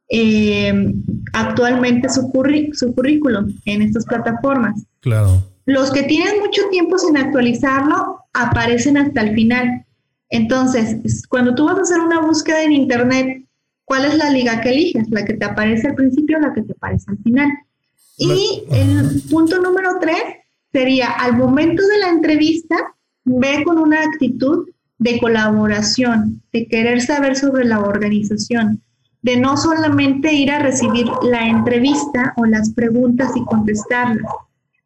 eh, 0.09 0.95
actualmente 1.33 2.09
su, 2.09 2.31
su 2.73 2.95
currículum 2.95 3.53
en 3.65 3.83
estas 3.83 4.05
plataformas. 4.07 4.83
Claro. 5.01 5.43
Los 5.67 5.91
que 5.91 6.05
tienen 6.05 6.41
mucho 6.41 6.63
tiempo 6.71 6.97
sin 6.99 7.17
actualizarlo 7.17 8.21
aparecen 8.33 8.97
hasta 8.97 9.23
el 9.23 9.35
final. 9.35 9.85
Entonces, 10.31 11.27
cuando 11.29 11.55
tú 11.55 11.65
vas 11.65 11.79
a 11.79 11.83
hacer 11.83 12.01
una 12.01 12.21
búsqueda 12.21 12.63
en 12.63 12.73
Internet, 12.73 13.45
¿cuál 13.85 14.05
es 14.05 14.17
la 14.17 14.31
liga 14.31 14.61
que 14.61 14.71
eliges? 14.71 15.09
¿La 15.11 15.25
que 15.25 15.35
te 15.35 15.45
aparece 15.45 15.89
al 15.89 15.95
principio 15.95 16.39
o 16.39 16.41
la 16.41 16.55
que 16.55 16.63
te 16.63 16.73
aparece 16.73 17.07
al 17.09 17.19
final? 17.19 17.49
Y 18.19 18.63
el 18.71 19.23
punto 19.31 19.61
número 19.61 19.99
tres 20.01 20.23
sería, 20.73 21.11
al 21.11 21.37
momento 21.37 21.87
de 21.87 21.99
la 21.99 22.09
entrevista, 22.09 22.77
ve 23.25 23.63
con 23.65 23.79
una 23.79 24.03
actitud 24.03 24.69
de 24.99 25.19
colaboración, 25.19 26.43
de 26.53 26.67
querer 26.69 27.03
saber 27.03 27.37
sobre 27.37 27.65
la 27.65 27.81
organización, 27.81 28.83
de 29.27 29.37
no 29.37 29.57
solamente 29.57 30.33
ir 30.33 30.53
a 30.53 30.61
recibir 30.61 31.05
la 31.23 31.49
entrevista 31.49 32.33
o 32.37 32.47
las 32.47 32.71
preguntas 32.71 33.33
y 33.35 33.45
contestarlas, 33.45 34.23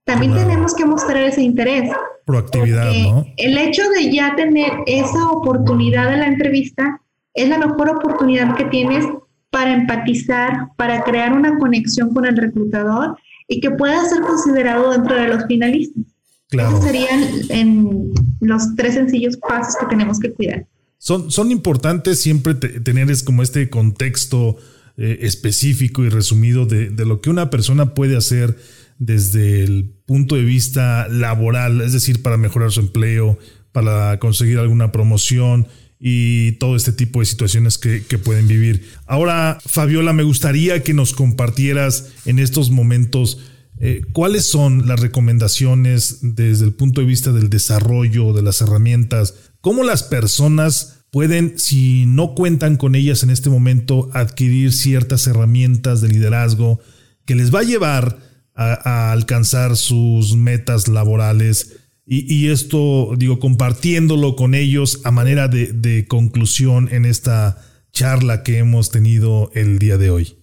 también 0.05 0.33
tenemos 0.33 0.75
que 0.75 0.87
mostrar 0.87 1.19
ese 1.25 1.43
interés. 1.43 1.91
Proactividad, 2.25 2.91
¿no? 2.91 3.27
El 3.37 3.59
hecho 3.59 3.83
de 3.91 4.11
ya 4.11 4.35
tener 4.37 4.73
esa 4.87 5.29
oportunidad 5.29 6.11
de 6.11 6.17
la 6.17 6.27
entrevista 6.27 7.03
es 7.35 7.51
la 7.51 7.59
mejor 7.59 7.91
oportunidad 7.91 8.57
que 8.57 8.65
tienes 8.65 9.05
para 9.51 9.75
empatizar, 9.75 10.69
para 10.77 11.05
crear 11.05 11.35
una 11.35 11.59
conexión 11.59 12.15
con 12.15 12.25
el 12.25 12.39
reclutador 12.39 13.19
y 13.47 13.61
que 13.61 13.71
pueda 13.71 14.03
ser 14.07 14.23
considerado 14.23 14.91
dentro 14.91 15.17
de 15.17 15.29
los 15.29 15.45
finalistas. 15.45 16.03
Claro. 16.49 16.71
Esos 16.71 16.85
serían 16.85 17.21
en 17.51 18.15
los 18.41 18.75
tres 18.75 18.95
sencillos 18.95 19.37
pasos 19.37 19.77
que 19.77 19.85
tenemos 19.85 20.19
que 20.19 20.33
cuidar. 20.33 20.67
Son, 21.03 21.31
son 21.31 21.51
importantes 21.51 22.21
siempre 22.21 22.55
tener 22.55 23.11
es 23.11 23.23
como 23.23 23.43
este 23.43 23.71
contexto 23.71 24.59
eh, 24.99 25.21
específico 25.23 26.05
y 26.05 26.11
resumido 26.11 26.67
de, 26.67 26.91
de, 26.91 27.07
lo 27.07 27.23
que 27.23 27.31
una 27.31 27.49
persona 27.49 27.95
puede 27.95 28.19
hacer 28.19 28.59
desde 28.99 29.65
el 29.65 29.95
punto 30.05 30.35
de 30.37 30.45
vista 30.45 31.09
laboral, 31.09 31.81
es 31.81 31.95
decir, 31.95 32.21
para 32.21 32.37
mejorar 32.37 32.71
su 32.71 32.81
empleo, 32.81 33.39
para 33.73 34.19
conseguir 34.19 34.59
alguna 34.59 34.93
promoción 34.93 35.69
y 35.99 36.53
todo 36.53 36.77
este 36.77 36.93
tipo 36.93 37.21
de 37.21 37.27
situaciones 37.27 37.79
que, 37.79 38.05
que, 38.05 38.19
pueden 38.19 38.47
vivir. 38.47 38.91
Ahora, 39.07 39.59
Fabiola, 39.65 40.13
me 40.13 40.23
gustaría 40.23 40.83
que 40.83 40.93
nos 40.93 41.15
compartieras 41.15 42.11
en 42.27 42.39
estos 42.39 42.71
momentos 42.71 43.39
eh, 43.83 44.03
cuáles 44.13 44.45
son 44.47 44.87
las 44.87 45.01
recomendaciones 45.01 46.19
desde 46.21 46.67
el 46.67 46.75
punto 46.75 47.01
de 47.01 47.07
vista 47.07 47.33
del 47.33 47.49
desarrollo 47.49 48.35
de 48.35 48.43
las 48.43 48.61
herramientas, 48.61 49.50
cómo 49.61 49.83
las 49.83 50.03
personas 50.03 51.05
pueden, 51.11 51.59
si 51.59 52.07
no 52.07 52.35
cuentan 52.35 52.77
con 52.77 52.95
ellas 52.95 53.23
en 53.23 53.31
este 53.31 53.51
momento, 53.51 54.11
adquirir 54.13 54.73
ciertas 54.73 55.27
herramientas 55.27 56.01
de 56.01 56.09
liderazgo 56.09 56.81
que 57.25 57.35
les 57.35 57.55
va 57.55 57.61
a 57.61 57.65
llevar 57.65 58.19
a, 58.55 59.13
alcanzar 59.13 59.77
sus 59.77 60.37
metas 60.37 60.89
laborales. 60.89 61.77
Y, 62.13 62.49
esto, 62.49 63.13
digo, 63.17 63.39
compartiéndolo 63.39 64.35
con 64.35 64.57
ellos 64.57 65.01
a 65.05 65.13
manera 65.13 65.47
de, 65.47 66.07
conclusión 66.09 66.89
en 66.91 67.05
esta 67.05 67.59
charla 67.93 68.43
que 68.43 68.59
hemos 68.59 68.91
tenido 68.91 69.53
el 69.55 69.79
día 69.79 69.97
de 69.97 70.11
hoy. 70.11 70.37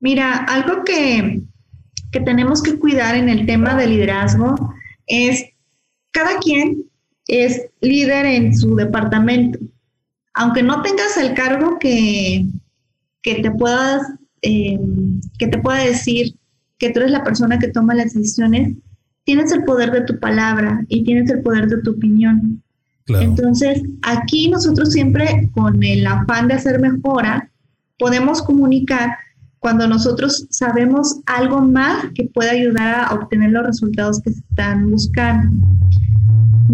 Mira, 0.00 0.44
algo 0.44 0.84
que, 0.84 1.42
que 2.10 2.20
tenemos 2.20 2.62
que 2.62 2.78
cuidar 2.78 3.14
en 3.14 3.28
el 3.28 3.44
tema 3.44 3.76
de 3.76 3.88
liderazgo 3.88 4.74
es 5.06 5.44
cada 6.12 6.38
quien 6.38 6.86
es 7.26 7.66
líder 7.80 8.26
en 8.26 8.56
su 8.56 8.76
departamento. 8.76 9.58
Aunque 10.34 10.62
no 10.62 10.82
tengas 10.82 11.16
el 11.16 11.34
cargo 11.34 11.78
que, 11.78 12.46
que 13.22 13.36
te 13.36 13.50
puedas, 13.50 14.02
eh, 14.42 14.78
que 15.38 15.48
te 15.48 15.58
pueda 15.58 15.82
decir 15.82 16.36
que 16.78 16.90
tú 16.90 17.00
eres 17.00 17.12
la 17.12 17.24
persona 17.24 17.58
que 17.58 17.68
toma 17.68 17.94
las 17.94 18.14
decisiones, 18.14 18.76
tienes 19.24 19.50
el 19.52 19.64
poder 19.64 19.90
de 19.90 20.02
tu 20.02 20.18
palabra 20.20 20.84
y 20.88 21.04
tienes 21.04 21.30
el 21.30 21.42
poder 21.42 21.68
de 21.68 21.82
tu 21.82 21.92
opinión. 21.92 22.62
Entonces, 23.08 23.82
aquí 24.02 24.48
nosotros 24.48 24.92
siempre, 24.92 25.48
con 25.52 25.82
el 25.82 26.06
afán 26.06 26.48
de 26.48 26.54
hacer 26.54 26.80
mejora, 26.80 27.50
podemos 27.98 28.42
comunicar 28.42 29.16
cuando 29.58 29.86
nosotros 29.86 30.46
sabemos 30.50 31.20
algo 31.26 31.60
más 31.60 32.06
que 32.14 32.24
pueda 32.24 32.52
ayudar 32.52 33.06
a 33.06 33.14
obtener 33.14 33.50
los 33.50 33.66
resultados 33.66 34.20
que 34.22 34.32
se 34.32 34.40
están 34.40 34.90
buscando. 34.90 35.56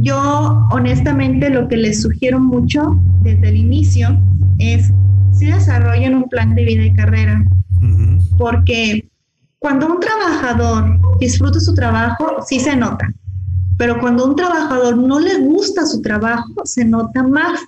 Yo, 0.02 0.66
honestamente, 0.72 1.48
lo 1.48 1.68
que 1.68 1.76
les 1.76 2.02
sugiero 2.02 2.40
mucho 2.40 2.98
desde 3.20 3.50
el 3.50 3.56
inicio 3.56 4.18
es 4.58 4.90
si 5.32 5.46
desarrollen 5.46 6.16
un 6.16 6.28
plan 6.28 6.56
de 6.56 6.64
vida 6.64 6.84
y 6.84 6.92
carrera, 6.92 7.44
porque 8.36 9.08
cuando 9.60 9.86
un 9.86 10.00
trabajador 10.00 10.98
disfruta 11.20 11.60
su 11.60 11.72
trabajo, 11.74 12.38
sí 12.44 12.58
se 12.58 12.74
nota, 12.74 13.14
pero 13.78 14.00
cuando 14.00 14.26
un 14.26 14.34
trabajador 14.34 14.98
no 14.98 15.20
le 15.20 15.38
gusta 15.38 15.86
su 15.86 16.02
trabajo, 16.02 16.52
se 16.64 16.84
nota 16.84 17.22
más. 17.22 17.60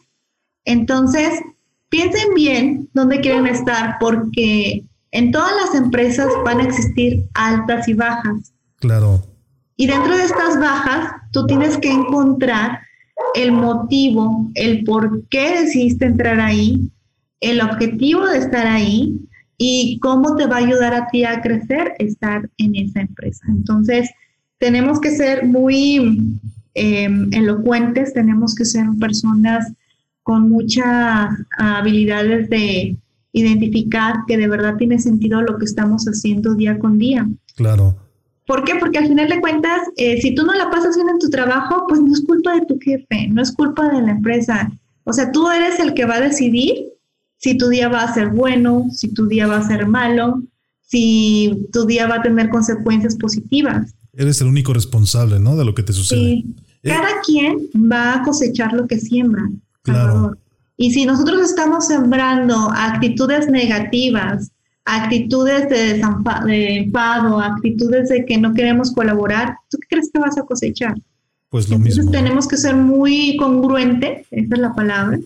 Entonces, 0.65 1.41
piensen 1.89 2.35
bien 2.35 2.89
dónde 2.95 3.21
quieren 3.21 3.47
estar, 3.47 3.97
porque 4.01 4.85
en 5.13 5.31
todas 5.31 5.53
las 5.63 5.81
empresas 5.81 6.27
van 6.45 6.59
a 6.59 6.65
existir 6.65 7.29
altas 7.35 7.87
y 7.87 7.95
bajas. 7.95 8.53
Claro. 8.81 9.34
Y 9.77 9.87
dentro 9.87 10.17
de 10.17 10.25
estas 10.25 10.59
bajas, 10.61 11.13
tú 11.33 11.47
tienes 11.47 11.79
que 11.79 11.91
encontrar 11.91 12.81
el 13.35 13.53
motivo, 13.53 14.51
el 14.55 14.85
por 14.85 15.27
qué 15.29 15.63
decidiste 15.63 16.07
entrar 16.07 16.41
ahí, 16.41 16.91
el 17.41 17.61
objetivo 17.61 18.27
de 18.27 18.39
estar 18.39 18.67
ahí 18.67 19.21
y 19.59 19.99
cómo 20.01 20.37
te 20.37 20.47
va 20.47 20.57
a 20.57 20.61
ayudar 20.61 20.95
a 20.95 21.09
ti 21.09 21.25
a 21.25 21.41
crecer 21.41 21.95
estar 21.99 22.49
en 22.59 22.77
esa 22.77 23.01
empresa. 23.01 23.45
Entonces, 23.49 24.11
tenemos 24.59 25.01
que 25.01 25.11
ser 25.11 25.45
muy 25.45 26.39
em, 26.75 27.33
elocuentes, 27.33 28.15
tenemos 28.15 28.55
que 28.55 28.65
ser 28.65 28.87
personas 29.01 29.73
con 30.23 30.49
muchas 30.49 31.29
habilidades 31.59 32.49
de 32.49 32.97
identificar 33.33 34.15
que 34.27 34.37
de 34.37 34.49
verdad 34.49 34.77
tiene 34.77 34.99
sentido 34.99 35.43
lo 35.43 35.59
que 35.59 35.67
estamos 35.67 36.05
haciendo 36.07 36.55
día 36.55 36.79
con 36.79 36.99
día. 36.99 37.29
Claro. 37.57 37.97
¿Por 38.47 38.65
qué? 38.65 38.75
Porque 38.79 38.99
al 38.99 39.09
final 39.09 39.29
de 39.29 39.41
cuentas, 39.41 39.81
eh, 39.97 40.21
si 40.21 40.35
tú 40.35 40.45
no 40.45 40.53
la 40.53 40.71
pasas 40.71 40.97
bien 40.97 41.09
en 41.09 41.19
tu 41.19 41.31
trabajo, 41.31 41.87
pues 41.89 42.01
no 42.01 42.13
es 42.13 42.23
culpa 42.23 42.55
de 42.55 42.67
tu 42.67 42.79
jefe, 42.79 43.29
no 43.29 43.41
es 43.41 43.53
culpa 43.53 43.89
de 43.89 44.03
la 44.03 44.13
empresa. 44.13 44.71
O 45.05 45.13
sea, 45.13 45.33
tú 45.33 45.51
eres 45.51 45.81
el 45.81 45.95
que 45.95 46.05
va 46.05 46.17
a 46.17 46.21
decidir 46.21 46.87
si 47.39 47.57
tu 47.57 47.69
día 47.69 47.89
va 47.89 48.03
a 48.03 48.15
ser 48.15 48.31
bueno, 48.31 48.87
si 48.91 49.09
tu 49.13 49.27
día 49.27 49.47
va 49.47 49.59
a 49.59 49.67
ser 49.67 49.87
malo, 49.87 50.43
si 50.83 51.69
tu 51.73 51.87
día 51.87 52.07
va 52.07 52.17
a 52.17 52.23
tener 52.23 52.51
consecuencias 52.51 53.17
positivas. 53.17 53.95
Eres 54.13 54.41
el 54.41 54.49
único 54.49 54.73
responsable, 54.73 55.41
¿no? 55.41 55.57
De 55.57 55.65
lo 55.65 55.75
que 55.75 55.83
te 55.83 55.93
sucede. 55.93 56.21
Sí. 56.21 56.55
Eh, 56.83 56.89
Cada 56.89 57.21
quien 57.25 57.59
va 57.91 58.15
a 58.15 58.23
cosechar 58.23 58.73
lo 58.75 58.87
que 58.87 58.99
siembra. 58.99 59.51
Claro. 59.83 60.37
Y 60.77 60.93
si 60.93 61.07
nosotros 61.07 61.41
estamos 61.43 61.87
sembrando 61.87 62.71
actitudes 62.73 63.49
negativas, 63.49 64.51
actitudes 64.85 65.69
de, 65.69 66.03
de 66.47 66.77
enfado, 66.77 67.41
actitudes 67.41 68.09
de 68.09 68.25
que 68.25 68.39
no 68.39 68.53
queremos 68.55 68.93
colaborar, 68.93 69.57
¿tú 69.71 69.79
qué 69.79 69.89
crees 69.91 70.11
que 70.13 70.21
vas 70.21 70.37
a 70.39 70.43
cosechar? 70.43 70.95
Pues 71.49 71.69
lo 71.69 71.77
Entonces 71.77 72.11
tenemos 72.11 72.49
que 72.49 72.57
ser 72.57 72.75
muy 72.75 73.37
congruentes, 73.37 74.27
esa 74.31 74.55
es 74.55 74.61
la 74.61 74.75
palabra, 74.75 75.19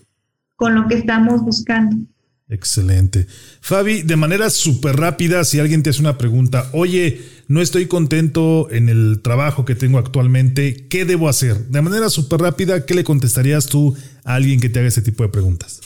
con 0.55 0.75
lo 0.75 0.87
que 0.87 0.95
estamos 0.95 1.41
buscando. 1.41 1.97
Excelente. 2.47 3.27
Fabi, 3.61 4.01
de 4.01 4.15
manera 4.15 4.49
súper 4.49 4.95
rápida, 4.95 5.43
si 5.43 5.59
alguien 5.59 5.83
te 5.83 5.91
hace 5.91 6.01
una 6.01 6.17
pregunta, 6.17 6.67
oye, 6.73 7.21
no 7.47 7.61
estoy 7.61 7.85
contento 7.85 8.69
en 8.71 8.89
el 8.89 9.21
trabajo 9.21 9.65
que 9.65 9.75
tengo 9.75 9.99
actualmente, 9.99 10.87
¿qué 10.89 11.05
debo 11.05 11.29
hacer? 11.29 11.67
De 11.67 11.81
manera 11.81 12.09
súper 12.09 12.41
rápida, 12.41 12.85
¿qué 12.85 12.95
le 12.95 13.03
contestarías 13.03 13.67
tú 13.67 13.95
a 14.23 14.33
alguien 14.35 14.59
que 14.59 14.69
te 14.69 14.79
haga 14.79 14.87
ese 14.87 15.03
tipo 15.03 15.23
de 15.23 15.29
preguntas? 15.29 15.81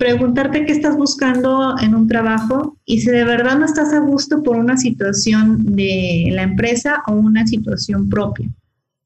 Preguntarte 0.00 0.64
qué 0.64 0.72
estás 0.72 0.96
buscando 0.96 1.78
en 1.78 1.94
un 1.94 2.08
trabajo 2.08 2.78
y 2.86 3.02
si 3.02 3.10
de 3.10 3.22
verdad 3.22 3.58
no 3.58 3.66
estás 3.66 3.92
a 3.92 3.98
gusto 3.98 4.42
por 4.42 4.56
una 4.56 4.78
situación 4.78 5.76
de 5.76 6.30
la 6.32 6.40
empresa 6.40 7.02
o 7.06 7.12
una 7.12 7.46
situación 7.46 8.08
propia. 8.08 8.48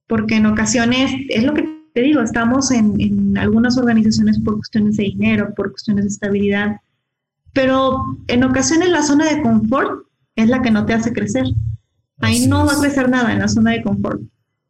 Porque 0.06 0.36
en 0.36 0.46
ocasiones 0.46 1.10
es 1.30 1.42
lo 1.42 1.52
que 1.52 1.68
te 1.94 2.00
digo, 2.00 2.20
estamos 2.20 2.70
en, 2.70 3.36
algunas 3.36 3.76
organizaciones 3.76 4.38
por 4.38 4.54
cuestiones 4.54 4.96
de 4.96 5.02
dinero, 5.02 5.52
por 5.56 5.72
cuestiones 5.72 6.04
de 6.04 6.10
estabilidad, 6.10 6.76
pero 7.52 8.16
en 8.28 8.44
ocasiones 8.44 8.88
la 8.90 9.02
zona 9.02 9.24
de 9.24 9.42
confort 9.42 10.06
es 10.36 10.48
la 10.48 10.62
que 10.62 10.70
no 10.70 10.86
te 10.86 10.94
hace 10.94 11.12
crecer. 11.12 11.46
Ahí 12.20 12.46
no 12.46 12.66
va 12.66 12.74
a 12.74 12.80
crecer 12.80 13.10
nada 13.10 13.32
en 13.32 13.40
la 13.40 13.48
zona 13.48 13.72
de 13.72 13.82
confort. 13.82 14.22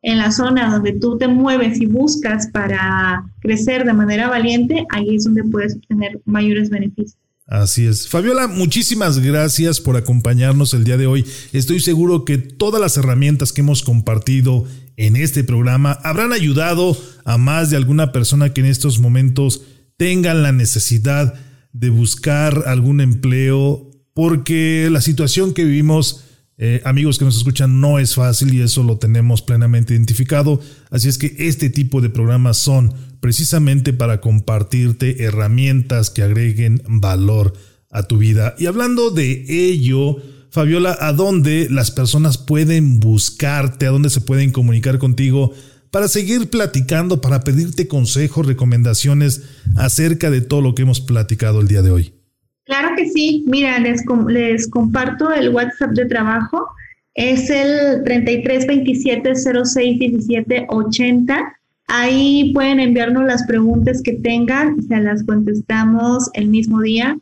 En 0.07 0.19
la 0.19 0.31
zona 0.31 0.71
donde 0.71 0.93
tú 0.93 1.17
te 1.17 1.27
mueves 1.27 1.81
y 1.81 1.87
buscas 1.87 2.47
para 2.49 3.25
crecer 3.41 3.85
de 3.85 3.95
manera 3.95 4.29
valiente, 4.29 4.85
ahí 4.91 5.17
es 5.17 5.25
donde 5.25 5.43
puedes 5.45 5.77
obtener 5.77 6.21
mayores 6.27 6.69
beneficios. 6.69 7.17
Así 7.47 7.87
es. 7.87 8.09
Fabiola, 8.09 8.47
muchísimas 8.47 9.19
gracias 9.19 9.81
por 9.81 9.97
acompañarnos 9.97 10.75
el 10.75 10.85
día 10.85 10.99
de 10.99 11.07
hoy. 11.07 11.25
Estoy 11.53 11.81
seguro 11.81 12.27
que 12.27 12.37
todas 12.37 12.81
las 12.81 12.99
herramientas 12.99 13.53
que 13.53 13.63
hemos 13.63 13.83
compartido 13.83 14.67
en 14.97 15.17
este 15.17 15.43
programa 15.43 15.93
habrán 16.03 16.33
ayudado 16.33 16.97
a 17.25 17.39
más 17.39 17.71
de 17.71 17.77
alguna 17.79 18.13
persona 18.13 18.53
que 18.53 18.61
en 18.61 18.67
estos 18.67 18.99
momentos 18.99 19.63
tengan 19.97 20.43
la 20.43 20.53
necesidad 20.53 21.35
de 21.73 21.89
buscar 21.91 22.65
algún 22.67 23.01
empleo, 23.01 23.91
porque 24.13 24.89
la 24.91 25.01
situación 25.01 25.55
que 25.55 25.65
vivimos, 25.65 26.24
eh, 26.57 26.81
amigos 26.85 27.19
que 27.19 27.25
nos 27.25 27.37
escuchan, 27.37 27.81
no 27.81 27.99
es 27.99 28.15
fácil 28.15 28.55
y 28.55 28.61
eso 28.61 28.83
lo 28.83 28.99
tenemos 28.99 29.43
plenamente 29.43 29.95
identificado. 29.95 30.61
Así 30.91 31.09
es 31.09 31.19
que 31.19 31.35
este 31.39 31.69
tipo 31.69 32.01
de 32.01 32.11
programas 32.11 32.59
son 32.59 32.95
precisamente 33.21 33.93
para 33.93 34.21
compartirte 34.21 35.25
herramientas 35.25 36.11
que 36.11 36.23
agreguen 36.23 36.83
valor 36.87 37.55
a 37.91 38.05
tu 38.05 38.19
vida. 38.19 38.55
Y 38.59 38.67
hablando 38.67 39.11
de 39.11 39.45
ello, 39.49 40.17
Fabiola, 40.51 40.97
¿a 41.01 41.13
dónde 41.13 41.69
las 41.71 41.91
personas 41.91 42.39
pueden 42.39 43.01
buscarte? 43.01 43.87
¿A 43.87 43.91
dónde 43.91 44.11
se 44.11 44.21
pueden 44.21 44.53
comunicar 44.53 44.99
contigo 44.99 45.53
para 45.91 46.07
seguir 46.07 46.51
platicando, 46.51 47.21
para 47.21 47.43
pedirte 47.43 47.89
consejos, 47.89 48.47
recomendaciones 48.47 49.43
acerca 49.75 50.31
de 50.31 50.41
todo 50.41 50.61
lo 50.61 50.75
que 50.75 50.83
hemos 50.83 51.01
platicado 51.01 51.61
el 51.61 51.67
día 51.67 51.83
de 51.83 51.91
hoy? 51.91 52.24
Claro 52.65 52.97
que 52.97 53.09
sí. 53.09 53.45
Mira, 53.47 53.79
les, 53.79 54.69
comparto 54.71 55.33
el 55.33 55.51
WhatsApp 55.51 55.91
de 55.93 56.07
trabajo. 56.07 56.67
es 57.15 57.49
el 57.51 58.03
33 58.05 58.67
27 58.67 59.33
06 59.35 59.99
17 59.99 60.67
80. 60.69 61.59
Ahí 61.87 62.53
pueden 62.55 62.81
enviarnos 62.81 63.25
las 63.25 63.47
preguntas 63.47 64.03
que 64.03 64.15
tengan, 64.15 64.83
se 64.83 64.99
las 65.01 65.23
contestamos 65.25 66.31
el 66.33 66.49
mismo 66.49 66.81
día. 66.81 67.19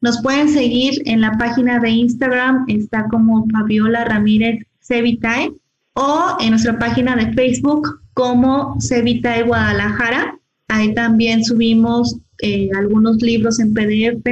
Nos 0.00 0.22
pueden 0.22 0.48
seguir 0.48 1.02
en 1.06 1.20
la 1.20 1.32
página 1.38 1.80
de 1.80 1.90
Instagram, 1.90 2.64
está 2.68 3.08
como 3.08 3.46
Fabiola 3.50 4.04
Ramírez 4.04 4.64
Cevitae, 4.80 5.52
o 5.94 6.36
en 6.40 6.50
nuestra 6.50 6.78
página 6.78 7.16
de 7.16 7.32
Facebook 7.32 8.00
como 8.12 8.76
Cevitae 8.80 9.42
Guadalajara. 9.42 10.38
Ahí 10.68 10.94
también 10.94 11.44
subimos 11.44 12.16
eh, 12.42 12.68
algunos 12.76 13.20
libros 13.22 13.58
en 13.60 13.74
PDF, 13.74 14.24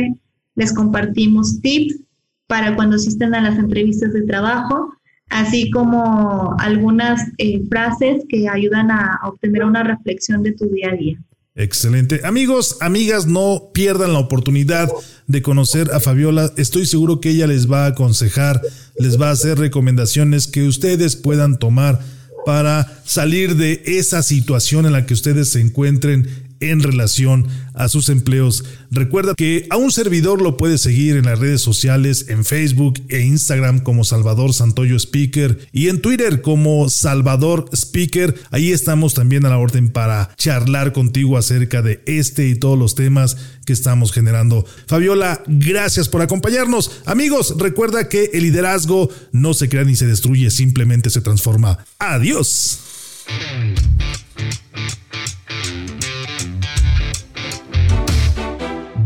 les 0.55 0.73
compartimos 0.73 1.61
tips 1.61 2.01
para 2.47 2.75
cuando 2.77 2.97
asisten 2.97 3.35
a 3.35 3.41
las 3.41 3.59
entrevistas 3.59 4.13
de 4.13 4.23
trabajo 4.23 4.93
así 5.33 5.71
como 5.71 6.55
algunas 6.59 7.21
eh, 7.39 7.63
frases 7.69 8.23
que 8.29 8.49
ayudan 8.49 8.91
a 8.91 9.19
obtener 9.25 9.65
una 9.65 9.83
reflexión 9.83 10.43
de 10.43 10.53
tu 10.53 10.67
día 10.67 10.91
a 10.91 10.97
día. 10.97 11.19
Excelente. 11.55 12.21
Amigos, 12.25 12.79
amigas, 12.81 13.27
no 13.27 13.71
pierdan 13.75 14.13
la 14.13 14.21
oportunidad 14.21 14.89
de 15.27 15.43
conocer 15.43 15.91
a 15.93 16.01
Fabiola. 16.01 16.53
Estoy 16.57 16.87
seguro 16.87 17.21
que 17.21 17.31
ella 17.31 17.47
les 17.47 17.71
va 17.71 17.85
a 17.85 17.89
aconsejar, 17.89 18.61
les 18.99 19.21
va 19.21 19.29
a 19.29 19.33
hacer 19.33 19.59
recomendaciones 19.59 20.47
que 20.47 20.67
ustedes 20.67 21.17
puedan 21.17 21.59
tomar 21.59 22.01
para 22.47 23.03
salir 23.05 23.57
de 23.57 23.83
esa 23.85 24.23
situación 24.23 24.87
en 24.87 24.93
la 24.93 25.07
que 25.07 25.15
ustedes 25.15 25.51
se 25.51 25.61
encuentren 25.61 26.27
en 26.71 26.83
relación 26.83 27.47
a 27.75 27.89
sus 27.89 28.09
empleos. 28.09 28.65
Recuerda 28.91 29.35
que 29.35 29.67
a 29.71 29.77
un 29.77 29.91
servidor 29.91 30.43
lo 30.43 30.57
puedes 30.57 30.83
seguir 30.83 31.17
en 31.17 31.25
las 31.25 31.39
redes 31.39 31.63
sociales, 31.63 32.27
en 32.29 32.45
Facebook 32.45 33.03
e 33.09 33.21
Instagram 33.21 33.81
como 33.81 34.05
Salvador 34.05 34.53
Santoyo 34.53 34.97
Speaker 34.97 35.69
y 35.73 35.89
en 35.89 36.01
Twitter 36.01 36.43
como 36.43 36.89
Salvador 36.89 37.69
Speaker. 37.73 38.35
Ahí 38.51 38.73
estamos 38.73 39.15
también 39.15 39.47
a 39.47 39.49
la 39.49 39.59
orden 39.59 39.91
para 39.91 40.35
charlar 40.37 40.93
contigo 40.93 41.39
acerca 41.39 41.83
de 41.83 42.03
este 42.07 42.49
y 42.49 42.55
todos 42.55 42.79
los 42.79 42.95
temas 42.95 43.37
que 43.65 43.73
estamos 43.73 44.13
generando. 44.13 44.67
Fabiola, 44.87 45.43
gracias 45.47 46.09
por 46.09 46.23
acompañarnos. 46.23 47.03
Amigos, 47.07 47.55
recuerda 47.59 48.09
que 48.09 48.31
el 48.33 48.43
liderazgo 48.43 49.11
no 49.33 49.55
se 49.55 49.69
crea 49.69 49.85
ni 49.85 49.97
se 49.97 50.07
destruye, 50.07 50.51
simplemente 50.51 51.11
se 51.11 51.21
transforma. 51.21 51.85
Adiós. 51.99 52.81